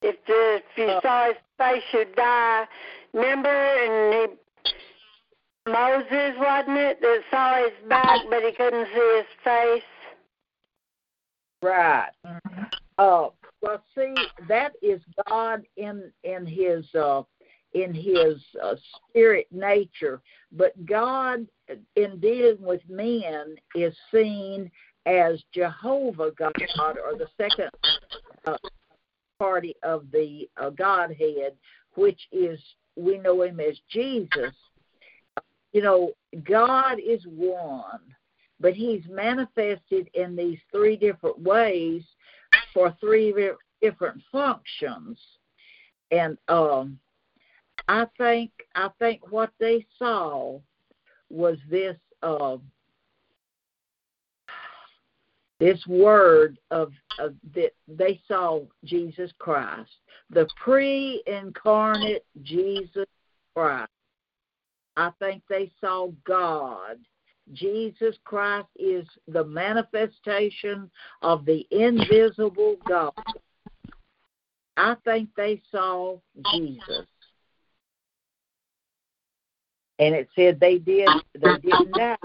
If 0.01 0.23
the, 0.26 0.55
if 0.55 0.78
you 0.78 0.86
Uh. 0.86 1.01
saw 1.01 1.26
his 1.28 1.38
face, 1.57 1.84
you'd 1.93 2.15
die. 2.15 2.67
Remember, 3.13 3.49
and 3.49 4.13
he 4.32 4.38
Moses 5.71 6.38
wasn't 6.38 6.78
it 6.78 7.01
that 7.01 7.23
saw 7.32 7.55
his 7.55 7.73
back, 7.89 8.19
but 8.30 8.43
he 8.43 8.51
couldn't 8.51 8.86
see 8.88 9.17
his 9.17 9.26
face. 9.43 9.84
right 11.63 12.11
uh 12.99 13.30
well 13.61 13.84
see 13.95 14.13
that 14.47 14.73
is 14.84 15.01
god 15.28 15.65
in 15.78 16.11
in 16.23 16.45
his 16.45 16.86
uh 16.93 17.23
in 17.76 17.93
his 17.93 18.41
uh, 18.63 18.76
spirit 19.09 19.47
nature 19.51 20.21
but 20.51 20.73
god 20.86 21.45
in 21.95 22.17
dealing 22.19 22.61
with 22.61 22.82
men 22.89 23.55
is 23.76 23.93
seen 24.11 24.71
as 25.05 25.43
jehovah 25.53 26.32
god 26.39 26.53
or 26.97 27.17
the 27.17 27.28
second 27.38 27.69
uh, 28.47 28.57
party 29.38 29.76
of 29.84 30.05
the 30.11 30.49
uh, 30.57 30.69
godhead 30.71 31.53
which 31.95 32.21
is 32.32 32.59
we 32.95 33.17
know 33.17 33.41
him 33.41 33.59
as 33.59 33.78
jesus. 33.91 34.55
You 35.73 35.82
know 35.82 36.13
god 36.47 36.97
is 37.05 37.21
one 37.26 37.99
but 38.61 38.73
he's 38.73 39.03
manifested 39.09 40.09
in 40.13 40.36
these 40.36 40.59
three 40.71 40.95
different 40.95 41.38
ways 41.39 42.03
for 42.73 42.95
three 42.99 43.34
different 43.82 44.21
functions. 44.32 45.19
And 46.11 46.38
um 46.47 46.99
i 47.88 48.05
think 48.17 48.51
i 48.75 48.89
think 48.99 49.31
what 49.31 49.51
they 49.59 49.86
saw 49.97 50.59
was 51.29 51.57
this 51.69 51.97
uh, 52.23 52.57
this 55.59 55.86
word 55.88 56.57
of, 56.71 56.91
of 57.19 57.33
that 57.53 57.71
they 57.88 58.19
saw 58.27 58.61
jesus 58.83 59.31
christ 59.39 59.91
the 60.29 60.47
pre-incarnate 60.61 62.25
jesus 62.41 63.05
christ 63.55 63.91
i 64.97 65.11
think 65.19 65.41
they 65.49 65.71
saw 65.79 66.09
god 66.25 66.97
Jesus 67.53 68.15
Christ 68.23 68.67
is 68.75 69.05
the 69.27 69.43
manifestation 69.43 70.89
of 71.21 71.45
the 71.45 71.65
invisible 71.71 72.75
God. 72.88 73.13
I 74.77 74.95
think 75.05 75.29
they 75.38 75.61
saw 75.71 76.19
Jesus. 76.53 77.05
And 79.99 80.13
it 80.13 80.27
said 80.35 80.59
they 80.59 80.77
did 80.77 81.09
they 81.33 81.57
did 81.57 81.95
not. 81.95 82.19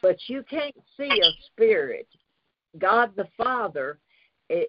But 0.00 0.18
you 0.26 0.44
can't 0.48 0.74
see 0.96 1.20
a 1.20 1.30
spirit. 1.52 2.08
God 2.78 3.12
the 3.16 3.28
Father 3.36 3.98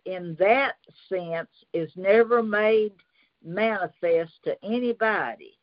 in 0.05 0.35
that 0.39 0.75
sense 1.09 1.49
is 1.73 1.91
never 1.95 2.43
made 2.43 2.93
manifest 3.43 4.31
to 4.45 4.55
anybody. 4.63 5.57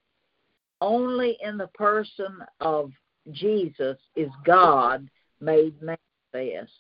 Only 0.81 1.39
in 1.43 1.57
the 1.57 1.69
person 1.69 2.39
of 2.61 2.91
Jesus 3.33 3.97
is 4.17 4.31
God 4.45 5.09
made 5.41 5.75
manifest. 5.81 6.73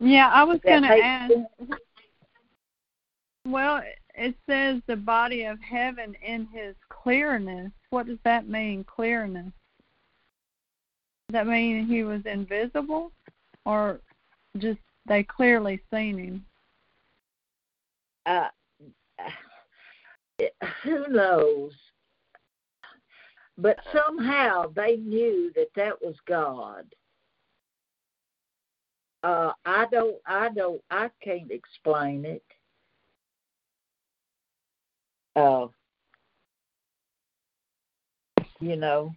Yeah, 0.00 0.28
I 0.32 0.42
was 0.44 0.58
going 0.64 0.82
to 0.82 0.88
ask. 0.88 1.32
sense? 1.32 1.46
Well, 3.46 3.82
it 4.20 4.34
says 4.46 4.82
the 4.86 4.96
body 4.96 5.44
of 5.44 5.58
heaven 5.62 6.14
in 6.22 6.46
his 6.52 6.74
clearness. 6.90 7.72
What 7.88 8.06
does 8.06 8.18
that 8.24 8.46
mean, 8.46 8.84
clearness? 8.84 9.50
Does 11.28 11.32
that 11.32 11.46
mean 11.46 11.86
he 11.86 12.04
was 12.04 12.20
invisible 12.26 13.12
or 13.64 13.98
just 14.58 14.78
they 15.06 15.22
clearly 15.22 15.80
seen 15.90 16.18
him? 16.18 16.44
Uh, 18.26 18.48
who 20.82 21.08
knows? 21.08 21.72
But 23.56 23.78
somehow 23.90 24.66
they 24.76 24.96
knew 24.96 25.50
that 25.56 25.70
that 25.76 25.94
was 26.02 26.16
God. 26.26 26.84
Uh, 29.22 29.52
I 29.64 29.86
don't, 29.90 30.16
I 30.26 30.50
don't, 30.50 30.82
I 30.90 31.08
can't 31.22 31.50
explain 31.50 32.26
it. 32.26 32.44
Uh, 35.36 35.66
you 38.60 38.76
know. 38.76 39.12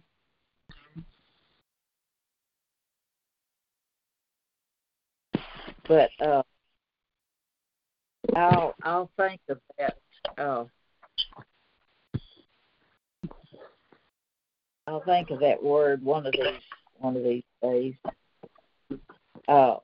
But 5.86 6.10
uh, 6.24 6.42
I'll 8.34 8.74
I'll 8.82 9.10
think 9.18 9.40
of 9.48 9.58
that. 9.78 9.96
Uh, 10.38 10.64
I'll 14.86 15.02
think 15.04 15.30
of 15.30 15.40
that 15.40 15.62
word 15.62 16.02
one 16.02 16.26
of 16.26 16.32
these 16.32 16.62
one 16.98 17.16
of 17.16 17.22
these 17.22 17.42
days. 17.62 17.94
Uh, 19.46 19.76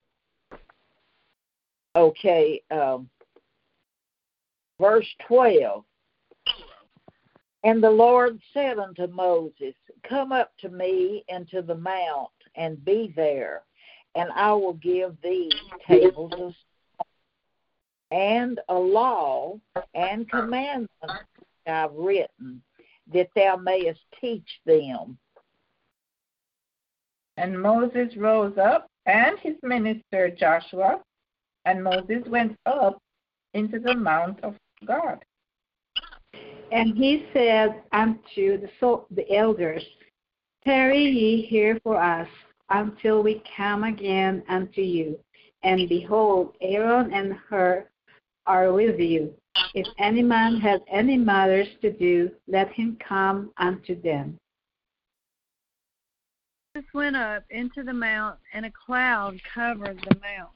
okay, 1.95 2.63
um, 2.71 3.11
verse 4.81 5.07
12. 5.29 5.85
And 7.63 7.83
the 7.83 7.91
Lord 7.91 8.41
said 8.55 8.79
unto 8.79 9.07
Moses, 9.07 9.75
Come 10.09 10.33
up 10.33 10.53
to 10.61 10.71
me 10.71 11.25
into 11.29 11.61
the 11.61 11.75
mount 11.75 12.31
and 12.55 12.83
be 12.85 13.13
there, 13.15 13.63
and 14.15 14.31
I 14.33 14.53
will 14.53 14.75
give 14.75 15.17
thee 15.23 15.53
tables 15.87 16.33
of 16.33 16.55
stone, 16.55 18.19
and 18.19 18.61
a 18.69 18.75
law 18.75 19.59
and 19.95 20.29
commandments 20.31 20.93
I've 21.67 21.93
written, 21.93 22.63
that 23.13 23.29
thou 23.37 23.57
mayest 23.57 24.01
teach 24.21 24.49
them. 24.65 25.19
And 27.37 27.61
Moses 27.61 28.17
rose 28.17 28.57
up, 28.59 28.89
and 29.07 29.39
his 29.39 29.57
minister 29.63 30.31
Joshua, 30.31 31.03
and 31.67 31.85
Moses 31.85 32.23
went 32.27 32.57
up 32.67 33.01
into 33.55 33.79
the 33.79 33.95
mount 33.95 34.43
of 34.43 34.57
God. 34.87 35.25
And 36.73 36.97
he 36.97 37.27
said 37.33 37.83
unto 37.93 38.61
the, 38.61 39.01
the 39.11 39.37
elders, 39.37 39.85
Tarry 40.65 41.03
ye 41.03 41.43
here 41.43 41.81
for 41.83 42.01
us 42.01 42.29
until 42.69 43.23
we 43.23 43.43
come 43.57 43.85
again 43.85 44.43
unto 44.49 44.81
you. 44.81 45.19
And 45.63 45.89
behold, 45.89 46.55
Aaron 46.61 47.13
and 47.13 47.35
Hur 47.49 47.89
are 48.47 48.73
with 48.73 49.01
you. 49.01 49.35
If 49.75 49.87
any 49.99 50.23
man 50.23 50.57
has 50.61 50.81
any 50.91 51.17
matters 51.17 51.69
to 51.83 51.93
do, 51.93 52.31
let 52.47 52.71
him 52.73 52.97
come 53.07 53.53
unto 53.57 54.01
them. 54.01 54.39
Jesus 56.75 56.89
went 56.95 57.17
up 57.17 57.45
into 57.51 57.83
the 57.83 57.93
mount, 57.93 58.39
and 58.55 58.65
a 58.65 58.71
cloud 58.71 59.41
covered 59.55 59.99
the 60.09 60.17
mount. 60.21 60.51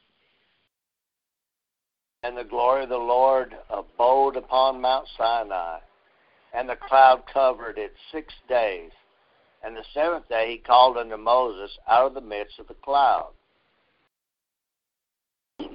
And 2.24 2.38
the 2.38 2.44
glory 2.44 2.84
of 2.84 2.88
the 2.88 2.96
Lord 2.96 3.54
abode 3.68 4.36
upon 4.36 4.80
Mount 4.80 5.06
Sinai, 5.18 5.78
and 6.54 6.66
the 6.66 6.76
cloud 6.88 7.22
covered 7.30 7.76
it 7.76 7.92
six 8.10 8.32
days. 8.48 8.90
And 9.62 9.76
the 9.76 9.84
seventh 9.92 10.26
day 10.30 10.52
he 10.52 10.56
called 10.56 10.96
unto 10.96 11.18
Moses 11.18 11.70
out 11.86 12.06
of 12.06 12.14
the 12.14 12.22
midst 12.22 12.58
of 12.58 12.66
the 12.66 12.74
cloud. 12.82 13.32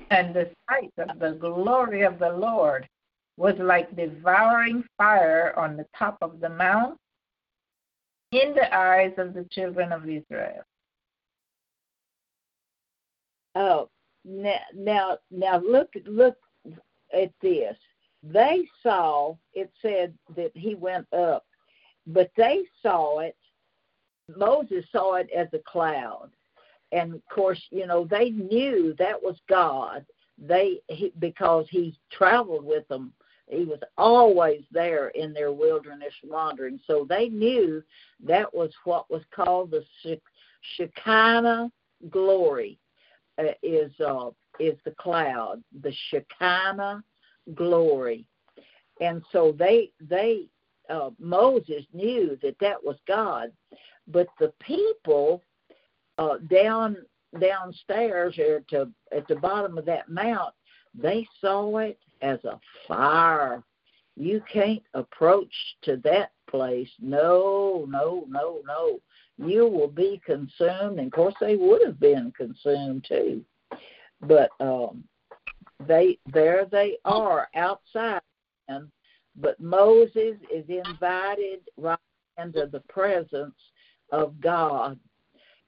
And 0.09 0.33
the 0.33 0.49
sight 0.67 0.91
of 0.97 1.19
the 1.19 1.37
glory 1.39 2.01
of 2.01 2.17
the 2.17 2.31
Lord 2.31 2.89
was 3.37 3.53
like 3.59 3.95
devouring 3.95 4.83
fire 4.97 5.53
on 5.55 5.77
the 5.77 5.85
top 5.95 6.17
of 6.19 6.39
the 6.39 6.49
mount 6.49 6.97
in 8.31 8.55
the 8.55 8.75
eyes 8.75 9.13
of 9.19 9.35
the 9.35 9.45
children 9.51 9.91
of 9.91 10.09
Israel. 10.09 10.63
Oh, 13.53 13.87
now, 14.25 14.59
now, 14.75 15.17
now 15.31 15.59
look, 15.59 15.89
look 16.05 16.37
at 17.13 17.31
this. 17.41 17.75
They 18.23 18.67
saw 18.83 19.35
it 19.53 19.71
said 19.81 20.13
that 20.35 20.51
he 20.53 20.75
went 20.75 21.07
up, 21.13 21.45
but 22.05 22.31
they 22.35 22.63
saw 22.81 23.19
it. 23.19 23.37
Moses 24.35 24.85
saw 24.91 25.15
it 25.15 25.29
as 25.35 25.47
a 25.53 25.59
cloud, 25.59 26.29
and 26.91 27.13
of 27.13 27.21
course, 27.33 27.61
you 27.71 27.87
know 27.87 28.05
they 28.05 28.29
knew 28.29 28.93
that 28.99 29.21
was 29.21 29.37
God. 29.47 30.05
They 30.37 30.81
he, 30.89 31.13
because 31.19 31.65
he 31.69 31.97
traveled 32.11 32.65
with 32.65 32.87
them. 32.89 33.13
He 33.47 33.63
was 33.63 33.79
always 33.97 34.61
there 34.71 35.07
in 35.09 35.33
their 35.33 35.51
wilderness 35.51 36.13
wandering, 36.23 36.79
so 36.85 37.05
they 37.09 37.29
knew 37.29 37.81
that 38.23 38.53
was 38.53 38.71
what 38.83 39.09
was 39.09 39.23
called 39.33 39.71
the 39.71 39.83
Shekinah 40.75 41.71
glory. 42.11 42.77
Is 43.63 43.91
uh, 43.99 44.31
is 44.59 44.77
the 44.83 44.91
cloud, 44.97 45.63
the 45.81 45.93
Shekinah 46.09 47.03
glory, 47.55 48.25
and 48.99 49.23
so 49.31 49.55
they 49.57 49.91
they 50.01 50.49
uh, 50.89 51.11
Moses 51.19 51.85
knew 51.93 52.37
that 52.41 52.57
that 52.59 52.83
was 52.83 52.97
God, 53.07 53.51
but 54.07 54.27
the 54.39 54.51
people 54.59 55.41
uh, 56.17 56.37
down 56.49 56.97
downstairs 57.39 58.37
or 58.37 58.61
to 58.69 58.89
at 59.15 59.27
the 59.27 59.35
bottom 59.35 59.77
of 59.77 59.85
that 59.85 60.09
mount, 60.09 60.53
they 60.93 61.27
saw 61.39 61.77
it 61.77 61.99
as 62.21 62.43
a 62.43 62.59
fire. 62.87 63.63
You 64.15 64.41
can't 64.51 64.83
approach 64.93 65.53
to 65.83 65.97
that 66.03 66.31
place. 66.49 66.89
No, 66.99 67.85
no, 67.87 68.25
no, 68.27 68.61
no. 68.65 68.99
You 69.41 69.67
will 69.67 69.87
be 69.87 70.21
consumed. 70.25 70.99
And 70.99 71.07
of 71.07 71.11
course, 71.11 71.35
they 71.39 71.55
would 71.55 71.81
have 71.85 71.99
been 71.99 72.31
consumed 72.35 73.05
too. 73.07 73.43
But 74.21 74.49
um, 74.59 75.03
they 75.87 76.17
there 76.33 76.65
they 76.65 76.97
are 77.05 77.47
outside, 77.55 78.21
but 79.35 79.59
Moses 79.59 80.35
is 80.53 80.65
invited 80.67 81.61
right 81.77 81.97
into 82.37 82.67
the 82.71 82.81
presence 82.89 83.55
of 84.11 84.39
God. 84.41 84.99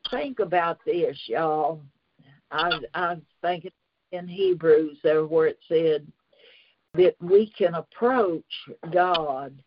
Think 0.09 0.39
about 0.39 0.79
this, 0.85 1.17
y'all. 1.27 1.81
I 2.51 2.71
I 2.93 3.17
think 3.41 3.71
in 4.11 4.27
Hebrews 4.27 4.97
there 5.03 5.25
where 5.25 5.47
it 5.47 5.59
said 5.67 6.05
that 6.93 7.15
we 7.21 7.51
can 7.57 7.75
approach 7.75 8.43
God 8.91 9.57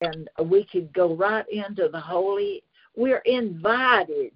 and 0.00 0.28
we 0.44 0.64
could 0.64 0.92
go 0.92 1.14
right 1.14 1.48
into 1.50 1.88
the 1.90 2.00
holy. 2.00 2.62
We're 2.98 3.22
invited 3.26 4.32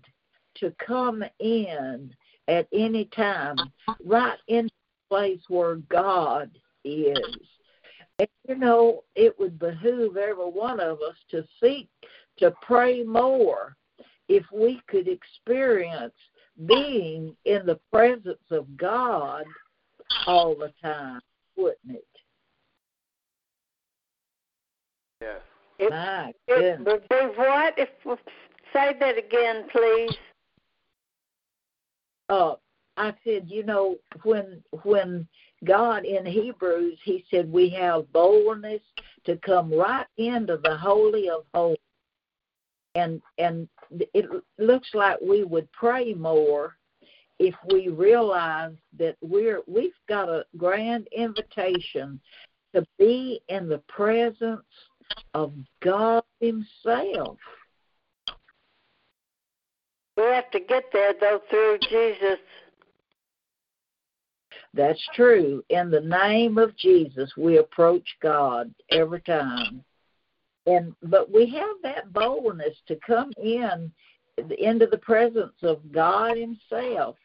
to 0.55 0.73
come 0.79 1.25
in 1.41 2.15
at 2.47 2.69
any 2.73 3.07
time, 3.07 3.57
right 4.05 4.39
in 4.47 4.67
the 4.67 4.71
place 5.11 5.41
where 5.49 5.75
God 5.91 6.49
is. 6.85 7.19
And 8.21 8.29
you 8.49 8.55
know, 8.55 9.03
it 9.17 9.37
would 9.41 9.59
behoove 9.59 10.17
every 10.17 10.45
one 10.45 10.79
of 10.79 10.99
us 11.03 11.17
to 11.33 11.45
seek 11.61 11.89
to 12.39 12.55
pray 12.63 13.03
more 13.03 13.75
if 14.29 14.45
we 14.53 14.81
could 14.87 15.09
experience 15.09 16.15
being 16.67 17.35
in 17.45 17.67
the 17.67 17.81
presence 17.93 18.39
of 18.53 18.77
God 18.77 19.43
all 20.29 20.55
the 20.55 20.73
time, 20.81 21.21
wouldn't 21.57 21.97
it? 21.97 22.07
Yeah. 25.21 25.39
It, 25.81 25.91
My 25.91 26.33
it 26.47 26.79
goodness. 26.79 26.87
would 26.87 27.09
be 27.09 27.37
what? 27.37 27.75
If 27.77 27.89
say 28.73 28.95
that 28.99 29.19
again, 29.19 29.65
please. 29.71 30.17
Uh, 32.29 32.55
I 32.97 33.15
said, 33.25 33.45
you 33.49 33.63
know, 33.63 33.97
when 34.23 34.63
when 34.83 35.27
God 35.65 36.05
in 36.05 36.27
Hebrews, 36.27 36.99
He 37.05 37.25
said 37.31 37.51
we 37.51 37.69
have 37.71 38.13
boldness 38.13 38.83
to 39.25 39.37
come 39.39 39.73
right 39.73 40.07
into 40.19 40.59
the 40.63 40.77
holy 40.77 41.29
of 41.31 41.45
holies, 41.55 41.79
and 42.95 43.23
and 43.39 43.69
it 43.91 44.27
looks 44.59 44.89
like 44.95 45.19
we 45.21 45.45
would 45.45 45.71
pray 45.73 46.15
more 46.15 46.77
if 47.39 47.55
we 47.73 47.89
realize 47.89 48.75
that 48.99 49.17
we're 49.21 49.63
we've 49.67 49.93
got 50.09 50.29
a 50.29 50.45
grand 50.57 51.09
invitation 51.17 52.21
to 52.75 52.87
be 52.99 53.41
in 53.49 53.69
the 53.69 53.83
presence 53.89 54.63
of 55.35 55.53
God 55.81 56.25
Himself. 56.41 57.39
We 60.17 60.25
have 60.25 60.51
to 60.51 60.61
get 60.61 60.85
there 60.93 61.15
though 61.19 61.41
through 61.49 61.79
Jesus. 61.89 62.39
That's 64.75 65.03
true. 65.15 65.63
In 65.69 65.91
the 65.91 66.01
name 66.01 66.59
of 66.59 66.77
Jesus, 66.77 67.31
we 67.37 67.59
approach 67.59 68.07
God 68.23 68.73
every 68.91 69.21
time. 69.21 69.85
And 70.67 70.95
but 71.03 71.31
we 71.31 71.51
have 71.51 71.77
that 71.83 72.13
boldness 72.13 72.77
to 72.89 72.97
come 73.07 73.33
in 73.43 73.91
into 74.59 74.87
the 74.87 74.99
presence 74.99 75.55
of 75.63 75.81
God 75.93 76.37
Himself. 76.37 77.17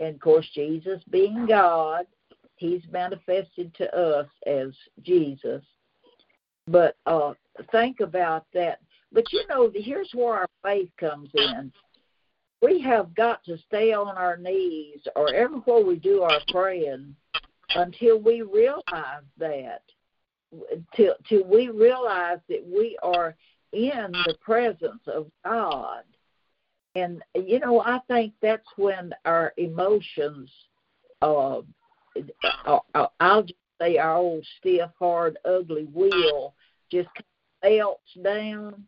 And 0.00 0.14
of 0.14 0.20
course, 0.20 0.48
Jesus 0.54 1.02
being 1.10 1.46
God, 1.46 2.06
He's 2.56 2.82
manifested 2.90 3.74
to 3.74 3.94
us 3.96 4.28
as 4.46 4.68
Jesus. 5.02 5.62
But 6.66 6.96
uh, 7.06 7.32
think 7.72 8.00
about 8.00 8.46
that. 8.54 8.80
But 9.12 9.24
you 9.32 9.42
know, 9.48 9.70
here's 9.74 10.10
where 10.14 10.34
our 10.34 10.48
faith 10.62 10.90
comes 10.98 11.30
in. 11.34 11.72
We 12.60 12.80
have 12.80 13.14
got 13.14 13.44
to 13.44 13.58
stay 13.58 13.92
on 13.92 14.16
our 14.16 14.36
knees 14.36 15.00
or 15.14 15.32
everywhere 15.32 15.84
we 15.84 15.96
do 15.96 16.22
our 16.22 16.40
praying 16.48 17.14
until 17.74 18.18
we 18.18 18.42
realize 18.42 19.24
that. 19.38 19.82
Till, 20.96 21.14
till 21.28 21.44
we 21.44 21.68
realize 21.68 22.38
that 22.48 22.66
we 22.66 22.96
are 23.02 23.36
in 23.72 24.12
the 24.24 24.34
presence 24.40 25.02
of 25.06 25.30
God. 25.44 26.04
And, 26.94 27.22
you 27.34 27.60
know, 27.60 27.80
I 27.80 28.00
think 28.08 28.32
that's 28.40 28.66
when 28.76 29.12
our 29.26 29.52
emotions, 29.58 30.50
uh, 31.20 31.60
uh, 32.64 32.78
I'll 33.20 33.42
just 33.42 33.54
say 33.80 33.98
our 33.98 34.16
old 34.16 34.46
stiff, 34.58 34.90
hard, 34.98 35.38
ugly 35.44 35.86
will 35.92 36.54
just 36.90 37.10
melts 37.62 38.14
down 38.24 38.84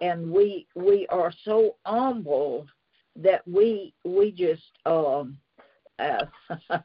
and 0.00 0.30
we 0.30 0.66
we 0.74 1.06
are 1.08 1.32
so 1.44 1.76
humbled 1.84 2.68
that 3.22 3.46
we 3.46 3.94
we 4.04 4.30
just 4.30 4.62
um 4.84 5.38
uh, 5.98 6.26
I 6.70 6.80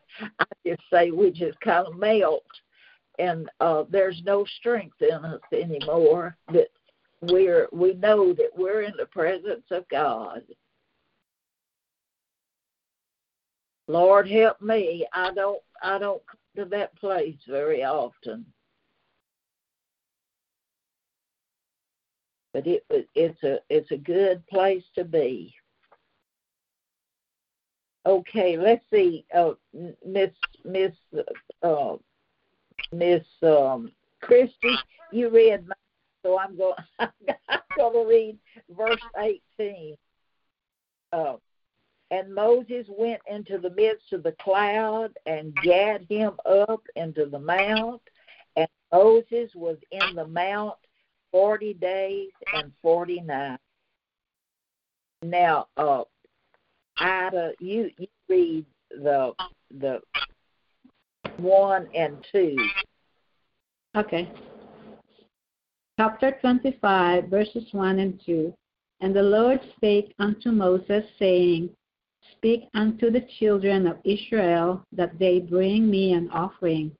just 0.65 0.81
say 0.91 1.11
we 1.11 1.31
just 1.31 1.59
kind 1.61 1.87
of 1.87 1.97
melt, 1.97 2.45
and 3.19 3.49
uh, 3.59 3.83
there's 3.89 4.21
no 4.25 4.45
strength 4.59 5.01
in 5.01 5.25
us 5.25 5.41
anymore. 5.51 6.37
That 6.53 6.69
we're 7.21 7.67
we 7.71 7.93
know 7.93 8.33
that 8.33 8.51
we're 8.55 8.83
in 8.83 8.93
the 8.97 9.05
presence 9.05 9.65
of 9.71 9.87
God. 9.89 10.43
Lord 13.87 14.29
help 14.29 14.61
me. 14.61 15.05
I 15.13 15.33
don't 15.33 15.61
I 15.83 15.97
don't 15.97 16.21
come 16.25 16.63
to 16.63 16.69
that 16.69 16.95
place 16.95 17.37
very 17.47 17.83
often. 17.83 18.45
But 22.53 22.67
it 22.67 22.83
it's 23.15 23.43
a 23.43 23.59
it's 23.69 23.91
a 23.91 23.97
good 23.97 24.45
place 24.47 24.83
to 24.95 25.03
be. 25.03 25.53
Okay, 28.05 28.57
let's 28.57 28.83
see. 28.91 29.25
Uh, 29.35 29.51
Miss 30.05 30.31
Miss 30.65 30.91
uh, 31.61 31.95
Miss 32.91 33.23
um, 33.43 33.91
Christie, 34.21 34.77
you 35.11 35.29
read, 35.29 35.67
so 36.23 36.39
I'm 36.39 36.57
going. 36.57 36.73
I'm 36.99 37.59
going 37.77 37.93
to 37.93 38.09
read 38.09 38.37
verse 38.75 39.01
18. 39.59 39.95
Uh, 41.13 41.35
and 42.09 42.33
Moses 42.33 42.85
went 42.89 43.21
into 43.29 43.57
the 43.57 43.69
midst 43.69 44.11
of 44.13 44.23
the 44.23 44.33
cloud 44.33 45.11
and 45.25 45.55
gathered 45.63 46.05
him 46.09 46.33
up 46.45 46.81
into 46.95 47.25
the 47.25 47.39
mount. 47.39 48.01
And 48.55 48.67
Moses 48.91 49.51
was 49.55 49.77
in 49.91 50.15
the 50.15 50.27
mount 50.27 50.75
forty 51.31 51.73
days 51.73 52.31
and 52.53 52.71
forty 52.81 53.21
nights. 53.21 53.61
Now, 55.23 55.67
uh, 55.77 56.03
Ida, 57.01 57.53
you 57.59 57.89
you 57.97 58.07
read 58.29 58.65
the 58.91 59.33
the 59.79 59.99
one 61.37 61.87
and 61.95 62.17
two. 62.31 62.55
Okay. 63.95 64.31
Chapter 65.99 66.37
25, 66.41 67.25
verses 67.25 67.65
1 67.73 67.99
and 67.99 68.19
2. 68.25 68.53
And 69.01 69.15
the 69.15 69.21
Lord 69.21 69.59
spake 69.75 70.13
unto 70.19 70.51
Moses, 70.51 71.03
saying, 71.19 71.69
Speak 72.31 72.69
unto 72.73 73.11
the 73.11 73.25
children 73.39 73.85
of 73.87 73.97
Israel 74.03 74.85
that 74.93 75.17
they 75.19 75.39
bring 75.39 75.89
me 75.89 76.13
an 76.13 76.29
offering. 76.31 76.91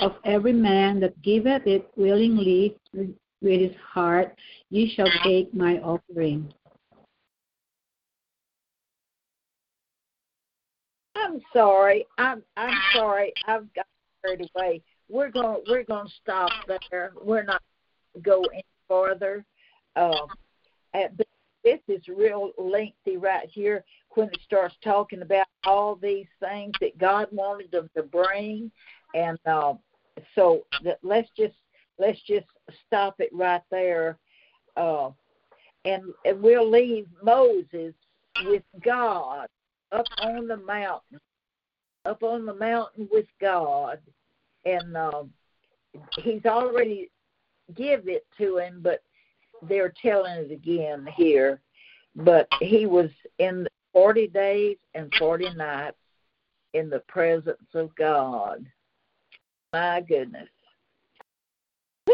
Of 0.00 0.16
every 0.24 0.52
man 0.52 1.00
that 1.00 1.20
giveth 1.22 1.66
it 1.66 1.88
willingly 1.96 2.76
with 2.92 3.60
his 3.60 3.76
heart, 3.92 4.36
ye 4.70 4.92
shall 4.94 5.10
take 5.24 5.54
my 5.54 5.78
offering. 5.78 6.52
I'm 11.24 11.40
sorry. 11.52 12.06
I'm 12.18 12.42
I'm 12.56 12.78
sorry. 12.94 13.32
I've 13.46 13.72
got 13.74 13.86
carried 14.24 14.48
away. 14.54 14.82
We're 15.08 15.30
going 15.30 15.62
we're 15.68 15.84
going 15.84 16.06
to 16.06 16.12
stop 16.22 16.50
there. 16.90 17.12
We're 17.22 17.44
not 17.44 17.62
go 18.22 18.42
any 18.52 18.64
farther. 18.88 19.44
Uh, 19.96 20.26
but 20.92 21.26
this 21.62 21.80
is 21.88 22.02
real 22.08 22.50
lengthy 22.58 23.16
right 23.16 23.48
here 23.50 23.84
when 24.10 24.28
it 24.28 24.38
starts 24.44 24.74
talking 24.82 25.22
about 25.22 25.46
all 25.64 25.96
these 25.96 26.26
things 26.40 26.72
that 26.80 26.98
God 26.98 27.28
wanted 27.32 27.70
them 27.70 27.88
to 27.96 28.02
bring, 28.02 28.70
and 29.14 29.38
uh, 29.46 29.74
so 30.34 30.64
let's 31.02 31.28
just 31.36 31.54
let's 31.98 32.20
just 32.26 32.46
stop 32.86 33.16
it 33.18 33.30
right 33.32 33.62
there, 33.70 34.18
uh, 34.76 35.10
and, 35.84 36.02
and 36.24 36.42
we'll 36.42 36.70
leave 36.70 37.06
Moses 37.22 37.94
with 38.44 38.62
God 38.84 39.48
up 39.94 40.06
on 40.18 40.48
the 40.48 40.56
mountain, 40.56 41.20
up 42.04 42.22
on 42.22 42.44
the 42.44 42.54
mountain 42.54 43.08
with 43.12 43.26
God, 43.40 43.98
and 44.64 44.96
uh, 44.96 45.22
he's 46.18 46.44
already 46.44 47.10
give 47.76 48.08
it 48.08 48.26
to 48.38 48.58
him, 48.58 48.80
but 48.82 49.02
they're 49.62 49.94
telling 50.02 50.36
it 50.36 50.50
again 50.50 51.06
here. 51.16 51.60
But 52.16 52.48
he 52.60 52.86
was 52.86 53.10
in 53.38 53.66
40 53.92 54.28
days 54.28 54.76
and 54.94 55.12
40 55.18 55.54
nights 55.54 55.96
in 56.74 56.90
the 56.90 57.00
presence 57.08 57.58
of 57.74 57.94
God. 57.96 58.66
My 59.72 60.00
goodness. 60.00 60.48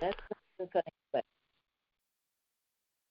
That's 0.00 0.16
the 0.58 0.66
thing. 0.66 0.82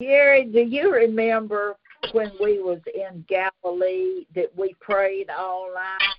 Gary, 0.02 0.45
do 0.45 0.62
you 0.62 0.91
remember 0.91 1.76
when 2.12 2.32
we 2.41 2.60
was 2.60 2.80
in 2.93 3.24
Galilee 3.30 4.26
that 4.34 4.47
we 4.58 4.76
prayed 4.80 5.30
all 5.30 5.72
night? 5.72 6.16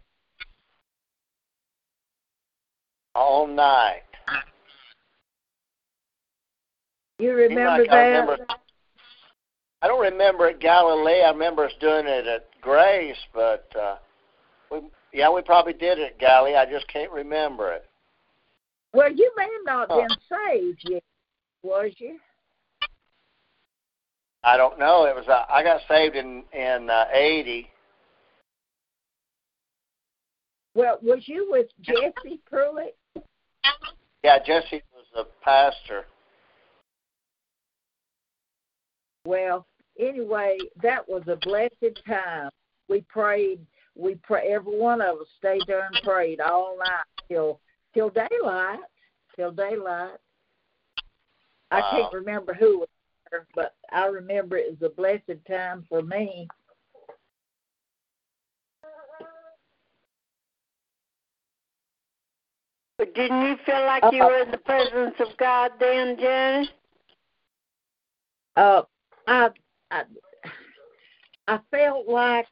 All 3.16 3.47
night. 3.49 4.03
You 7.18 7.33
remember 7.33 7.83
like 7.83 7.91
that? 7.91 7.97
I, 7.97 8.07
remember, 8.07 8.47
I 9.83 9.87
don't 9.89 10.01
remember 10.01 10.49
at 10.49 10.61
Galilee. 10.61 11.22
I 11.22 11.30
remember 11.30 11.64
us 11.64 11.72
doing 11.80 12.07
it 12.07 12.26
at 12.26 12.49
Grace, 12.61 13.16
but 13.35 13.66
uh, 13.78 13.97
we 14.70 14.78
yeah 15.12 15.28
we 15.30 15.43
probably 15.43 15.72
did 15.72 15.99
it 15.99 16.12
at 16.12 16.18
Galilee. 16.18 16.55
I 16.55 16.66
just 16.66 16.87
can't 16.89 17.11
remember 17.11 17.72
it. 17.72 17.85
Well, 18.93 19.12
you 19.12 19.30
may 19.37 19.45
have 19.45 19.89
not 19.89 19.89
been 19.89 20.16
saved 20.28 20.80
yet, 20.85 21.03
was 21.62 21.93
you? 21.99 22.18
I 24.45 24.57
don't 24.57 24.78
know. 24.78 25.05
It 25.05 25.14
was 25.14 25.28
uh, 25.28 25.45
I 25.49 25.62
got 25.62 25.80
saved 25.88 26.16
in 26.16 26.43
in 26.53 26.90
uh, 26.90 27.05
eighty. 27.12 27.68
Well, 30.74 30.99
was 31.03 31.22
you 31.26 31.49
with 31.51 31.66
Jesse 31.80 32.40
Pruitt? 32.47 32.97
Yeah, 34.24 34.38
Jesse 34.45 34.82
was 34.95 35.05
a 35.16 35.45
pastor. 35.45 36.07
Well, 39.26 39.66
anyway, 40.01 40.59
that 40.82 41.09
was 41.09 41.22
a 41.28 41.36
blessed 41.36 42.01
time. 42.07 42.51
We 42.88 43.03
prayed. 43.03 43.61
We 43.97 44.16
pray. 44.22 44.49
Every 44.49 44.76
one 44.76 45.01
of 45.01 45.18
us 45.18 45.26
stayed 45.38 45.62
there 45.66 45.86
and 45.86 46.03
prayed 46.03 46.40
all 46.40 46.76
night 46.78 47.05
till 47.28 47.61
till 47.95 48.11
daylight. 48.11 48.80
Till 49.36 49.53
daylight. 49.53 50.18
Wow. 51.70 51.78
I 51.78 51.80
can't 51.90 52.12
remember 52.12 52.55
who 52.55 52.80
was 52.80 52.88
there, 53.33 53.47
but 53.55 53.74
I 53.91 54.07
remember 54.07 54.57
it 54.57 54.78
was 54.80 54.91
a 54.91 54.95
blessed 54.95 55.45
time 55.49 55.85
for 55.89 56.03
me. 56.03 56.47
But 62.99 63.14
didn't 63.14 63.43
you 63.43 63.57
feel 63.66 63.85
like 63.85 64.05
you 64.12 64.22
were 64.22 64.43
in 64.43 64.51
the 64.53 64.59
presence 64.59 65.14
of 65.18 65.37
God 65.39 65.72
then, 65.80 66.16
Janet? 66.20 66.68
Uh, 68.55 68.83
I, 69.26 69.49
I, 69.91 70.03
I 71.49 71.59
felt 71.70 72.07
like 72.07 72.47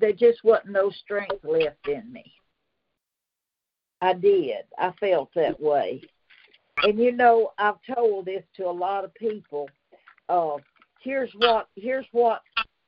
there 0.00 0.12
just 0.12 0.42
wasn't 0.44 0.70
no 0.70 0.90
strength 0.90 1.44
left 1.44 1.88
in 1.88 2.10
me. 2.10 2.32
I 4.00 4.14
did. 4.14 4.64
I 4.78 4.92
felt 4.98 5.30
that 5.34 5.60
way. 5.60 6.02
And 6.78 6.98
you 6.98 7.12
know, 7.12 7.52
I've 7.58 7.76
told 7.94 8.26
this 8.26 8.42
to 8.56 8.66
a 8.66 8.70
lot 8.70 9.04
of 9.04 9.14
people. 9.14 9.68
Uh, 10.28 10.56
here's 11.00 11.30
what 11.36 11.68
here's 11.76 12.06
what 12.12 12.42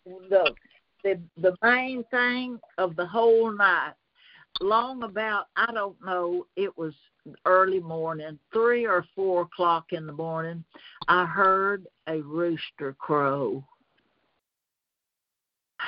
the 0.04 0.54
the 1.02 1.20
the 1.36 1.56
main 1.62 2.04
thing 2.10 2.58
of 2.78 2.96
the 2.96 3.06
whole 3.06 3.52
night 3.52 3.94
long 4.60 5.02
about 5.02 5.46
I 5.56 5.72
don't 5.72 5.96
know, 6.04 6.46
it 6.56 6.76
was 6.76 6.94
early 7.44 7.80
morning, 7.80 8.38
three 8.52 8.86
or 8.86 9.04
four 9.14 9.42
o'clock 9.42 9.92
in 9.92 10.06
the 10.06 10.12
morning, 10.12 10.64
I 11.08 11.24
heard 11.26 11.86
a 12.06 12.20
rooster 12.20 12.94
crow. 12.98 13.64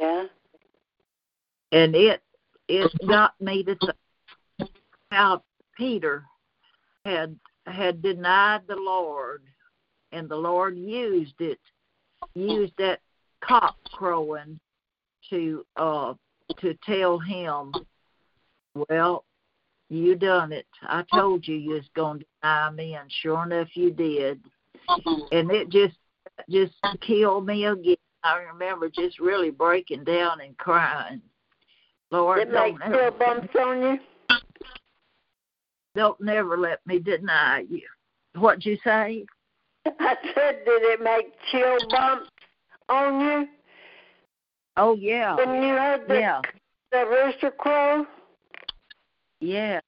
Yeah. 0.00 0.26
And 1.72 1.96
it 1.96 2.22
it 2.68 2.88
got 3.08 3.32
me 3.40 3.64
to 3.64 3.76
think 4.60 4.70
how 5.10 5.42
Peter 5.76 6.24
had 7.08 7.38
had 7.66 8.02
denied 8.02 8.62
the 8.66 8.76
Lord 8.76 9.42
and 10.12 10.28
the 10.28 10.36
Lord 10.36 10.76
used 10.76 11.40
it 11.40 11.58
used 12.34 12.72
that 12.78 13.00
cock 13.42 13.76
crowing 13.92 14.58
to 15.30 15.64
uh 15.76 16.14
to 16.60 16.74
tell 16.86 17.18
him 17.18 17.72
well, 18.88 19.24
you 19.88 20.14
done 20.14 20.52
it. 20.52 20.66
I 20.82 21.04
told 21.14 21.46
you 21.46 21.56
you 21.56 21.70
was 21.70 21.88
going 21.94 22.20
to 22.20 22.26
deny 22.42 22.70
me, 22.70 22.94
and 22.94 23.10
sure 23.22 23.44
enough, 23.44 23.68
you 23.74 23.90
did. 23.90 24.40
And 25.32 25.50
it 25.50 25.70
just 25.70 25.96
just 26.48 26.74
killed 27.00 27.46
me 27.46 27.64
again. 27.64 27.96
I 28.22 28.38
remember 28.38 28.90
just 28.90 29.18
really 29.18 29.50
breaking 29.50 30.04
down 30.04 30.40
and 30.40 30.56
crying. 30.58 31.22
Lord, 32.10 32.38
Did 32.38 32.48
it 32.48 32.52
make 32.52 32.78
don't 32.78 32.92
chill 32.92 33.10
bumps 33.12 33.54
on 33.58 33.82
you? 33.82 33.98
They'll 35.94 36.16
never 36.20 36.56
let 36.56 36.80
me 36.86 36.98
deny 36.98 37.64
you. 37.68 37.82
What'd 38.36 38.64
you 38.64 38.76
say? 38.84 39.24
I 39.86 40.14
said, 40.34 40.64
did 40.64 40.82
it 40.82 41.02
make 41.02 41.32
chill 41.50 41.76
bumps 41.90 42.30
on 42.88 43.20
you? 43.20 43.48
Oh 44.76 44.94
yeah. 44.94 45.34
When 45.36 45.62
you 45.62 45.74
heard 45.74 46.08
the, 46.08 46.14
yeah. 46.14 46.40
the 46.92 47.04
rooster 47.06 47.50
crow? 47.50 48.06
Yeah. 49.40 49.80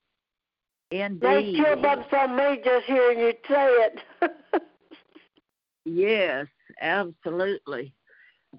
Indeed. 0.90 1.22
Make 1.22 1.56
chill 1.56 1.76
bumps 1.80 2.08
on 2.12 2.36
me 2.36 2.60
just 2.64 2.86
hearing 2.86 3.20
you 3.20 3.32
say 3.48 3.68
it. 3.68 4.00
yes, 5.84 6.46
absolutely. 6.80 7.92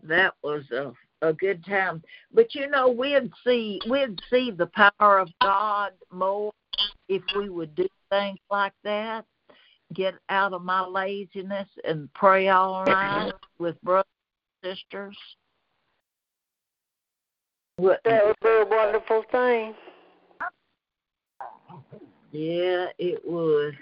That 0.04 0.34
was 0.42 0.64
a 0.72 0.94
a 1.22 1.34
good 1.34 1.64
time. 1.66 2.02
But 2.34 2.56
you 2.56 2.68
know, 2.68 2.90
we'd 2.90 3.32
see 3.46 3.80
we'd 3.90 4.20
see 4.30 4.52
the 4.52 4.68
power 4.68 5.20
of 5.20 5.30
God 5.42 5.92
more 6.12 6.52
if 7.08 7.22
we 7.36 7.50
would 7.50 7.76
do 7.76 7.88
things 8.10 8.40
like 8.50 8.74
that. 8.84 9.26
Get 9.94 10.16
out 10.30 10.54
of 10.54 10.64
my 10.64 10.86
laziness 10.86 11.68
and 11.84 12.12
pray 12.14 12.48
all 12.48 12.86
night 12.86 13.34
with 13.60 13.82
brothers 13.82 14.06
and 14.64 14.74
sisters. 14.74 15.18
What? 17.76 18.00
That 18.06 18.26
would 18.26 18.36
be 18.42 18.50
a 18.50 18.66
wonderful 18.66 19.24
thing. 19.32 19.74
Yeah, 22.32 22.88
it 22.98 23.22
would. 23.26 23.78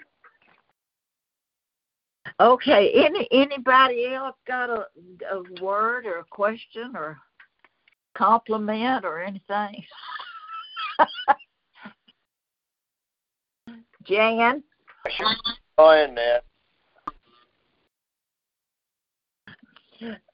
Okay. 2.40 2.90
Any 2.94 3.28
anybody 3.30 4.06
else 4.06 4.36
got 4.46 4.70
a, 4.70 4.86
a 5.30 5.62
word 5.62 6.06
or 6.06 6.18
a 6.18 6.24
question 6.24 6.92
or 6.96 7.18
compliment 8.16 9.04
or 9.04 9.20
anything? 9.22 9.84
Jan? 14.06 14.62
Go 15.78 15.90
in 15.92 16.14
there. 16.14 16.40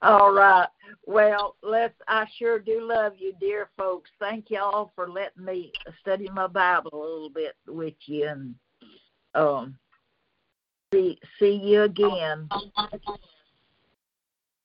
All 0.01 0.33
right. 0.33 0.67
Well, 1.05 1.55
let's. 1.61 1.93
I 2.07 2.25
sure 2.37 2.57
do 2.57 2.81
love 2.81 3.13
you, 3.17 3.33
dear 3.39 3.69
folks. 3.77 4.09
Thank 4.17 4.49
y'all 4.49 4.91
for 4.95 5.09
letting 5.09 5.43
me 5.43 5.73
study 5.99 6.29
my 6.33 6.47
Bible 6.47 6.91
a 6.93 6.97
little 6.97 7.29
bit 7.29 7.55
with 7.67 7.95
you, 8.05 8.27
and 8.27 8.55
um, 9.35 9.77
see 10.93 11.19
see 11.37 11.59
you 11.61 11.83
again. 11.83 12.47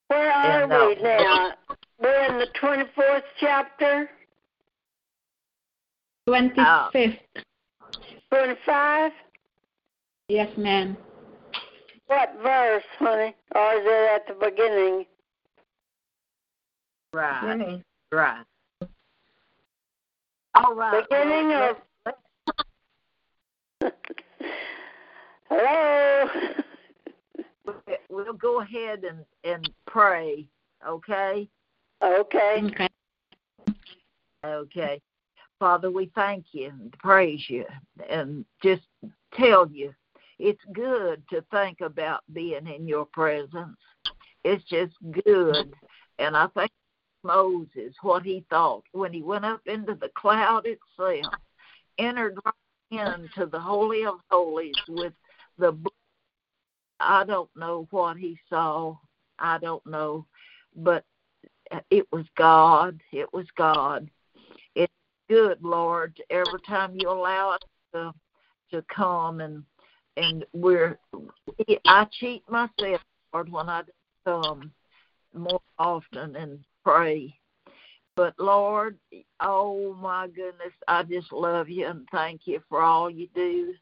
Where 0.07 0.31
are 0.31 0.63
and, 0.63 0.73
uh, 0.73 0.87
we 0.89 1.03
now? 1.03 1.53
We're 1.99 2.25
in 2.27 2.39
the 2.39 2.47
twenty-fourth 2.61 3.25
chapter. 3.41 4.09
Twenty-fifth. 6.29 7.19
Uh, 7.37 7.41
Twenty-five. 8.31 9.13
Yes, 10.29 10.49
ma'am. 10.57 10.97
What 12.07 12.35
verse, 12.43 12.83
honey? 12.99 13.35
Or 13.55 13.75
is 13.75 13.83
it 13.85 14.11
at 14.15 14.27
the 14.27 14.35
beginning? 14.35 15.07
Right. 17.13 17.83
Right. 18.11 18.45
All 20.55 20.75
right. 20.75 21.03
Beginning 21.09 21.49
well, 21.49 21.77
of. 23.83 23.93
Hello. 25.49 26.29
We'll 28.11 28.35
go 28.35 28.61
ahead 28.61 29.05
and 29.05 29.25
and 29.45 29.71
pray. 29.87 30.47
Okay. 30.87 31.49
Okay. 32.03 32.63
Okay. 32.63 32.89
Okay. 34.45 35.01
Father, 35.63 35.93
we 35.93 36.11
thank 36.17 36.47
you 36.51 36.71
and 36.71 36.93
praise 36.95 37.45
you 37.49 37.65
and 38.11 38.45
just 38.65 38.83
tell 39.33 39.69
you 39.71 39.95
it's 40.41 40.61
good 40.73 41.23
to 41.31 41.45
think 41.53 41.81
about 41.83 42.25
being 42.33 42.67
in 42.67 42.89
your 42.89 43.05
presence. 43.05 43.79
It's 44.43 44.65
just 44.65 44.93
good. 45.25 45.73
And 46.19 46.37
I 46.37 46.49
think 46.49 46.73
Moses, 47.23 47.95
what 48.03 48.25
he 48.25 48.45
thought 48.51 48.83
when 48.91 49.13
he 49.13 49.23
went 49.23 49.45
up 49.45 49.61
into 49.67 49.95
the 49.95 50.11
cloud 50.17 50.67
itself, 50.67 51.33
entered 51.97 52.41
right 52.45 52.55
into 52.91 53.47
the 53.47 53.61
Holy 53.61 54.05
of 54.05 54.17
Holies 54.33 54.75
with 54.89 55.13
the 55.59 55.79
I 56.99 57.23
don't 57.23 57.51
know 57.55 57.87
what 57.93 58.17
he 58.17 58.37
saw. 58.51 58.97
I 59.39 59.59
don't 59.59 59.87
know. 59.87 60.27
But 60.75 61.05
it 61.89 62.09
was 62.11 62.27
God. 62.37 63.01
It 63.13 63.33
was 63.33 63.47
God. 63.57 64.11
Good, 65.33 65.65
Lord, 65.65 66.21
every 66.29 66.61
time 66.69 66.95
you 66.95 67.09
allow 67.09 67.53
us 67.53 67.61
to 67.95 68.13
to 68.71 68.85
come 68.95 69.41
and 69.41 69.65
and 70.19 70.45
we're 70.53 70.99
I 71.87 72.07
cheat 72.21 72.43
myself, 72.51 73.01
Lord, 73.33 73.51
when 73.51 73.71
I 73.71 73.81
come 74.27 74.73
more 75.33 75.63
often 75.79 76.37
and 76.37 76.59
pray. 76.85 77.35
But 78.15 78.35
Lord, 78.39 78.99
oh 79.41 79.97
my 80.03 80.27
goodness, 80.27 80.75
I 80.87 81.03
just 81.03 81.33
love 81.33 81.71
you 81.71 81.87
and 81.87 82.07
thank 82.13 82.43
you 82.45 82.61
for 82.69 82.83
all 82.83 83.09
you 83.09 83.27
do. 83.35 83.73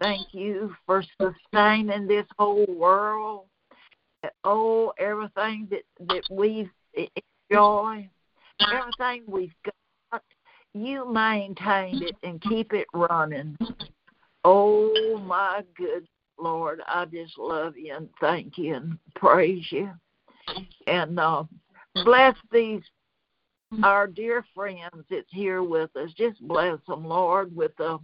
Thank 0.00 0.28
you 0.32 0.74
for 0.86 1.04
sustaining 1.20 2.06
this 2.06 2.24
whole 2.38 2.64
world. 2.66 3.44
Oh, 4.42 4.94
everything 4.98 5.68
that 5.70 5.82
that 6.06 6.22
we 6.30 6.70
enjoy, 7.50 8.08
everything 8.72 9.24
we've 9.26 9.52
got, 9.66 9.74
you 10.84 11.10
maintain 11.10 12.02
it 12.02 12.16
and 12.22 12.40
keep 12.42 12.72
it 12.72 12.86
running. 12.92 13.56
Oh 14.44 15.20
my 15.26 15.62
good 15.76 16.06
Lord, 16.38 16.80
I 16.86 17.04
just 17.06 17.36
love 17.36 17.76
you 17.76 17.94
and 17.94 18.08
thank 18.20 18.56
you 18.58 18.74
and 18.76 18.98
praise 19.16 19.66
you. 19.70 19.90
And 20.86 21.18
uh, 21.18 21.44
bless 22.04 22.36
these 22.52 22.82
our 23.82 24.06
dear 24.06 24.44
friends 24.54 25.04
that's 25.10 25.26
here 25.30 25.62
with 25.62 25.94
us. 25.96 26.10
Just 26.16 26.40
bless 26.46 26.78
them, 26.86 27.04
Lord, 27.06 27.54
with 27.54 27.78
a 27.80 27.98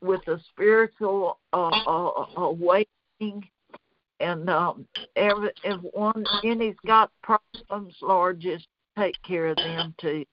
with 0.00 0.26
a 0.28 0.40
spiritual 0.50 1.38
uh, 1.52 1.68
uh, 1.86 2.26
awakening. 2.36 3.48
And 4.20 4.48
um, 4.48 4.86
every 5.16 5.50
if 5.62 5.80
one 5.92 6.24
any's 6.44 6.76
got 6.86 7.10
problems, 7.22 7.94
Lord, 8.00 8.40
just 8.40 8.66
take 8.98 9.20
care 9.22 9.48
of 9.48 9.56
them 9.56 9.94
too. 10.00 10.24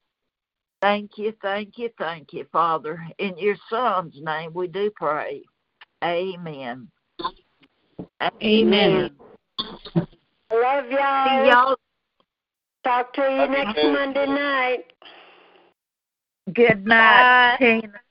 Thank 0.81 1.17
you, 1.17 1.33
thank 1.41 1.77
you, 1.77 1.89
thank 1.99 2.33
you, 2.33 2.45
Father. 2.51 2.99
In 3.19 3.37
your 3.37 3.55
Son's 3.69 4.15
name 4.19 4.51
we 4.53 4.67
do 4.67 4.91
pray. 4.95 5.43
Amen. 6.03 6.87
Amen. 8.43 9.11
Love 10.51 10.85
y'all. 10.89 11.43
See 11.43 11.49
y'all. 11.49 11.75
Talk 12.83 13.13
to 13.13 13.21
you 13.21 13.47
next 13.47 13.77
Monday 13.83 14.25
night. 14.25 14.85
Good 16.51 16.85
night, 16.85 17.57
Bye. 17.59 17.81
Tina. 17.81 18.01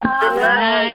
Bye. 0.00 0.20
Good 0.22 0.40
night. 0.40 0.94